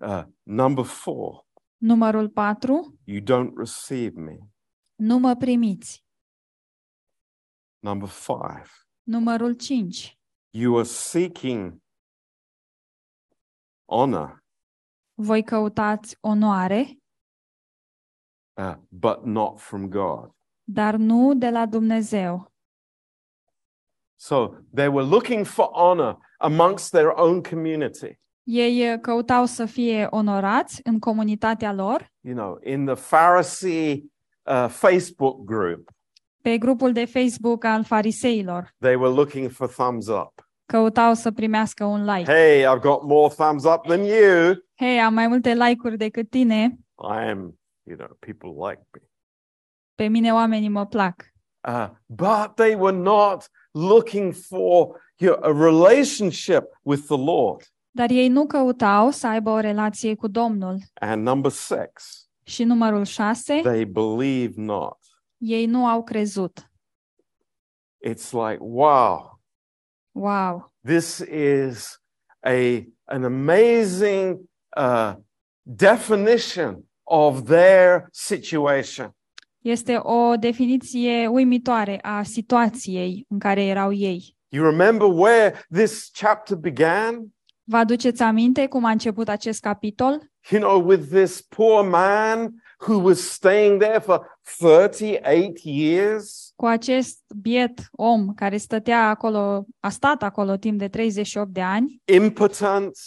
Uh, 0.01 0.25
number 0.43 0.85
four. 0.85 1.47
Numărul 1.77 2.29
patru. 2.29 2.99
You 3.05 3.21
don't 3.21 3.53
receive 3.57 4.21
me. 4.21 4.39
Nu 4.95 5.19
mă 5.19 5.37
primiți. 5.37 6.05
Number 7.79 8.09
five. 8.09 8.71
Numărul 9.03 9.55
cinci. 9.55 10.19
You 10.51 10.77
are 10.77 10.87
seeking 10.87 11.82
honor, 13.93 14.41
Voi 15.15 15.43
căutați 15.45 16.17
onoare, 16.21 16.97
uh, 18.55 18.75
but 18.89 19.25
not 19.25 19.59
from 19.61 19.89
God. 19.89 20.31
dar 20.65 20.95
nu 20.95 21.35
de 21.35 21.51
la 21.51 21.67
Dumnezeu. 21.67 22.51
So 24.17 24.49
they 24.75 24.89
were 24.89 25.05
looking 25.07 25.45
for 25.47 25.69
honor 25.73 26.19
amongst 26.39 26.91
their 26.91 27.13
own 27.15 27.43
community. 27.43 28.21
Ei 28.43 28.93
uh, 28.93 29.01
căutau 29.01 29.45
să 29.47 29.65
fie 29.67 30.07
onorați 30.11 30.81
în 30.85 30.99
comunitatea 30.99 31.73
lor, 31.73 32.11
You 32.21 32.35
know, 32.37 32.59
in 32.65 32.85
the 32.87 32.95
Pharisee 32.95 33.93
uh, 34.43 34.67
Facebook 34.69 35.45
group, 35.45 35.91
pe 36.43 36.59
grupul 36.59 36.93
de 36.93 37.05
Facebook 37.05 37.65
al 37.65 37.85
fariseilor. 37.85 38.75
they 38.79 38.95
were 38.95 39.15
looking 39.15 39.51
for 39.51 39.69
thumbs 39.69 40.07
up. 40.09 40.49
Căutau 40.73 41.15
să 41.15 41.31
primească 41.33 41.85
un 41.85 42.05
like. 42.05 42.33
Hey, 42.33 42.61
I've 42.63 42.81
got 42.81 43.03
more 43.03 43.35
thumbs 43.35 43.65
up 43.65 43.83
than 43.87 44.03
you. 44.05 44.55
Hei, 44.75 45.01
am 45.01 45.15
mai 45.15 45.27
multe 45.29 45.55
like-uri 45.55 45.97
decât 45.97 46.31
tine. 46.31 46.79
I 47.03 47.29
am, 47.31 47.59
you 47.83 47.97
know, 47.97 48.17
people 48.19 48.49
like 48.69 48.87
me. 48.93 49.01
Pe 49.95 50.07
mine 50.07 50.33
oamenii 50.33 50.69
mă 50.69 50.87
plac. 50.87 51.23
Uh, 51.69 51.89
but 52.07 52.55
they 52.55 52.75
were 52.75 52.97
not 52.97 53.51
looking 53.71 54.33
for 54.35 55.01
you 55.17 55.35
know, 55.37 55.51
a 55.51 55.65
relationship 55.65 56.65
with 56.83 57.03
the 57.07 57.17
Lord. 57.17 57.63
Dar 57.91 58.11
ei 58.11 58.29
nu 58.29 58.47
căutau 58.47 59.11
să 59.11 59.27
aibă 59.27 59.51
o 59.51 59.59
relație 59.61 60.15
cu 60.15 60.29
Domnul. 60.29 60.79
And 60.95 61.23
number 61.27 61.51
six, 61.51 62.27
Și 62.43 62.65
numărul 62.65 63.05
6, 63.05 63.61
they 63.63 63.85
believe 63.85 64.53
not. 64.57 64.99
ei 65.37 65.67
nu 65.67 65.87
au 65.87 66.03
crezut. 66.03 66.71
It's 68.09 68.31
like, 68.31 68.59
wow, 68.61 69.41
Wow! 70.13 70.73
this 70.85 71.21
is 71.21 71.99
a 72.45 72.87
an 73.07 73.25
amazing 73.25 74.49
uh, 74.77 75.15
definition 75.65 76.85
of 77.05 77.47
their 77.47 78.09
situation. 78.13 79.15
Este 79.61 79.97
o 80.03 80.37
definiție 80.37 81.27
uimitoare 81.27 81.99
a 82.03 82.23
situației 82.23 83.25
în 83.29 83.39
care 83.39 83.65
erau 83.65 83.93
ei. 83.93 84.37
You 84.49 84.65
remember 84.71 85.07
where 85.09 85.67
this 85.71 86.11
chapter 86.13 86.57
began? 86.57 87.33
Vă 87.65 87.77
aduceți 87.77 88.23
aminte 88.23 88.67
cum 88.67 88.85
a 88.85 88.91
început 88.91 89.29
acest 89.29 89.61
capitol? 89.61 90.31
You 90.51 90.61
know, 90.61 90.89
with 90.89 91.09
this 91.11 91.41
poor 91.41 91.89
man 91.89 92.55
who 92.87 92.99
was 92.99 93.31
staying 93.31 93.81
there 93.81 94.01
for 94.01 94.27
38 94.43 95.61
years. 95.65 96.53
Cu 96.57 96.67
acest 96.67 97.19
biet 97.37 97.89
om 97.93 98.35
care 98.35 98.57
stătea 98.57 99.09
acolo, 99.09 99.65
a 99.81 99.89
stat 99.89 100.23
acolo 100.23 100.57
timp 100.57 100.79
de 100.79 100.89
38 100.89 101.53
de 101.53 101.63
ani, 101.63 102.03
impotent, 102.05 102.99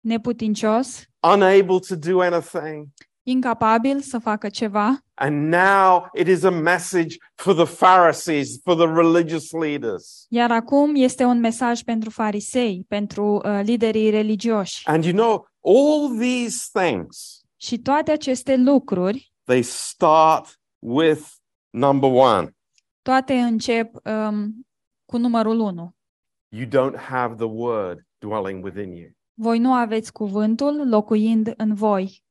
neputincios, 0.00 1.04
unable 1.20 1.78
to 1.78 1.96
do 1.96 2.20
anything. 2.20 2.88
incapabil 3.24 4.00
să 4.00 4.18
facă 4.18 4.48
ceva. 4.48 4.98
And 5.14 5.52
now 5.52 6.08
it 6.12 6.26
is 6.26 6.42
a 6.42 6.50
message 6.50 7.16
for 7.34 7.54
the 7.54 7.64
Pharisees, 7.64 8.60
for 8.62 8.76
the 8.76 8.86
religious 8.86 9.50
leaders. 9.52 10.26
Iar 10.28 10.50
acum 10.50 10.94
este 10.94 11.24
un 11.24 11.40
mesaj 11.40 11.82
pentru 11.82 12.10
farisei, 12.10 12.84
pentru 12.88 13.40
uh, 13.44 13.60
liderii 13.62 14.10
religioși. 14.10 14.88
And 14.88 15.04
you 15.04 15.12
know, 15.12 15.48
all 15.60 16.18
these 16.18 16.68
things, 16.72 17.43
Și 17.64 17.78
toate 17.78 18.10
aceste 18.10 18.56
lucruri, 18.56 19.32
they 19.44 19.62
start 19.62 20.60
with 20.78 21.20
number 21.70 22.10
one. 22.12 22.56
toate 23.02 23.34
încep 23.34 23.94
um, 24.06 24.66
cu 25.04 25.16
numărul 25.16 25.58
1. 25.58 25.96
You 26.48 26.66
don't 26.68 26.96
have 26.98 27.34
the 27.34 27.44
word 27.44 28.06
dwelling 28.18 28.64
within 28.64 28.92
you. 28.92 29.10
Voi 29.34 29.58
nu 29.58 29.72
aveți 29.72 30.12
cuvântul 30.12 30.88
locuind 30.88 31.54
în 31.56 31.74
voi. 31.74 32.24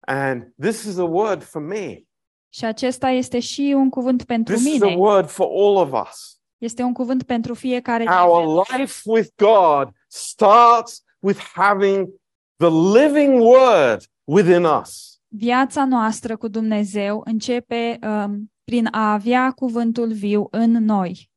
And 0.00 0.52
this 0.60 0.82
is 0.84 0.98
a 0.98 1.04
word 1.04 1.42
for 1.42 1.62
me. 1.62 2.02
Și 2.48 2.64
acesta 2.64 3.08
este 3.08 3.40
și 3.40 3.72
un 3.76 3.88
cuvânt 3.90 4.24
pentru 4.24 4.54
This 4.54 4.66
is 4.74 4.82
a 4.82 4.86
mine. 4.86 4.98
word 4.98 5.28
for 5.28 5.46
all 5.46 5.76
of 5.76 6.08
us. 6.08 6.38
Este 6.58 6.82
un 6.82 6.92
cuvânt 6.92 7.22
pentru 7.22 7.54
fiecare 7.54 8.04
dintre 8.04 8.20
Our 8.22 8.44
noi. 8.44 8.64
life 8.78 9.00
with 9.04 9.28
God 9.36 9.88
starts 10.08 11.02
with 11.18 11.40
having 11.54 12.08
the 12.56 12.70
living 12.98 13.40
word 13.40 14.12
within 14.24 14.64
us. 14.64 15.18
Viața 15.28 15.84
noastră 15.84 16.36
cu 16.36 16.48
Dumnezeu 16.48 17.22
începe 17.24 17.98
um, 18.02 18.52
prin 18.64 18.88
a 18.90 19.12
avea 19.12 19.50
cuvântul 19.50 20.12
viu 20.12 20.46
în 20.50 20.70
noi. 20.70 21.30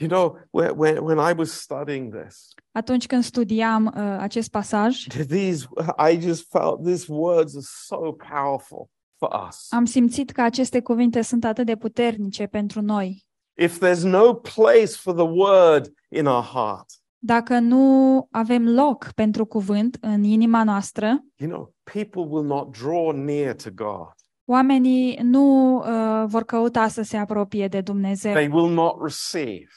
You 0.00 0.08
know, 0.08 0.38
when, 0.50 0.72
when, 0.76 1.04
when 1.04 1.30
I 1.30 1.38
was 1.38 1.50
studying 1.50 2.14
this, 2.24 2.48
Atunci 2.72 3.06
când 3.06 3.24
studiam 3.24 3.86
uh, 3.86 4.16
acest 4.18 4.50
pasaj, 4.50 5.06
these 5.28 5.68
I 6.12 6.20
just 6.20 6.50
felt 6.50 6.84
these 6.84 7.12
words 7.12 7.54
are 7.54 7.64
so 7.64 8.12
powerful 8.12 8.90
for 9.16 9.46
us. 9.48 9.66
am 9.72 9.84
simțit 9.84 10.30
că 10.30 10.42
aceste 10.42 10.80
cuvinte 10.80 11.22
sunt 11.22 11.44
atât 11.44 11.66
de 11.66 11.76
puternice 11.76 12.46
pentru 12.46 12.80
noi. 12.80 13.26
If 13.60 13.78
there's 13.84 14.02
no 14.02 14.34
place 14.34 14.86
for 14.86 15.14
the 15.14 15.26
word 15.26 15.92
in 16.08 16.26
our 16.26 16.44
heart, 16.44 16.86
Dacă 17.18 17.58
nu 17.58 18.26
avem 18.30 18.68
loc 18.68 19.12
pentru 19.14 19.44
cuvânt 19.46 19.96
în 20.00 20.22
inima 20.22 20.64
noastră, 20.64 21.24
you 21.36 21.50
know, 21.50 21.74
people 21.82 22.22
will 22.28 22.46
not 22.46 22.78
draw 22.78 23.10
near 23.10 23.54
to 23.54 23.70
God. 23.74 24.12
oamenii 24.44 25.18
nu 25.22 25.76
uh, 25.76 26.24
vor 26.26 26.44
căuta 26.44 26.88
să 26.88 27.02
se 27.02 27.16
apropie 27.16 27.68
de 27.68 27.80
Dumnezeu 27.80 28.32
They 28.32 28.48
will 28.52 28.72
not 28.72 28.96
receive 29.02 29.68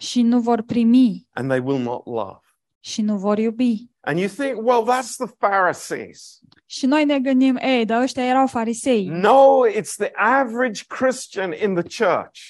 și 0.00 0.22
nu 0.22 0.40
vor 0.40 0.62
primi 0.62 1.26
and 1.32 1.48
they 1.48 1.60
will 1.64 1.82
not 1.82 2.06
love. 2.06 2.38
și 2.80 3.02
nu 3.02 3.16
vor 3.18 3.38
iubi. 3.38 3.88
And 4.00 4.18
you 4.18 4.28
think, 4.28 4.66
well, 4.66 4.82
that's 4.84 5.16
the 5.26 5.34
Pharisees. 5.38 6.38
Și 6.66 6.86
noi 6.86 7.04
ne 7.04 7.18
gândim, 7.20 7.56
ei, 7.56 7.84
dar 7.84 8.02
ăștia 8.02 8.24
erau 8.24 8.46
farisei. 8.46 9.06
No, 9.06 9.60
it's 9.68 9.94
the 9.96 10.10
average 10.14 10.82
Christian 10.88 11.52
in 11.62 11.74
the 11.74 12.04
church. 12.04 12.40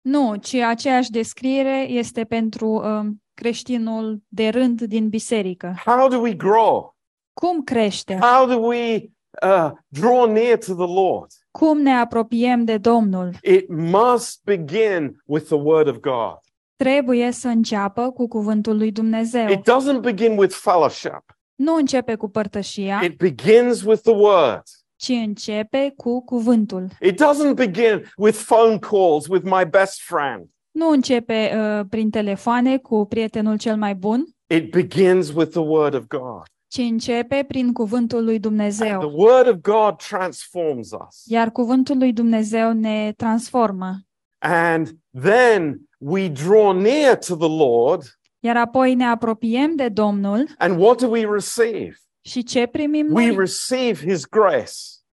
Nu, 0.00 0.36
ci 0.36 0.54
aceeași 0.54 1.10
descriere 1.10 1.86
este 1.88 2.24
pentru 2.24 2.66
um, 2.68 3.21
creștinul 3.34 4.22
de 4.28 4.48
rând 4.48 4.82
din 4.82 5.08
biserică. 5.08 5.74
How 5.84 6.08
do 6.08 6.18
we 6.18 6.34
grow? 6.34 6.96
Cum 7.32 7.62
crește? 7.62 8.18
How 8.20 8.46
do 8.46 8.56
we 8.58 9.10
uh, 9.42 9.70
draw 9.88 10.30
near 10.32 10.58
to 10.58 10.74
the 10.74 10.92
Lord? 10.94 11.30
Cum 11.50 11.78
ne 11.80 11.92
apropiem 11.92 12.64
de 12.64 12.78
Domnul? 12.78 13.30
It 13.42 13.68
must 13.68 14.40
begin 14.44 15.22
with 15.24 15.44
the 15.46 15.54
Word 15.56 15.88
of 15.88 15.96
God. 15.96 16.38
Trebuie 16.76 17.30
să 17.30 17.48
înceapă 17.48 18.10
cu 18.10 18.28
cuvântul 18.28 18.76
lui 18.76 18.92
Dumnezeu. 18.92 19.48
It 19.48 19.60
doesn't 19.60 20.00
begin 20.00 20.38
with 20.38 20.54
fellowship, 20.54 21.22
Nu 21.54 21.74
începe 21.74 22.14
cu 22.14 22.28
părtășia, 22.28 23.00
it 23.04 23.16
begins 23.16 23.82
with 23.82 24.02
the 24.02 24.12
Word. 24.14 24.62
ci 24.96 25.08
începe 25.08 25.92
cu 25.96 26.24
cuvântul. 26.24 26.88
It 27.00 27.22
doesn't 27.22 27.54
begin 27.54 28.04
with 28.16 28.36
phone 28.38 28.78
calls 28.78 29.26
with 29.28 29.44
my 29.44 29.64
best 29.70 30.00
friend. 30.00 30.48
Nu 30.72 30.88
începe 30.88 31.52
uh, 31.56 31.86
prin 31.90 32.10
telefoane 32.10 32.78
cu 32.78 33.06
prietenul 33.06 33.58
cel 33.58 33.76
mai 33.76 33.94
bun, 33.94 34.24
It 34.46 34.70
begins 34.70 35.32
with 35.34 35.50
the 35.50 35.60
Word 35.60 35.94
of 35.94 36.06
God. 36.06 36.42
ci 36.68 36.78
începe 36.78 37.44
prin 37.48 37.72
cuvântul 37.72 38.24
lui 38.24 38.40
The 38.40 38.48
Dumnezeu. 38.48 39.12
Word 39.14 39.46
of 39.48 39.56
God 39.60 39.96
transforms 39.96 40.90
us. 40.90 41.22
Iar 41.26 41.50
cuvântul 41.50 41.98
lui 41.98 42.12
Dumnezeu 42.12 42.72
ne 42.72 43.12
transformă. 43.16 43.94
And 44.38 44.88
then 45.22 45.80
we 45.98 46.28
draw 46.28 46.72
near 46.72 47.16
to 47.18 47.36
the 47.36 47.48
Lord. 47.48 48.02
Iar 48.40 48.56
apoi 48.56 48.94
ne 48.94 49.04
apropiem 49.04 49.74
de 49.76 49.88
Domnul 49.88 50.48
And 50.58 50.80
what 50.80 51.00
do 51.00 51.08
we 51.08 51.26
receive? 51.32 51.96
și 52.24 52.42
ce 52.42 52.66
primim 52.66 53.06
We 53.12 53.26
noi? 53.26 53.36
receive 53.36 54.10
His 54.12 54.24
grace, 54.26 54.72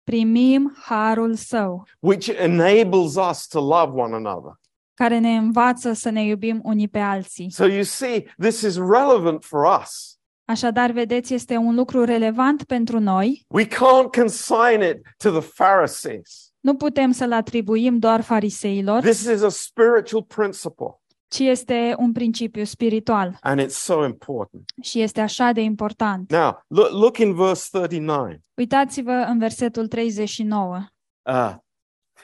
Primim 0.04 0.76
harul 0.82 1.36
său, 1.36 1.84
which 2.00 2.28
enables 2.28 3.16
us 3.30 3.48
to 3.48 3.60
love 3.60 4.02
one 4.02 4.16
another. 4.16 4.52
Care 4.94 5.20
ne 5.20 5.36
învață 5.36 5.94
să 5.94 6.10
ne 6.10 6.24
iubim 6.26 6.60
unii 6.64 6.88
pe 6.88 7.00
alții. 7.00 7.52
So 7.52 7.66
you 7.66 7.84
see, 7.84 8.34
this 8.40 8.62
is 8.62 8.76
relevant 8.76 9.44
for 9.44 9.80
us. 9.82 10.18
Așadar, 10.46 10.92
vedeți, 10.92 11.34
este 11.34 11.56
un 11.58 11.76
lucru 11.76 12.04
relevant 12.04 12.64
pentru 12.64 13.00
noi. 13.00 13.46
We 13.48 13.66
can't 13.68 14.12
consign 14.18 14.82
it 14.82 15.02
to 15.18 15.40
the 15.40 15.50
Pharisees. 15.56 16.52
Nu 16.60 16.76
putem 16.76 17.12
să-l 17.12 17.32
atribuim 17.34 18.00
doar 18.00 18.22
fariseilor, 18.22 19.02
This 19.02 19.22
is 19.24 19.42
a 19.42 19.50
spiritual 19.50 20.24
principle, 20.24 21.02
ci 21.28 21.40
este 21.40 21.96
un 21.98 22.12
principiu 22.12 22.64
spiritual 22.64 23.38
and 23.42 23.62
it's 23.62 23.68
so 23.68 24.06
important. 24.06 24.64
și 24.82 25.02
este 25.02 25.22
așa 25.22 25.52
de 25.52 25.62
important. 25.62 26.32
Now, 26.32 26.64
look, 26.68 26.92
look 26.92 27.18
in 27.18 27.36
verse 27.36 27.68
39. 27.72 28.30
Uitați-vă 28.54 29.12
în 29.12 29.40
versetul 29.40 29.88
39. 29.88 30.86
Uh, 31.22 31.56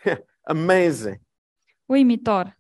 amazing. 0.42 1.18
Uimitor. 1.86 2.58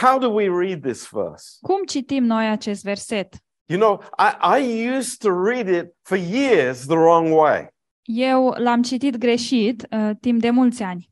How 0.00 0.18
do 0.18 0.30
we 0.30 0.48
read 0.48 0.82
this 0.82 1.06
verse? 1.06 1.58
Cum 1.62 1.84
citim 1.86 2.24
noi 2.24 2.46
acest 2.46 2.84
verset? 2.84 3.36
You 3.68 3.78
know, 3.78 4.00
I, 4.18 4.34
I 4.40 4.58
used 4.96 5.20
to 5.22 5.32
read 5.32 5.68
it 5.68 5.94
for 6.04 6.16
years 6.16 6.86
the 6.86 6.96
wrong 6.96 7.30
way. 7.32 7.68
Eu 8.02 8.54
l-am 8.58 8.82
citit 8.82 9.16
greșit 9.18 9.86
uh, 9.90 10.10
timp 10.20 10.40
de 10.40 10.50
mulți 10.50 10.82
ani. 10.82 11.10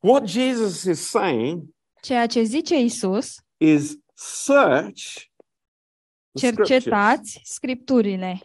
What 0.00 0.26
Jesus 0.26 0.84
is 0.84 1.08
saying 1.08 1.62
Ceea 2.02 2.26
ce 2.26 2.42
zice 2.42 2.74
Isus, 2.80 3.34
is 3.56 3.96
search 4.14 5.30
the 6.32 6.46
scriptures. 6.46 6.68
cercetați 6.68 7.40
scripturile. 7.44 8.40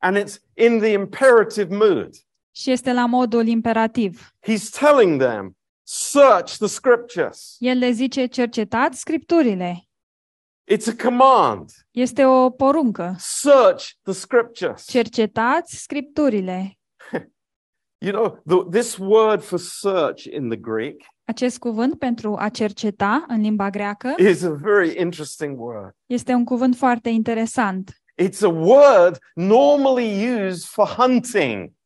And 0.00 0.16
it's 0.16 0.38
in 0.54 0.78
the 0.78 0.92
imperative 0.92 1.70
mood. 1.70 2.14
Și 2.58 2.70
este 2.70 2.92
la 2.92 3.06
modul 3.06 3.46
imperativ. 3.46 4.34
He's 4.48 4.70
telling 4.78 5.20
them, 5.22 5.56
search 5.82 6.56
the 6.56 6.66
scriptures. 6.66 7.56
El 7.58 7.78
le 7.78 7.90
zice 7.90 8.26
cercetați 8.26 8.98
scripturile. 8.98 9.82
It's 10.72 10.86
a 10.86 11.04
command. 11.04 11.70
Este 11.90 12.24
o 12.24 12.50
poruncă. 12.50 13.14
Search 13.18 13.84
the 14.02 14.12
scriptures. 14.12 14.86
Cercetați 14.86 15.76
scripturile. 15.76 16.78
You 18.00 18.12
know, 18.12 18.42
the, 18.46 18.78
this 18.78 18.96
word 18.96 19.42
for 19.42 19.58
search 19.58 20.24
in 20.24 20.48
the 20.48 20.56
Greek 20.56 21.04
Acest 21.24 21.58
cuvânt 21.58 21.98
pentru 21.98 22.36
a 22.38 22.48
cerceta 22.48 23.24
în 23.28 23.40
limba 23.40 23.70
greacă 23.70 24.14
is 24.18 24.42
a 24.42 24.50
very 24.50 25.00
interesting 25.00 25.60
word. 25.60 25.96
este 26.06 26.32
un 26.32 26.44
cuvânt 26.44 26.76
foarte 26.76 27.08
interesant. 27.08 28.02
It's 28.22 28.42
a 28.42 28.48
word 28.48 29.18
normally 29.34 30.28
used 30.28 30.64
for 30.64 30.86
hunting. 30.86 31.76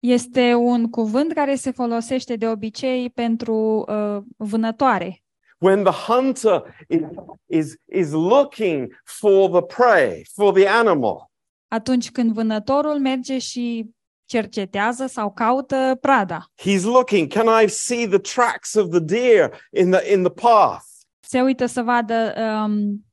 Este 0.00 0.54
un 0.54 0.90
cuvânt 0.90 1.32
care 1.32 1.54
se 1.54 1.70
folosește 1.70 2.36
de 2.36 2.48
obicei 2.48 3.10
pentru 3.10 3.84
uh, 3.88 4.22
vânătoare. 4.36 5.22
When 5.58 5.84
the 5.84 6.12
hunter 6.12 6.62
is, 6.88 7.00
is, 7.46 7.74
is 7.92 8.10
looking 8.10 9.00
for 9.04 9.50
the 9.50 9.62
prey, 9.62 10.26
for 10.34 10.52
the 10.52 10.68
animal. 10.68 11.30
Atunci 11.68 12.10
când 12.10 12.32
vânătorul 12.32 12.98
merge 12.98 13.38
și 13.38 13.90
cercetează 14.24 15.06
sau 15.06 15.32
caută 15.32 15.98
prada. 16.00 16.44
He's 16.62 16.82
looking, 16.82 17.32
can 17.32 17.62
I 17.64 17.68
see 17.68 18.06
the 18.06 18.18
tracks 18.18 18.74
of 18.74 18.88
the 18.90 19.00
deer 19.00 19.68
in 19.70 19.90
the, 19.90 20.12
in 20.12 20.22
the 20.22 20.32
path? 20.32 20.84
Se 21.20 21.40
uită 21.42 21.66
să 21.66 21.82
vadă 21.82 22.34
um, 22.38 23.04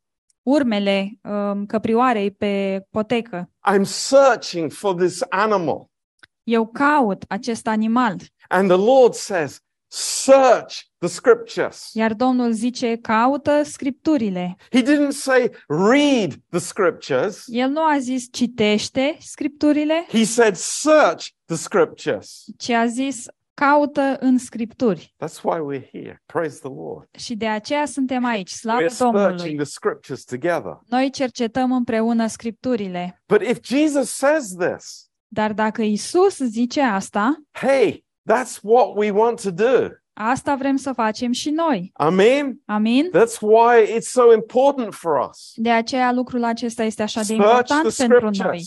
urmele 0.44 1.20
um, 1.22 1.66
căprioarei 1.66 2.32
pe 2.32 2.86
potecă. 2.90 3.50
I'm 3.72 3.84
searching 3.84 4.72
for 4.72 4.96
this 4.96 5.22
animal. 5.30 5.90
Eu 6.48 6.66
caut 6.66 7.24
acest 7.28 7.68
animal. 7.68 8.16
And 8.50 8.68
the 8.70 8.78
Lord 8.78 9.14
says, 9.14 9.60
search 9.90 10.88
the 11.00 11.08
scriptures. 11.08 11.90
Iar 11.94 12.14
Domnul 12.14 12.52
zice, 12.52 12.98
caută 13.02 13.64
scripturile. 13.64 14.56
He 14.72 14.82
didn't 14.82 15.12
say, 15.12 15.50
read 15.68 16.34
the 16.50 16.60
scriptures. 16.60 17.44
El 17.48 17.70
nu 17.70 17.82
a 17.82 17.98
zis 18.00 18.28
citește 18.32 19.18
scripturile, 19.20 20.06
He 20.10 20.24
said, 20.24 20.56
search 20.56 21.26
the 21.46 21.56
scriptures. 21.56 22.44
ci 22.58 22.70
a 22.70 22.86
zis 22.86 23.26
caută 23.54 24.18
în 24.20 24.38
scripturi. 24.38 25.16
That's 25.26 25.42
why 25.44 25.58
we're 25.60 25.90
here. 25.92 26.22
Praise 26.26 26.60
the 26.60 26.70
Lord. 26.70 27.08
Și 27.18 27.36
de 27.36 27.48
aceea 27.48 27.86
suntem 27.86 28.26
aici, 28.26 28.50
slavă 28.50 28.82
We're 28.84 28.88
searching 28.88 29.28
Domnului. 29.28 29.56
the 29.56 29.66
scriptures 29.66 30.24
together. 30.24 30.80
Noi 30.86 31.10
cercetăm 31.10 31.72
împreună 31.72 32.28
scripturile. 32.28 33.22
But 33.28 33.42
if 33.42 33.58
Jesus 33.64 34.10
says 34.10 34.56
this, 34.60 35.07
Dar 35.28 35.54
dacă 35.54 35.82
Isus 35.82 36.38
zice 36.38 36.82
asta, 36.82 37.42
hey, 37.52 38.06
that's 38.32 38.60
what 38.62 38.96
we 38.96 39.12
want 39.12 39.42
to 39.42 39.52
do. 39.52 39.88
asta 40.14 40.56
vrem 40.56 40.76
să 40.76 40.92
facem 40.94 41.32
și 41.32 41.50
noi. 41.50 41.92
Amen. 41.94 42.62
Amin? 42.66 43.10
That's 43.10 43.40
why 43.42 43.98
it's 43.98 44.10
so 44.10 44.34
important 44.34 44.94
for 44.94 45.28
us. 45.30 45.52
De 45.56 45.72
aceea 45.72 46.12
lucrul 46.12 46.44
acesta 46.44 46.84
este 46.84 47.04
așa 47.04 47.22
de 47.22 47.34
important 47.34 47.94
pentru 47.94 48.30
noi. 48.44 48.66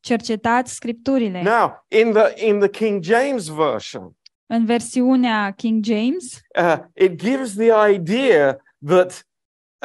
Cercetați 0.00 0.74
scripturile. 0.74 1.42
Now, 1.42 1.84
in 1.88 2.12
the 2.12 2.46
in 2.46 2.58
the 2.58 2.68
King 2.68 3.02
James 3.02 3.46
version, 3.48 4.16
În 4.46 4.64
versiunea 4.64 5.50
King 5.50 5.84
James, 5.84 6.40
uh, 6.60 6.76
it 6.94 7.14
gives 7.14 7.54
the 7.54 7.90
idea 7.92 8.62
that 8.86 9.26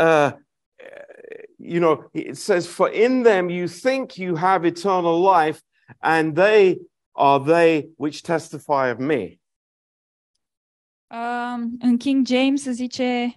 uh, 0.01 0.31
you 1.57 1.79
know 1.79 2.09
it 2.11 2.37
says, 2.37 2.67
"For 2.67 2.93
in 2.93 3.21
them 3.23 3.49
you 3.49 3.67
think 3.67 4.15
you 4.15 4.37
have 4.37 4.67
eternal 4.67 5.21
life, 5.21 5.61
and 5.99 6.35
they 6.35 6.81
are 7.11 7.43
they 7.43 7.89
which 7.95 8.21
testify 8.21 8.91
of 8.91 8.97
me." 8.97 9.35
um, 11.11 11.77
în 11.79 11.97
King 11.97 12.27
James 12.27 12.63
zice, 12.63 13.33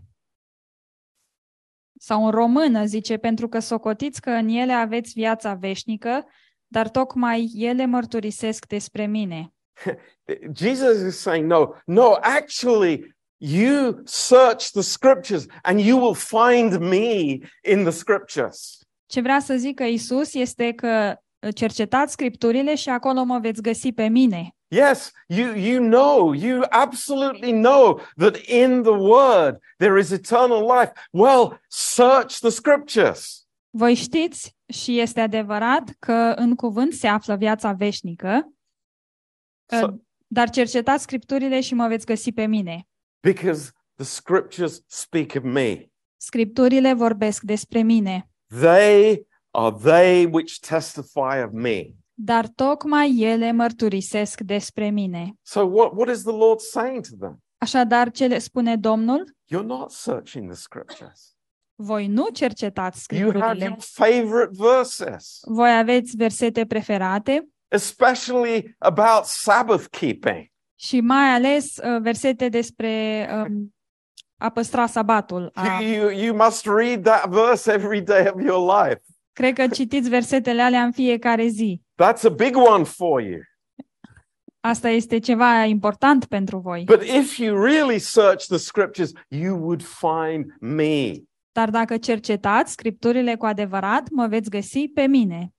sau 1.98 2.24
în 2.24 2.30
română 2.30 2.84
zice, 2.84 3.16
pentru 3.16 3.48
că 3.48 3.58
socotiți 3.58 4.20
că 4.20 4.30
în 4.30 4.48
ele 4.48 4.72
aveți 4.72 5.12
viața 5.12 5.54
veșnică, 5.54 6.26
dar 6.66 6.88
tocmai 6.88 7.50
ele 7.54 7.86
mărturisesc 7.86 8.66
despre 8.66 9.06
mine. 9.06 9.52
Jesus 10.60 11.14
is 11.14 11.20
saying, 11.20 11.50
"No, 11.50 11.66
no, 11.84 12.12
actually." 12.20 13.12
You 13.36 14.00
search 14.04 14.70
the 14.70 14.82
scriptures 14.82 15.46
and 15.62 15.80
you 15.80 15.98
will 15.98 16.14
find 16.14 16.78
me 16.78 17.38
in 17.62 17.82
the 17.82 17.90
scriptures. 17.90 18.78
Ce 19.06 19.20
vrea 19.20 19.40
să 19.40 19.56
zică 19.56 19.82
Isus 19.84 20.34
este 20.34 20.72
că 20.72 21.16
cercetați 21.54 22.12
scripturile 22.12 22.74
și 22.74 22.88
acolo 22.88 23.22
mă 23.24 23.38
veți 23.38 23.62
găsi 23.62 23.92
pe 23.92 24.08
mine. 24.08 24.54
Yes, 24.68 25.10
you, 25.26 25.54
you 25.54 25.84
know, 25.84 26.32
you 26.32 26.62
absolutely 26.70 27.52
know 27.52 28.00
that 28.16 28.36
in 28.36 28.82
the 28.82 28.92
Word 28.92 29.58
there 29.78 29.98
is 30.00 30.10
eternal 30.10 30.62
life. 30.78 30.92
Well, 31.10 31.60
search 31.68 32.38
the 32.38 32.48
Scriptures. 32.50 33.46
Voi 33.70 33.94
știți 33.94 34.56
și 34.72 34.98
este 35.00 35.20
adevărat 35.20 35.94
că 35.98 36.32
în 36.36 36.54
cuvânt 36.54 36.92
se 36.92 37.06
află 37.06 37.36
viața 37.36 37.72
veșnică, 37.72 38.52
So- 39.76 39.82
uh, 39.88 39.94
dar 40.26 40.50
cercetați 40.50 41.02
scripturile 41.02 41.60
și 41.60 41.74
mă 41.74 41.88
veți 41.88 42.06
găsi 42.06 42.32
pe 42.32 42.46
mine. 42.46 42.86
because 43.22 43.70
the 43.96 44.04
Scriptures 44.04 44.82
speak 44.86 45.30
of 45.36 45.42
me. 45.42 45.86
Scripturile 46.16 46.92
vorbesc 46.92 47.42
despre 47.42 47.82
mine, 47.82 48.28
They 48.60 49.26
are 49.54 49.76
they 49.82 50.26
which 50.26 50.58
testify 50.60 51.42
of 51.44 51.50
me. 51.52 51.94
dar 52.14 52.48
tocmai 52.48 53.16
ele 53.20 53.52
mărturisesc 53.52 54.40
despre 54.40 54.90
mine. 54.90 55.32
So, 55.42 55.60
what, 55.60 55.92
what 55.96 56.08
is 56.08 56.22
the 56.22 56.32
Lord 56.32 56.58
saying 56.60 57.00
to 57.08 57.16
them? 57.18 57.42
Așadar, 57.58 58.10
ce 58.10 58.26
le 58.26 58.38
spune 58.38 58.76
Domnul? 58.76 59.36
You're 59.52 59.66
not 59.66 59.90
searching 59.90 60.46
the 60.50 60.56
Scriptures. 60.60 61.36
Voi 61.74 62.06
nu 62.06 62.28
cercetați 62.28 63.06
You 63.14 63.20
have 63.24 63.38
scripturile. 63.38 63.64
your 63.64 63.80
favorite 63.80 64.50
verses, 64.52 65.40
Voi 65.46 65.76
aveți 65.76 66.16
versete 66.16 66.66
preferate 66.66 67.48
especially 67.68 68.74
about 68.78 69.24
Sabbath 69.24 69.84
keeping. 69.90 70.52
și 70.74 71.00
mai 71.00 71.34
ales 71.34 71.76
uh, 71.76 72.00
versete 72.00 72.48
despre 72.48 73.26
um, 73.48 73.74
a 74.36 74.48
păstra 74.50 74.86
sabatul. 74.86 75.50
A, 75.54 75.80
You, 75.82 75.92
you, 75.92 76.10
you 76.24 76.36
must 76.36 76.66
read 76.66 77.02
that 77.04 77.28
verse 77.28 77.72
every 77.72 78.00
day 78.00 78.26
of 78.34 78.40
your 78.40 78.82
life. 78.84 79.00
Cred 79.34 79.54
că 79.54 79.68
citiți 79.68 80.08
versetele 80.08 80.62
alea 80.62 80.82
în 80.82 80.92
fiecare 80.92 81.46
zi. 81.46 81.80
That's 82.02 82.22
a 82.22 82.28
big 82.28 82.56
one 82.56 82.84
for 82.84 83.20
you. 83.20 83.40
Asta 84.60 84.88
este 84.88 85.18
ceva 85.18 85.64
important 85.64 86.24
pentru 86.24 86.58
voi. 86.58 86.84
But 86.84 87.02
if 87.02 87.36
you 87.38 87.62
really 87.62 87.98
search 87.98 88.46
the 88.46 88.56
scriptures, 88.56 89.10
you 89.28 89.58
would 89.58 89.82
find 89.82 90.54
me. 90.60 91.12
Dar 91.52 91.70
dacă 91.70 91.96
cercetați 91.96 92.72
scripturile 92.72 93.36
cu 93.36 93.46
adevărat, 93.46 94.08
mă 94.10 94.26
veți 94.26 94.50
găsi 94.50 94.88
pe 94.88 95.06
mine. 95.06 95.54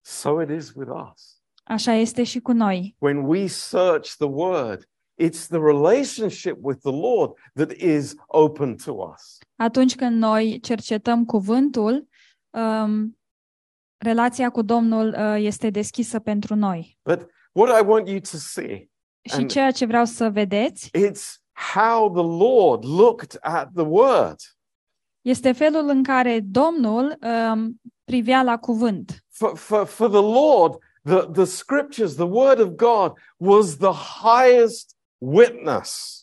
So 0.00 0.42
it 0.42 0.48
is 0.50 0.72
with 0.74 0.90
us. 1.12 1.42
Așa 1.64 1.92
este 1.92 2.22
și 2.22 2.40
cu 2.40 2.52
noi. 2.52 2.96
When 2.98 3.16
we 3.16 3.46
search 3.46 4.14
the 4.16 4.26
word, 4.26 4.88
it's 5.22 5.46
the 5.48 5.58
relationship 5.58 6.56
with 6.60 6.80
the 6.82 6.92
Lord 6.92 7.32
that 7.54 7.70
is 7.70 8.14
open 8.26 8.76
to 8.76 8.92
us. 8.92 9.38
Atunci 9.56 9.94
când 9.94 10.16
noi 10.16 10.58
cercetăm 10.60 11.24
cuvântul, 11.24 12.08
um, 12.50 13.18
relația 13.96 14.50
cu 14.50 14.62
Domnul 14.62 15.08
uh, 15.18 15.34
este 15.38 15.70
deschisă 15.70 16.18
pentru 16.18 16.54
noi. 16.54 16.98
But 17.02 17.26
what 17.52 17.82
I 17.82 17.86
want 17.86 18.08
you 18.08 18.18
to 18.18 18.36
see, 18.36 18.90
Și 19.22 19.34
And- 19.36 19.50
ceea 19.50 19.70
ce 19.70 19.84
vreau 19.86 20.04
să 20.04 20.30
vedeți 20.30 20.90
it's 20.98 21.38
how 21.74 22.10
the 22.12 22.44
Lord 22.44 22.84
looked 22.84 23.38
at 23.40 23.68
the 23.74 23.84
word. 23.84 24.36
este 25.20 25.52
felul 25.52 25.88
în 25.88 26.02
care 26.02 26.40
Domnul 26.40 27.18
um, 27.52 27.80
privea 28.04 28.42
la 28.42 28.58
cuvânt. 28.58 29.24
For, 29.28 29.56
for, 29.56 29.86
for 29.86 30.08
the 30.08 30.20
Lord, 30.20 30.78
the, 31.02 31.26
the 31.32 31.44
scriptures, 31.44 32.14
the 32.14 32.24
word 32.24 32.58
of 32.60 32.68
God 32.68 33.12
was 33.36 33.76
the 33.76 33.92
highest 34.22 34.96
witness. 35.18 36.18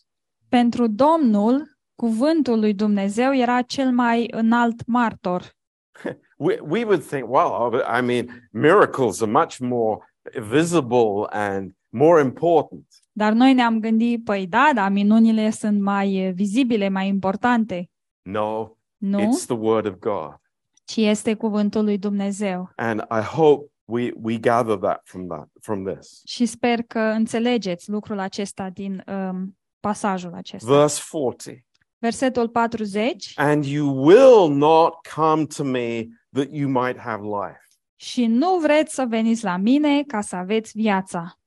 Pentru 0.48 0.86
Domnul, 0.86 1.78
cuvântul 1.94 2.58
lui 2.58 2.74
Dumnezeu 2.74 3.34
era 3.34 3.62
cel 3.62 3.92
mai 3.92 4.28
înalt 4.30 4.86
martor. 4.86 5.56
we, 6.36 6.58
we 6.60 6.84
would 6.84 7.02
think, 7.02 7.28
well, 7.28 7.82
I 7.98 8.00
mean, 8.00 8.48
miracles 8.52 9.22
are 9.22 9.30
much 9.30 9.58
more 9.60 9.98
visible 10.40 11.26
and 11.30 11.72
more 11.88 12.20
important. 12.20 12.86
Dar 13.12 13.32
noi 13.32 13.54
ne-am 13.54 13.80
gândit, 13.80 14.24
păi 14.24 14.46
da, 14.46 14.70
dar 14.74 14.90
minunile 14.90 15.50
sunt 15.50 15.80
mai 15.80 16.14
eh, 16.14 16.32
vizibile, 16.34 16.88
mai 16.88 17.08
importante. 17.08 17.90
No, 18.22 18.68
Nu, 18.96 19.20
it's 19.20 19.46
the 19.46 19.56
Word 19.56 19.86
of 19.86 19.94
God. 19.98 20.40
ci 20.84 20.96
este 20.96 21.34
cuvântul 21.34 21.84
lui 21.84 21.98
Dumnezeu. 21.98 22.72
And 22.76 23.00
I 23.00 23.20
hope 23.20 23.70
we, 23.84 24.12
we 24.22 24.38
gather 24.38 24.76
that 24.76 25.00
from 25.04 25.26
that 25.26 25.48
from 25.60 25.84
this. 25.84 26.20
Și 26.24 26.46
sper 26.46 26.82
că 26.82 26.98
înțelegeți 26.98 27.90
lucrul 27.90 28.18
acesta 28.18 28.70
din 28.70 29.04
um, 29.06 29.58
pasajul 29.80 30.34
acesta. 30.34 30.78
Verse 30.78 31.02
40. 31.10 31.64
Versetul 31.98 32.48
40. 32.48 33.32
And 33.36 33.64
you 33.64 34.04
will 34.04 34.48
not 34.48 34.94
come 35.14 35.46
to 35.46 35.64
me 35.64 36.06
that 36.32 36.48
you 36.50 36.68
might 36.68 36.98
have 36.98 37.22
life. 37.22 37.62
Și 37.96 38.26
nu 38.26 38.58
vreți 38.58 38.94
să 38.94 39.04
veniți 39.08 39.44
la 39.44 39.56
mine 39.56 40.02
ca 40.02 40.20
să 40.20 40.36
aveți 40.36 40.72
viața. 40.74 41.38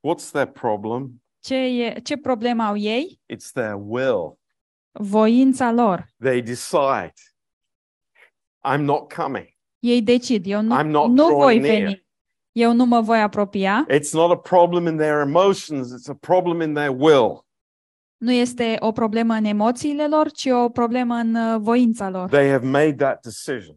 What's 0.00 0.30
their 0.32 0.46
problem? 0.46 1.22
Ce, 1.40 1.54
e, 1.54 2.00
ce 2.02 2.16
problemă 2.16 2.62
au 2.62 2.76
ei? 2.76 3.20
It's 3.32 3.50
their 3.52 3.74
will. 3.78 4.38
Voința 4.92 5.72
lor. 5.72 6.06
They 6.18 6.42
decide, 6.42 7.12
I'm 8.68 8.80
not 8.80 9.12
coming. 9.12 9.46
Ei 9.78 10.02
decid, 10.02 10.46
eu 10.46 10.62
nu, 10.62 10.78
I'm 10.80 10.86
not 10.86 11.08
nu 11.10 11.24
voi 11.24 11.36
drawing 11.36 11.62
near. 11.62 11.82
veni. 11.82 12.06
Eu 12.52 12.72
nu 12.72 12.84
mă 12.84 13.00
voi 13.00 13.20
apropia. 13.20 13.86
It's 13.90 14.12
not 14.12 14.30
a 14.30 14.36
problem 14.36 14.86
in 14.86 14.96
their 14.96 15.20
emotions, 15.20 15.92
it's 15.92 16.08
a 16.08 16.14
problem 16.20 16.60
in 16.60 16.74
their 16.74 16.90
will. 16.90 17.46
Nu 18.22 18.32
este 18.32 18.76
o 18.78 18.92
problemă 18.92 19.34
în 19.34 19.44
emoțiile 19.44 20.06
lor, 20.08 20.30
ci 20.30 20.46
o 20.46 20.68
problemă 20.68 21.14
în 21.14 21.34
uh, 21.34 21.60
voința 21.60 22.10
lor. 22.10 22.28
They 22.28 22.50
have 22.50 22.66
made 22.66 22.94
that 22.94 23.22
decision. 23.22 23.76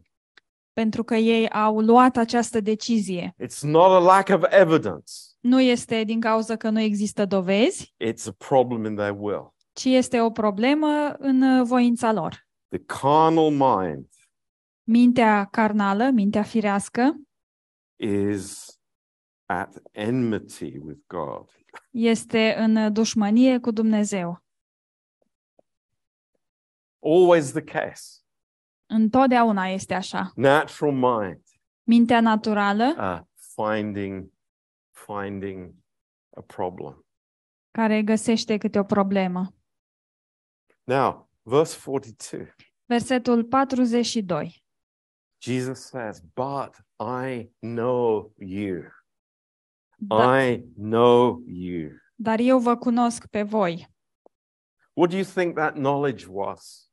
Pentru 0.72 1.02
că 1.04 1.14
ei 1.14 1.48
au 1.50 1.80
luat 1.80 2.16
această 2.16 2.60
decizie. 2.60 3.34
It's 3.42 3.60
not 3.60 3.90
a 3.90 3.98
lack 3.98 4.28
of 4.28 4.42
evidence, 4.50 5.12
Nu 5.40 5.60
este 5.60 6.04
din 6.04 6.20
cauza 6.20 6.56
că 6.56 6.70
nu 6.70 6.80
există 6.80 7.24
dovezi, 7.24 7.94
it's 8.04 8.26
a 8.26 8.32
problem 8.48 8.84
in 8.84 8.96
their 8.96 9.14
will. 9.18 9.54
ci 9.72 9.84
este 9.84 10.20
o 10.20 10.30
problemă 10.30 11.14
în 11.18 11.42
uh, 11.42 11.66
voința 11.66 12.12
lor. 12.12 12.46
The 12.68 12.82
carnal 13.00 13.50
mind 13.50 14.08
Mintea 14.88 15.48
carnală, 15.50 16.10
mintea 16.10 16.42
firească, 16.42 17.20
is 17.96 18.78
at 19.44 19.82
enmity 19.92 20.78
with 20.78 21.00
God. 21.06 21.48
Este 21.90 22.54
în 22.58 22.76
uh, 22.76 22.92
dușmănie 22.92 23.58
cu 23.58 23.70
Dumnezeu. 23.70 24.44
Always 26.98 27.50
the 27.52 27.62
case. 27.62 28.20
Întotdeauna 28.86 29.66
este 29.66 29.94
așa. 29.94 30.32
Natural 30.34 30.92
mind, 30.92 31.42
Mintea 31.82 32.20
naturală 32.20 32.94
uh, 32.98 33.26
finding, 33.54 34.30
finding 34.90 35.74
a 36.36 36.40
problem. 36.40 37.06
care 37.70 38.02
găsește 38.02 38.58
câte 38.58 38.78
o 38.78 38.84
problemă. 38.84 39.54
Now, 40.84 41.30
verse 41.42 41.78
42. 41.84 42.54
Versetul 42.84 43.44
42. 43.44 44.64
Jesus 45.38 45.80
says, 45.80 46.20
But 46.20 46.76
I 46.98 47.50
know 47.60 48.32
you. 48.38 48.82
Da, 49.98 50.42
I 50.46 50.64
know 50.76 51.42
you. 51.46 51.90
dar 52.14 52.38
eu 52.38 52.58
vă 52.58 52.76
cunosc 52.76 53.26
pe 53.26 53.42
voi. 53.42 53.88
What 54.92 55.10
do 55.10 55.16
you 55.16 55.24
think 55.34 55.54
that 55.54 55.72
knowledge 55.74 56.26
was? 56.30 56.90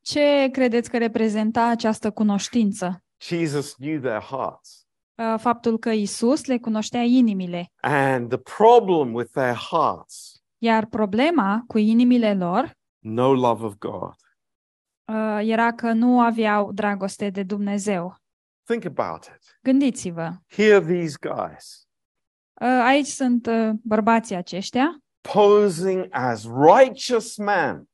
Ce 0.00 0.48
credeți 0.52 0.90
că 0.90 0.98
reprezenta 0.98 1.64
această 1.66 2.10
cunoștință? 2.10 3.04
Jesus 3.20 3.72
knew 3.74 4.00
their 4.00 4.20
hearts. 4.20 4.86
Uh, 5.14 5.34
Faptul 5.38 5.78
că 5.78 5.90
Isus 5.90 6.44
le 6.44 6.58
cunoștea 6.58 7.02
inimile. 7.02 7.72
And 7.80 8.28
the 8.28 8.38
problem 8.56 9.14
with 9.14 9.30
their 9.32 9.54
hearts, 9.54 10.42
Iar 10.58 10.86
problema 10.86 11.64
cu 11.66 11.78
inimile 11.78 12.34
lor 12.34 12.76
no 12.98 13.32
love 13.34 13.64
of 13.64 13.74
God. 13.78 14.14
uh, 15.04 15.40
era 15.42 15.72
că 15.72 15.92
nu 15.92 16.20
aveau 16.20 16.72
dragoste 16.72 17.30
de 17.30 17.42
Dumnezeu. 17.42 18.16
Think 18.64 18.84
about 18.84 19.24
it. 19.24 19.58
Gândiți-vă. 19.62 20.30
Here, 20.48 20.80
these 20.80 21.16
guys 21.20 21.86
Uh, 21.86 21.91
Aici 22.66 23.06
sunt 23.06 23.46
uh, 23.46 23.70
bărbații 23.82 24.34
aceștia, 24.36 24.98
posing 25.32 26.06
as 26.10 26.44
righteous 26.44 27.36
men 27.36 27.86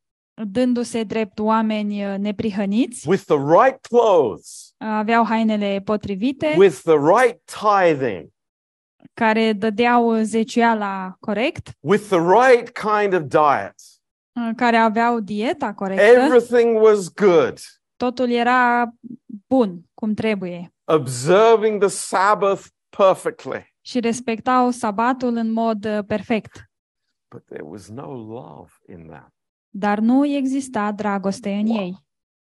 dându-se 0.47 1.03
drept 1.03 1.39
oameni 1.39 2.05
uh, 2.12 2.19
neprihăniți, 2.19 3.09
with 3.09 3.23
the 3.25 3.37
right 3.37 3.81
clothes, 3.81 4.75
aveau 4.79 5.25
hainele 5.25 5.81
potrivite, 5.85 6.55
with 6.59 6.81
the 6.83 6.97
right 6.97 7.41
tithing, 7.45 8.29
care 9.14 9.53
dădeau 9.53 10.14
zeciuiala 10.23 11.16
corect, 11.21 11.71
with 11.81 12.03
the 12.09 12.21
right 12.21 12.71
kind 12.71 13.12
of 13.12 13.23
diet. 13.23 13.75
uh, 14.33 14.51
care 14.57 14.77
aveau 14.77 15.21
dieta 15.21 15.73
corectă, 15.75 16.03
Everything 16.03 16.83
was 16.83 17.12
good. 17.14 17.59
totul 17.97 18.31
era 18.31 18.89
bun, 19.47 19.81
cum 19.95 20.14
trebuie. 20.14 20.73
Observing 20.85 21.81
the 21.81 21.89
Sabbath 21.89 22.66
perfectly. 22.97 23.75
Și 23.89 24.01
respectau 24.01 24.70
sabatul 24.70 25.36
în 25.36 25.53
mod 25.53 25.84
uh, 25.84 25.99
perfect. 26.07 26.70
But 27.30 27.45
there 27.45 27.62
was 27.64 27.89
no 27.89 28.12
love 28.12 28.70
in 28.89 29.07
that. 29.07 29.28
Dar 29.68 29.99
nu 29.99 30.26
exista 30.26 30.93
dragoste 30.93 31.53
în 31.53 31.66
Wow. 31.66 31.76
ei. 31.80 31.97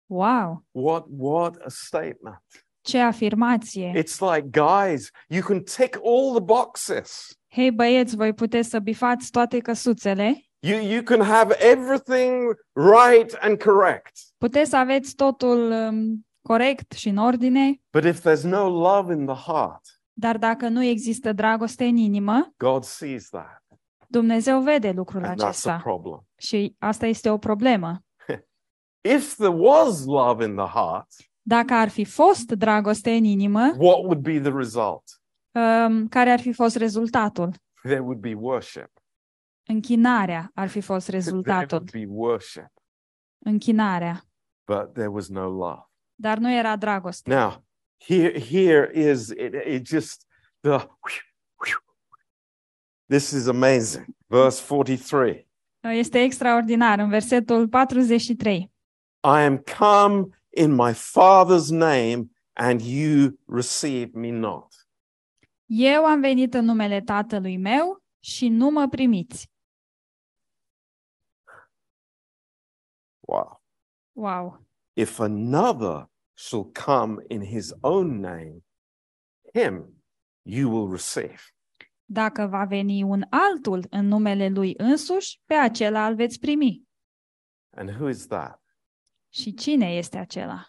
Wow! 0.05 0.65
What 0.71 1.05
what 1.17 1.55
a 1.55 1.69
statement. 1.69 2.41
Ce 2.81 2.99
afirmație! 2.99 3.91
It's 4.03 4.19
like 4.33 4.47
guys, 4.61 5.09
you 5.27 5.41
can 5.41 5.63
tick 5.63 5.95
all 6.03 6.31
the 6.31 6.43
boxes. 6.43 7.27
Hei 7.47 7.71
băieți, 7.71 8.15
voi 8.15 8.33
puteți 8.33 8.69
să 8.69 8.79
bifați 8.79 9.31
toate 9.31 9.59
căsuțele, 9.59 10.45
You 10.59 10.81
you 10.81 11.03
can 11.03 11.21
have 11.21 11.55
everything 11.71 12.55
right 12.73 13.37
and 13.39 13.63
correct. 13.63 14.11
puteți 14.37 14.69
să 14.69 14.75
aveți 14.77 15.15
totul 15.15 15.71
um, 15.71 16.25
corect 16.41 16.91
și 16.91 17.09
în 17.09 17.17
ordine, 17.17 17.81
But 17.91 18.03
if 18.03 18.19
there's 18.29 18.43
no 18.43 18.69
love 18.69 19.13
in 19.13 19.25
the 19.25 19.51
heart, 19.51 20.00
dar 20.22 20.38
dacă 20.38 20.67
nu 20.67 20.84
există 20.84 21.34
dragoste 21.34 21.86
în 21.86 21.95
inimă, 21.95 22.53
God 22.57 22.84
sees 22.84 23.30
that. 23.30 23.63
Dumnezeu 24.07 24.61
vede 24.61 24.91
lucrul 24.91 25.24
And 25.26 25.34
that's 25.39 25.43
a 25.43 25.47
acesta 25.47 25.80
problem. 25.84 26.28
și 26.38 26.76
asta 26.80 27.05
este 27.05 27.30
o 27.30 27.38
problemă. 27.38 27.99
If 29.15 29.34
there 29.36 29.53
was 29.55 30.05
love 30.05 30.45
in 30.45 30.55
the 30.55 30.65
heart, 30.65 31.07
Dacă 31.41 31.74
ar 31.74 31.89
fi 31.89 32.05
fost 32.05 32.51
dragoste 32.51 33.11
în 33.11 33.24
inimă, 33.24 33.61
what 33.78 33.97
would 33.97 34.19
be 34.22 34.39
the 34.39 34.51
result? 34.51 35.03
um, 35.51 36.07
care 36.07 36.30
ar 36.32 36.39
fi 36.39 36.53
fost 36.53 36.76
rezultatul? 36.76 37.51
There 37.84 37.99
would 37.99 38.19
be 38.19 38.34
worship. 38.34 38.89
Închinarea 39.67 40.51
ar 40.53 40.67
fi 40.67 40.82
fost 40.82 41.05
There 41.07 41.17
rezultatul. 41.24 41.78
would 41.78 41.91
be 41.91 42.05
worship. 42.07 42.69
Închinarea. 43.45 44.24
But 44.65 44.93
there 44.93 45.07
was 45.07 45.28
no 45.30 45.49
love. 45.49 45.82
Dar 46.15 46.38
nu 46.38 46.51
era 46.51 46.76
dragoste. 46.76 47.36
Now, 47.36 47.63
here, 48.07 48.39
here 48.39 48.91
is 48.93 49.29
it, 49.29 49.53
it 49.53 49.83
just 49.83 50.25
the 50.63 50.87
this 53.07 53.31
is 53.31 53.47
amazing. 53.47 54.05
Verse 54.27 54.59
43. 54.59 55.47
Este 55.81 56.19
extraordinar. 56.19 56.99
În 56.99 57.09
versetul 57.09 57.67
43. 57.67 58.59
Și 58.59 58.69
am 59.19 59.57
come 59.57 60.27
in 60.49 60.71
my 60.71 60.93
father's 60.93 61.69
name, 61.69 62.29
and 62.53 62.81
you 62.81 63.39
receive 63.47 64.11
me 64.13 64.29
not. 64.29 64.67
Eu 65.65 66.05
am 66.05 66.19
venit 66.19 66.53
în 66.53 66.65
numele 66.65 67.01
tatălui 67.01 67.57
meu 67.57 68.03
și 68.19 68.47
nu 68.47 68.69
mă 68.69 68.87
primiți. 68.87 69.49
Wow. 73.19 73.61
Wow! 74.11 74.65
If 74.93 75.19
another 75.19 76.09
shall 76.41 76.71
come 76.85 77.23
in 77.27 77.41
his 77.43 77.73
own 77.81 78.19
name, 78.19 78.63
him 79.53 80.03
you 80.41 80.69
will 80.71 80.89
receive. 80.91 81.39
Dacă 82.05 82.45
va 82.47 82.65
veni 82.65 83.03
un 83.03 83.23
altul 83.29 83.85
în 83.89 84.07
numele 84.07 84.49
lui 84.49 84.73
însuși, 84.77 85.41
pe 85.45 85.53
acela 85.53 86.07
îl 86.07 86.15
veți 86.15 86.39
primi. 86.39 86.83
And 87.77 87.89
who 87.89 88.09
is 88.09 88.27
that? 88.27 88.61
Și 89.33 89.53
cine 89.53 89.95
este 89.95 90.17
acela? 90.17 90.65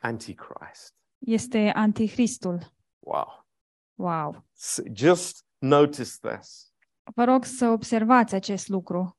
Antichrist. 0.00 0.94
Este 1.18 1.70
Antichristul. 1.74 2.72
Wow. 2.98 3.46
Wow! 3.94 4.44
S- 4.52 4.80
Just 4.92 5.44
notice 5.58 6.10
this. 6.20 6.72
Vă 7.14 7.24
rog 7.24 7.44
să 7.44 7.68
observați 7.68 8.34
acest 8.34 8.68
lucru. 8.68 9.18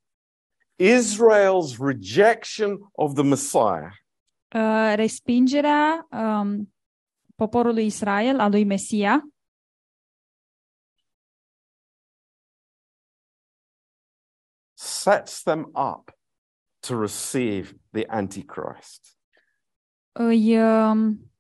Israel's 0.83 1.77
rejection 1.79 2.77
of 2.91 3.13
the 3.13 3.23
Messiah 3.23 3.91
Uh, 4.55 4.93
respingerea 4.95 6.07
um, 6.11 6.73
poporului 7.35 7.85
Israel, 7.85 8.39
a 8.39 8.47
lui 8.47 8.63
Mesia, 8.63 9.29
sets 14.73 15.43
them 15.43 15.71
up 15.73 16.17
to 16.79 16.99
receive 16.99 17.73
the 17.91 18.05
Antichrist, 18.07 19.17
îi, 20.11 20.61
um, 20.61 21.31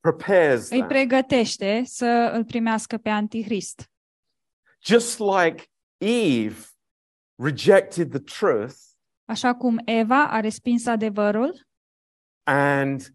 prepares 0.00 0.70
îi 0.70 0.78
them, 0.78 0.88
pregătește 0.88 1.82
să 1.84 2.30
îl 2.32 2.44
primească 2.44 2.98
pe 2.98 3.08
Antichrist. 3.08 3.90
just 4.82 5.18
like 5.18 5.70
Eve 5.98 6.64
rejected 7.34 8.10
the 8.10 8.20
truth 8.20 8.84
Așa 9.28 9.54
cum 9.54 9.80
Eva 9.84 10.28
a 10.28 10.40
respins 10.40 10.86
adevărul 10.86 11.65
and 12.46 13.14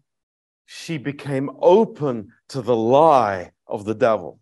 she 0.64 0.98
became 0.98 1.50
open 1.58 2.42
to 2.46 2.60
the 2.60 2.74
lie 2.74 3.54
of 3.62 3.82
the 3.84 3.94
devil. 3.94 4.40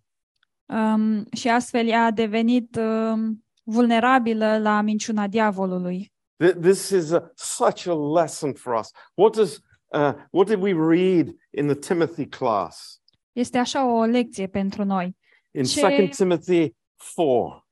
um, 0.67 1.27
și 1.33 1.49
astfel 1.49 1.87
ea 1.87 2.05
a 2.05 2.11
devenit 2.11 2.77
um, 2.77 3.45
vulnerabilă 3.63 4.59
la 4.59 4.81
minciuna 4.81 5.27
diavolului. 5.27 6.13
Th- 6.45 6.55
This 6.61 6.89
is 6.91 7.11
a, 7.11 7.31
such 7.35 7.87
a 7.87 7.95
lesson 8.21 8.53
for 8.53 8.75
us. 8.75 8.91
What 9.15 9.35
does 9.37 9.61
uh, 9.87 10.13
what 10.31 10.47
did 10.47 10.61
we 10.63 10.73
read 10.73 11.29
in 11.51 11.67
the 11.67 11.75
Timothy 11.75 12.27
class? 12.29 13.01
Este 13.33 13.59
așa 13.59 13.93
o 13.93 14.05
lecție 14.05 14.47
pentru 14.47 14.85
noi. 14.85 15.17
In 15.51 15.65
Ce- 15.65 15.81
2 15.81 16.09
Timothy 16.09 16.75
4. 17.15 17.67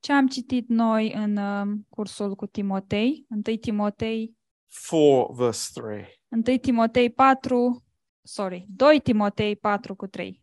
Ce 0.00 0.12
am 0.12 0.26
citit 0.26 0.68
noi 0.68 1.12
în 1.12 1.36
um, 1.36 1.86
cursul 1.88 2.34
cu 2.34 2.46
Timotei? 2.46 3.26
1 3.46 3.56
Timotei, 3.56 4.36
4 4.90 5.32
verse 5.32 5.80
3. 5.80 6.22
1 6.34 6.58
Timotei 6.58 7.12
4, 7.14 7.80
sorry, 8.24 8.66
2 8.76 9.00
Timotei 9.02 9.56
4 9.60 9.94
cu 9.94 10.06
3. 10.06 10.40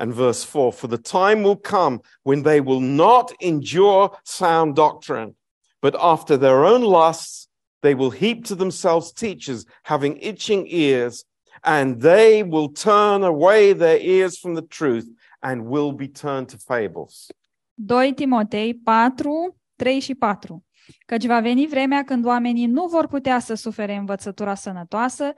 and 0.00 0.12
verse 0.14 0.42
4 0.44 0.72
For 0.72 0.88
the 0.88 0.98
time 0.98 1.42
will 1.42 1.56
come 1.56 2.00
when 2.22 2.42
they 2.42 2.60
will 2.60 2.80
not 2.80 3.32
endure 3.40 4.10
sound 4.24 4.74
doctrine, 4.74 5.34
but 5.80 5.94
after 6.00 6.36
their 6.38 6.64
own 6.64 6.82
lusts, 6.82 7.48
they 7.82 7.94
will 7.94 8.10
heap 8.10 8.44
to 8.46 8.54
themselves 8.54 9.12
teachers 9.12 9.66
having 9.82 10.16
itching 10.20 10.66
ears, 10.68 11.24
and 11.62 12.00
they 12.00 12.42
will 12.42 12.70
turn 12.70 13.22
away 13.22 13.74
their 13.74 13.98
ears 13.98 14.38
from 14.38 14.54
the 14.54 14.66
truth 14.78 15.06
and 15.42 15.66
will 15.66 15.92
be 15.92 16.08
turned 16.08 16.48
to 16.48 16.58
fables. 16.58 17.30
2 17.76 18.14
Timotei 18.14 18.80
4, 18.84 19.54
3 19.76 20.00
și 20.00 20.14
4. 20.14 20.62
Căci 21.06 21.26
va 21.26 21.40
veni 21.40 21.66
vremea 21.66 22.04
când 22.04 22.24
oamenii 22.24 22.66
nu 22.66 22.86
vor 22.86 23.06
putea 23.06 23.38
să 23.38 23.54
sufere 23.54 23.94
învățătura 23.94 24.54
sănătoasă, 24.54 25.32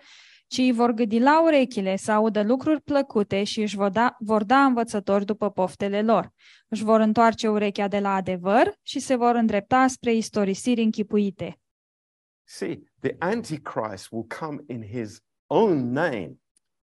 ci 0.47 0.59
îi 0.59 0.73
vor 0.73 0.91
gâdi 0.91 1.19
la 1.19 1.43
urechile 1.43 1.97
să 1.97 2.13
audă 2.13 2.43
lucruri 2.43 2.81
plăcute 2.81 3.45
și 3.45 3.61
își 3.61 3.77
vor 3.77 3.91
da, 3.91 4.17
vor 4.19 4.45
da 4.45 4.65
învățători 4.65 5.25
după 5.25 5.51
poftele 5.51 6.03
lor. 6.03 6.33
Își 6.69 6.85
vor 6.85 7.01
întoarce 7.01 7.49
urechea 7.49 7.89
de 7.89 7.99
la 7.99 8.15
adevăr 8.15 8.79
și 8.83 8.99
se 8.99 9.15
vor 9.15 9.35
îndrepta 9.35 9.87
spre 9.87 10.15
istorisiri 10.15 10.83
închipuite. 10.83 11.61
See, 12.45 12.83
the 13.01 13.17
Antichrist 13.19 14.11
will 14.11 14.27
come 14.41 14.65
in 14.67 14.83
his 14.83 15.21
own 15.47 15.93
name, 15.93 16.39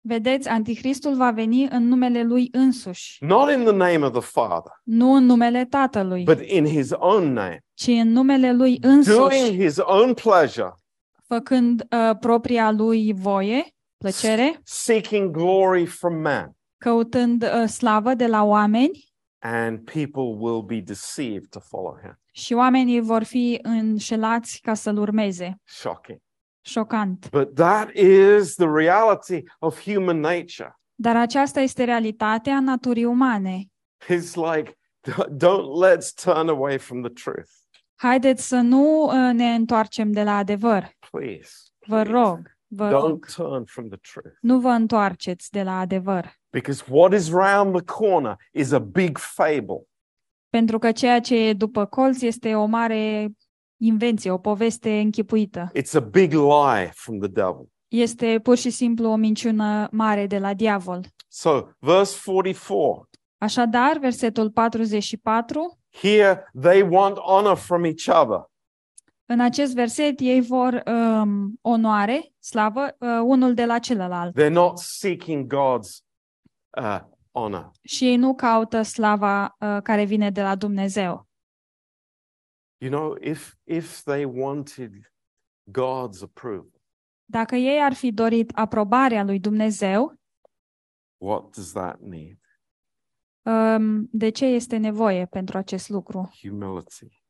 Vedeți, 0.06 0.48
Anticristul 0.48 1.14
va 1.16 1.30
veni 1.30 1.68
în 1.70 1.88
numele 1.88 2.22
lui 2.22 2.48
însuși, 2.52 3.24
not 3.24 3.50
in 3.50 3.64
the 3.64 3.72
name 3.72 4.06
of 4.06 4.12
the 4.12 4.20
Father, 4.20 4.72
nu 4.82 5.12
în 5.12 5.24
numele 5.24 5.64
Tatălui, 5.64 6.22
but 6.24 6.40
in 6.40 6.66
his 6.66 6.90
own 6.92 7.32
name, 7.32 7.58
ci 7.74 7.86
în 7.86 8.08
numele 8.08 8.52
lui 8.52 8.78
doing 8.78 8.96
însuși, 8.96 9.56
his 9.56 9.76
own 9.78 10.14
pleasure, 10.14 10.72
făcând 11.26 11.86
uh, 11.90 12.16
propria 12.20 12.70
lui 12.70 13.12
voie, 13.12 13.66
plăcere, 13.98 14.60
seeking 14.64 15.30
glory 15.30 15.86
from 15.86 16.14
man. 16.14 16.50
căutând 16.78 17.42
uh, 17.42 17.68
slavă 17.68 18.14
de 18.14 18.26
la 18.26 18.42
oameni 18.42 19.12
and 19.38 19.78
people 19.84 20.36
will 20.38 20.62
be 20.62 20.80
deceived 20.80 21.48
to 21.50 21.60
follow 21.60 21.98
him. 22.02 22.18
și 22.32 22.52
oamenii 22.54 23.00
vor 23.00 23.22
fi 23.22 23.58
înșelați 23.62 24.60
ca 24.60 24.74
să-l 24.74 24.98
urmeze. 24.98 25.60
Shocking. 25.64 26.18
Șocant. 26.66 27.28
But 27.30 27.54
that 27.54 27.94
is 27.94 28.54
the 28.54 28.66
reality 28.74 29.42
of 29.58 29.80
human 29.82 30.20
nature. 30.20 30.78
Dar 30.94 31.16
aceasta 31.16 31.60
este 31.60 31.84
realitatea 31.84 32.60
naturii 32.60 33.04
umane. 33.04 33.64
It's 34.08 34.34
like, 34.34 34.78
don't 35.36 35.84
let's 35.86 36.12
turn 36.24 36.48
away 36.48 36.78
from 36.78 37.02
the 37.02 37.12
truth. 37.12 37.50
Haideți 37.94 38.48
să 38.48 38.56
nu 38.56 39.02
uh, 39.02 39.32
ne 39.32 39.54
întoarcem 39.54 40.12
de 40.12 40.22
la 40.22 40.36
adevăr. 40.36 40.90
Please. 41.10 41.50
Vă 41.86 42.02
please. 42.02 42.10
rog, 42.10 42.56
vă 42.66 42.90
rog, 42.90 43.26
Don't 43.26 43.34
turn 43.34 43.64
from 43.64 43.88
the 43.88 43.98
truth. 44.12 44.36
nu 44.40 44.58
vă 44.60 44.68
întoarceți 44.68 45.50
de 45.50 45.62
la 45.62 45.78
adevăr. 45.78 46.32
Because 46.50 46.84
what 46.88 47.12
is 47.12 47.30
round 47.30 47.72
the 47.74 47.84
corner 47.84 48.36
is 48.52 48.72
a 48.72 48.78
big 48.78 49.18
fable. 49.18 49.86
Pentru 50.48 50.78
că 50.78 50.92
ceea 50.92 51.20
ce 51.20 51.36
e 51.36 51.52
după 51.52 51.84
colț 51.84 52.20
este 52.22 52.54
o 52.54 52.64
mare 52.64 53.28
invenție, 53.86 54.30
o 54.30 54.38
poveste 54.38 54.98
închipuită. 54.98 55.70
It's 55.78 55.94
a 55.94 56.00
big 56.00 56.32
lie 56.32 56.90
from 56.94 57.18
the 57.18 57.28
devil. 57.28 57.68
Este 57.88 58.40
pur 58.42 58.56
și 58.56 58.70
simplu 58.70 59.08
o 59.08 59.16
minciună 59.16 59.88
mare 59.90 60.26
de 60.26 60.38
la 60.38 60.54
diavol. 60.54 61.00
So, 61.28 61.50
verse 61.78 62.20
44 62.24 63.08
Așadar, 63.38 63.98
versetul 63.98 64.50
44, 64.50 65.78
here 65.90 66.50
they 66.60 66.82
want 66.90 67.16
honor 67.18 67.56
from 67.56 67.84
each 67.84 68.06
other. 68.22 68.50
în 69.26 69.40
acest 69.40 69.74
verset 69.74 70.20
ei 70.20 70.40
vor 70.40 70.82
um, 70.86 71.58
onoare, 71.60 72.32
slavă, 72.38 72.96
uh, 72.98 73.08
unul 73.22 73.54
de 73.54 73.64
la 73.64 73.78
celălalt. 73.78 74.40
They're 74.40 74.52
not 74.52 74.78
seeking 74.78 75.54
God's 75.54 76.04
uh, 76.82 77.00
honor. 77.32 77.70
Și 77.82 78.04
ei 78.04 78.16
nu 78.16 78.34
caută 78.34 78.82
slava 78.82 79.56
uh, 79.60 79.76
care 79.82 80.04
vine 80.04 80.30
de 80.30 80.42
la 80.42 80.54
Dumnezeu. 80.54 81.26
You 82.84 82.92
know, 82.92 83.16
if 83.20 83.56
if 83.64 84.02
they 84.02 84.24
wanted 84.24 85.12
God's 85.70 86.22
approval, 86.22 86.82
Dacă 87.24 87.54
ei 87.54 87.80
ar 87.82 87.92
fi 87.94 88.12
dorit 88.12 88.50
aprobarea 88.54 89.24
lui 89.24 89.40
Dumnezeu, 89.40 90.20
what 91.22 91.54
does 91.54 91.72
that 91.72 92.00
need? 92.00 92.38
um, 93.42 94.08
de 94.12 94.30
ce 94.30 94.44
este 94.44 94.76
nevoie 94.76 95.26
pentru 95.26 95.58
acest 95.58 95.88
lucru? 95.88 96.30
Humility, 96.42 97.22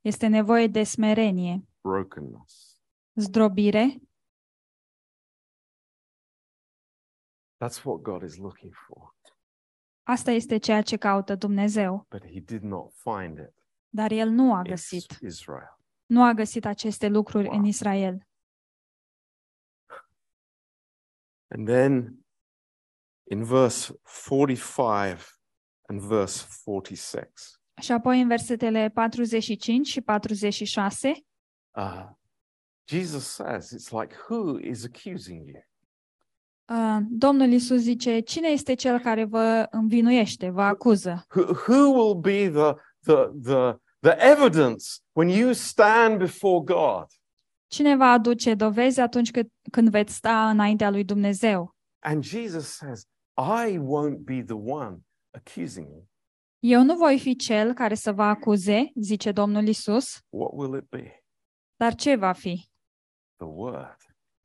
Este 0.00 0.26
nevoie 0.26 0.66
de 0.66 0.82
smerenie, 0.82 1.68
brokenness. 1.80 2.80
zdrobire. 3.14 4.00
That's 7.64 7.84
what 7.84 8.00
God 8.02 8.22
is 8.22 8.36
looking 8.36 8.74
for. 8.74 9.16
Asta 10.02 10.30
este 10.30 10.58
ceea 10.58 10.82
ce 10.82 10.96
caută 10.96 11.34
Dumnezeu. 11.34 12.06
But 12.10 12.24
he 12.24 12.40
did 12.40 12.62
not 12.62 12.92
find 12.92 13.38
it 13.38 13.61
Dar 13.94 14.10
el 14.10 14.28
nu 14.28 14.54
a 14.54 14.58
in 14.58 14.64
găsit. 14.64 15.18
Israel. 15.20 15.78
Nu 16.06 16.24
a 16.24 16.32
găsit 16.32 16.64
aceste 16.64 17.08
lucruri 17.08 17.46
Wow. 17.46 17.58
în 17.58 17.64
Israel. 17.64 18.26
And 21.50 21.66
then 21.66 22.24
in 23.30 23.44
verse 23.44 23.92
45 24.28 25.18
and 25.88 26.00
verse 26.00 26.46
46, 26.64 27.30
Și 27.82 27.92
apoi 27.92 28.20
în 28.20 28.28
versetele 28.28 28.88
45 28.94 29.86
și 29.86 30.00
46, 30.00 31.12
uh, 31.76 32.08
Jesus 32.88 33.24
says, 33.26 33.72
it's 33.74 33.90
like, 34.00 34.14
who 34.28 34.58
is 34.58 34.84
accusing 34.84 35.48
you? 35.48 35.62
uh, 36.78 36.98
Domnul 37.10 37.48
Isus 37.52 37.80
zice, 37.80 38.20
cine 38.20 38.48
este 38.48 38.74
cel 38.74 39.00
care 39.00 39.24
vă 39.24 39.66
învinuiește, 39.70 40.50
vă 40.50 40.62
acuză? 40.62 41.26
Who, 41.34 41.42
who 41.42 41.88
will 42.02 42.20
be 42.20 42.50
the, 42.50 42.74
the, 43.00 43.26
the, 43.42 43.81
the 44.02 44.16
evidence 44.18 45.00
when 45.12 45.28
you 45.28 45.52
stand 45.52 46.18
before 46.18 46.64
God? 46.64 47.06
Cine 47.70 47.96
va 47.96 48.10
aduce 48.10 48.54
dovezi 48.54 49.00
atunci 49.00 49.30
când, 49.30 49.48
când 49.70 49.88
veți 49.90 50.14
sta 50.14 50.48
înaintea 50.50 50.90
lui 50.90 51.04
Dumnezeu? 51.04 51.74
And 52.04 52.24
Jesus 52.24 52.66
says, 52.66 53.04
I 53.38 53.78
won't 53.78 54.18
be 54.24 54.42
the 54.42 54.54
one 54.54 54.98
accusing 55.30 55.86
you. 55.88 56.06
Eu 56.58 56.82
nu 56.82 56.96
voi 56.96 57.18
fi 57.18 57.36
cel 57.36 57.72
care 57.72 57.94
să 57.94 58.12
vă 58.12 58.22
acuze, 58.22 58.90
zice 58.94 59.32
Domnul 59.32 59.66
Isus, 59.68 60.20
What 60.28 60.50
will 60.52 60.74
it 60.82 60.88
be? 60.88 61.22
dar 61.76 61.94
ce 61.94 62.14
va 62.16 62.32
fi? 62.32 62.70
The 63.36 63.46
word. 63.46 63.96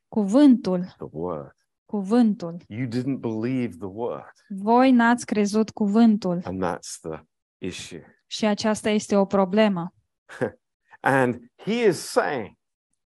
Cuvântul, 0.08 0.84
The 0.84 1.08
word. 1.12 1.55
cuvântul. 1.86 2.58
You 2.68 2.88
didn't 2.88 3.20
believe 3.20 3.76
the 3.78 3.88
word. 3.88 4.32
Voi 4.49 4.91
n-ați 4.91 5.26
crezut 5.26 5.70
cuvântul 5.70 6.41
And 6.43 6.64
that's 6.64 6.99
the 7.01 7.20
issue. 7.58 8.16
Și 8.28 8.45
aceasta 8.45 8.89
este 8.89 9.15
o 9.15 9.25
problemă. 9.25 9.93
And 10.99 11.36
he 11.55 11.88
is 11.88 11.99
saying, 11.99 12.51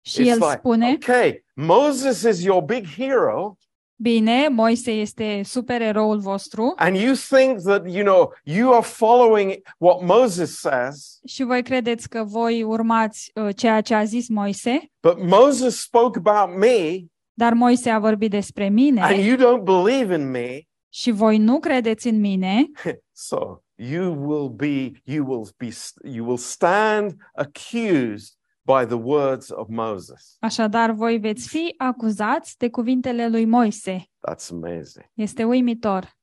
Și 0.00 0.20
it's 0.22 0.26
el 0.28 0.38
like, 0.38 0.56
spune, 0.58 0.98
okay, 1.02 1.44
Moses 1.54 2.22
is 2.22 2.42
your 2.42 2.62
big 2.62 2.86
hero, 2.96 3.56
bine, 4.00 4.48
Moise 4.48 4.90
este 4.90 5.42
supereroul 5.44 6.18
vostru 6.18 6.72
and 6.76 6.96
you 6.96 7.14
think 7.28 7.60
that, 7.62 7.90
you 7.90 8.04
know, 8.04 8.32
you 8.42 8.72
are 8.72 8.82
following 8.84 9.62
what 9.78 10.00
Moses 10.00 10.58
says, 10.58 11.18
și 11.26 11.42
voi 11.42 11.62
credeți 11.62 12.08
că 12.08 12.24
voi 12.24 12.62
urmați 12.62 13.30
uh, 13.34 13.48
ceea 13.56 13.80
ce 13.80 13.94
a 13.94 14.04
zis 14.04 14.28
Moise, 14.28 14.90
but 15.00 15.18
Moses 15.22 15.80
spoke 15.80 16.20
about 16.24 16.56
me, 16.58 17.04
dar 17.32 17.52
Moise 17.52 17.90
a 17.90 17.98
vorbit 17.98 18.30
despre 18.30 18.64
and 18.64 18.74
mine 18.74 19.14
you 19.14 19.36
don't 19.36 19.62
believe 19.64 20.14
in 20.14 20.30
me. 20.30 20.60
și 20.88 21.10
voi 21.10 21.38
nu 21.38 21.58
credeți 21.58 22.08
în 22.08 22.20
mine, 22.20 22.66
So 23.12 23.62
you 23.78 24.12
will 24.12 24.48
be, 24.48 25.02
you 25.04 25.24
will 25.24 25.48
be, 25.56 25.72
you 26.04 26.24
will 26.24 26.38
stand 26.38 27.16
accused 27.34 28.36
by 28.64 28.84
the 28.86 28.96
words 28.96 29.50
of 29.50 29.68
Moses. 29.68 30.36
așadar 30.40 30.90
voi 30.90 31.18
veți 31.18 31.48
fi 31.48 31.74
acuzați 31.76 32.58
de 32.58 32.70
cuvintele 32.70 33.28
lui 33.28 33.44
Moise. 33.44 34.10
That's 34.30 34.50
amazing. 34.50 35.10
Este 35.14 35.44
uimitor. 35.44 36.16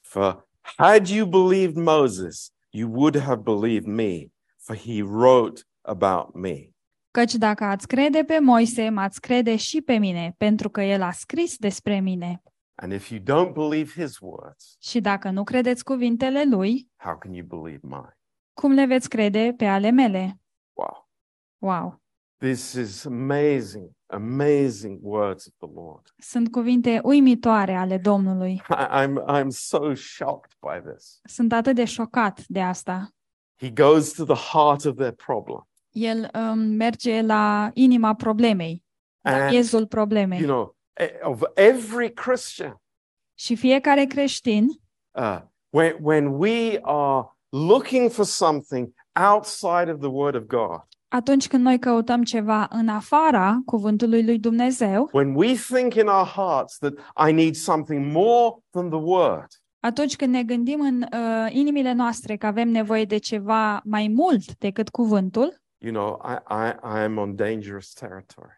For 0.00 0.48
had 0.76 1.06
you 1.06 1.26
believed 1.26 1.76
Moses, 1.76 2.52
you 2.70 2.90
would 2.92 3.18
have 3.18 3.42
believed 3.42 3.86
me, 3.86 4.26
for 4.56 4.76
he 4.76 5.02
wrote 5.02 5.62
about 5.80 6.34
me. 6.34 6.68
Căci 7.10 7.34
dacă 7.34 7.64
ați 7.64 7.86
crede 7.86 8.24
pe 8.24 8.38
Moise, 8.38 8.88
m-ați 8.88 9.20
crede 9.20 9.56
și 9.56 9.80
pe 9.80 9.98
mine, 9.98 10.34
pentru 10.36 10.70
că 10.70 10.80
el 10.82 11.02
a 11.02 11.10
scris 11.10 11.56
despre 11.56 12.00
mine. 12.00 12.42
And 12.82 12.92
if 12.92 13.10
you 13.10 13.20
don't 13.20 13.52
believe 13.52 14.02
his 14.02 14.18
words, 14.20 14.76
Și 14.80 15.00
dacă 15.00 15.30
nu 15.30 15.44
credeți 15.44 15.84
cuvintele 15.84 16.44
lui, 16.44 16.90
how 16.96 17.18
can 17.18 17.32
you 17.32 17.46
believe 17.46 17.80
mine? 17.82 18.18
cum 18.52 18.72
le 18.72 18.86
veți 18.86 19.08
crede 19.08 19.54
pe 19.56 19.66
ale 19.66 19.90
mele? 19.90 20.40
Wow. 20.72 21.08
Wow! 21.58 22.00
This 22.38 22.72
is 22.72 23.04
amazing, 23.04 23.90
amazing 24.06 24.98
words 25.02 25.46
of 25.46 25.52
the 25.56 25.80
Lord. 25.80 26.12
Sunt 26.18 26.50
cuvinte 26.50 27.00
uimitoare 27.02 27.74
ale 27.74 27.98
Domnului. 27.98 28.52
I, 28.70 29.04
I'm, 29.06 29.24
I'm 29.28 29.48
so 29.48 29.94
shocked 29.94 30.52
by 30.60 30.90
this. 30.90 31.20
Sunt 31.24 31.52
atât 31.52 31.74
de 31.74 31.84
șocat 31.84 32.44
de 32.46 32.62
asta. 32.62 33.08
He 33.58 33.70
goes 33.70 34.12
to 34.12 34.24
the 34.24 34.52
heart 34.52 34.84
of 34.84 34.94
their 34.96 35.12
problem. 35.12 35.68
El 35.90 36.30
um, 36.34 36.58
merge 36.58 37.20
la 37.22 37.70
inima 37.74 38.14
problemei, 38.14 38.84
la 39.20 39.34
And, 39.34 39.50
miezul 39.50 39.86
problemei. 39.86 40.38
you 40.40 40.48
know, 40.48 40.76
e- 40.76 40.79
of 41.22 41.42
every 41.54 42.12
Christian, 42.12 42.80
Și 43.34 43.56
fiecare 43.56 44.04
creștin, 44.04 44.66
uh, 45.10 45.38
when, 45.70 45.96
when 46.00 46.26
we 46.26 46.78
are 46.82 47.26
looking 47.48 48.10
for 48.10 48.24
something 48.24 48.92
outside 49.32 49.90
of 49.92 49.98
the 49.98 50.08
Word 50.08 50.34
of 50.34 50.42
God, 50.42 50.82
atunci 51.08 51.48
când 51.48 51.64
noi 51.64 51.78
căutăm 51.78 52.22
ceva 52.22 52.66
în 52.70 52.88
afara 52.88 53.60
cuvântului 53.64 54.24
lui 54.24 54.38
Dumnezeu, 54.38 55.08
when 55.12 55.34
we 55.34 55.54
think 55.54 55.94
in 55.94 56.06
our 56.06 56.26
hearts 56.26 56.78
that 56.78 56.92
I 57.28 57.32
need 57.32 57.54
something 57.54 58.12
more 58.12 58.56
than 58.70 58.88
the 58.88 58.98
Word, 58.98 59.46
atunci 59.80 60.16
când 60.16 60.32
ne 60.32 60.42
gândim 60.42 60.80
în 60.80 61.02
uh, 61.02 61.52
inimile 61.52 61.92
noastre 61.92 62.36
că 62.36 62.46
avem 62.46 62.68
nevoie 62.68 63.04
de 63.04 63.18
ceva 63.18 63.80
mai 63.84 64.08
mult 64.08 64.56
decât 64.58 64.88
cuvântul, 64.88 65.60
you 65.78 65.92
know, 65.92 66.20
I, 66.24 66.36
I, 66.50 66.98
I 66.98 67.02
am 67.02 67.18
on 67.18 67.36
dangerous 67.36 67.92
territory. 67.92 68.56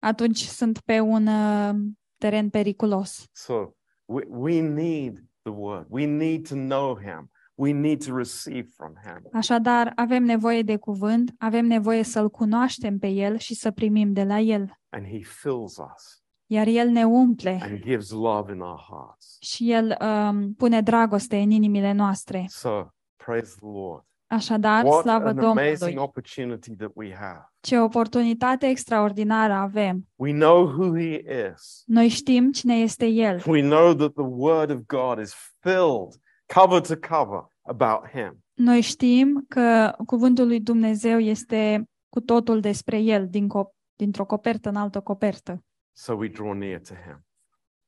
Atunci 0.00 0.44
sunt 0.44 0.80
pe 0.80 1.00
un 1.00 1.26
uh, 1.26 1.74
teren 2.18 2.48
periculos. 2.50 3.24
So 3.32 3.74
we, 4.04 4.22
we 4.28 4.60
need 4.60 5.24
the 5.42 5.52
Word. 5.52 5.86
We 5.88 6.04
need 6.04 6.48
to 6.48 6.54
know 6.54 6.98
Him. 6.98 7.30
We 7.54 7.72
need 7.72 8.06
to 8.06 8.16
receive 8.16 8.68
from 8.76 8.94
Him. 9.04 9.28
Așadar, 9.32 9.92
avem 9.94 10.22
nevoie 10.22 10.62
de 10.62 10.76
cuvânt, 10.76 11.34
avem 11.38 11.66
nevoie 11.66 12.02
să-l 12.02 12.30
cunoaștem 12.30 12.98
pe 12.98 13.06
el 13.08 13.38
și 13.38 13.54
să 13.54 13.70
primim 13.70 14.12
de 14.12 14.24
la 14.24 14.38
el. 14.38 14.78
And 14.88 15.06
He 15.06 15.20
fills 15.22 15.76
us 15.76 16.22
Iar 16.46 16.66
el 16.66 16.88
ne 16.88 17.04
umple 17.04 17.58
and 17.62 17.80
gives 17.80 18.10
love 18.10 18.52
in 18.52 18.60
our 18.60 18.80
hearts. 18.88 19.36
și 19.40 19.72
el 19.72 19.96
um, 20.00 20.54
pune 20.54 20.80
dragoste 20.80 21.36
în 21.36 21.50
inimile 21.50 21.92
noastre. 21.92 22.46
So 22.48 22.86
praise 23.16 23.54
the 23.60 23.66
Lord. 23.66 24.04
Așadar, 24.30 24.84
What 24.84 25.02
slavă 25.02 25.28
an 25.28 25.38
amazing 25.38 25.78
Domnului! 25.78 26.02
opportunity 26.02 26.76
that 26.76 26.90
we 26.94 27.14
have. 27.14 27.48
Ce 27.60 27.78
oportunitate 27.78 28.66
extraordinară 28.66 29.52
avem! 29.52 30.08
We 30.16 30.32
know 30.32 30.64
who 30.66 30.98
He 30.98 31.22
is. 31.52 31.82
Noi 31.86 32.08
știm 32.08 32.50
cine 32.52 32.74
este 32.74 33.06
El. 33.06 33.42
We 33.46 33.60
know 33.62 33.94
that 33.94 34.12
the 34.12 34.24
Word 34.26 34.70
of 34.70 34.78
God 34.86 35.18
is 35.18 35.34
filled, 35.58 36.12
cover 36.54 36.80
to 36.80 36.94
cover, 37.14 37.46
about 37.62 38.08
Him. 38.12 38.44
Noi 38.54 38.80
știm 38.80 39.44
că 39.48 39.94
cuvântul 40.06 40.46
lui 40.46 40.60
Dumnezeu 40.60 41.18
este 41.18 41.88
cu 42.08 42.20
totul 42.20 42.60
despre 42.60 42.98
El, 42.98 43.28
din 43.28 43.46
co- 43.48 43.74
dintr-o 43.96 44.24
copertă 44.24 44.68
în 44.68 44.76
altă 44.76 45.00
copertă. 45.00 45.64
So 45.92 46.14
we 46.14 46.28
draw 46.28 46.52
near 46.52 46.80
to 46.80 46.94
Him. 46.94 47.24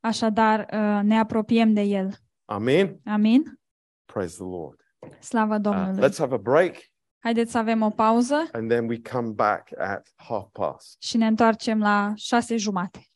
Așadar, 0.00 0.58
uh, 0.72 1.00
ne 1.02 1.18
apropiem 1.18 1.72
de 1.72 1.80
El. 1.80 2.10
Amen. 2.44 3.00
Amin? 3.04 3.60
Praise 4.04 4.34
the 4.36 4.44
Lord. 4.44 4.80
Slavă 5.20 5.54
Uh, 5.54 5.60
Domnului! 5.60 6.08
let's 6.08 6.16
have 6.18 6.34
a 6.34 6.38
break 6.38 6.74
Haideți 7.18 7.50
să 7.50 7.58
avem 7.58 7.82
o 7.82 7.90
pauză 7.90 8.48
and 8.52 8.68
then 8.70 8.88
we 8.88 9.00
come 9.12 9.28
back 9.30 9.78
at 9.78 10.08
half 10.16 10.46
past. 10.52 11.02
și 11.02 11.16
ne 11.16 11.26
întoarcem 11.26 11.78
la 11.78 12.12
șase 12.16 12.56
jumate. 12.56 13.06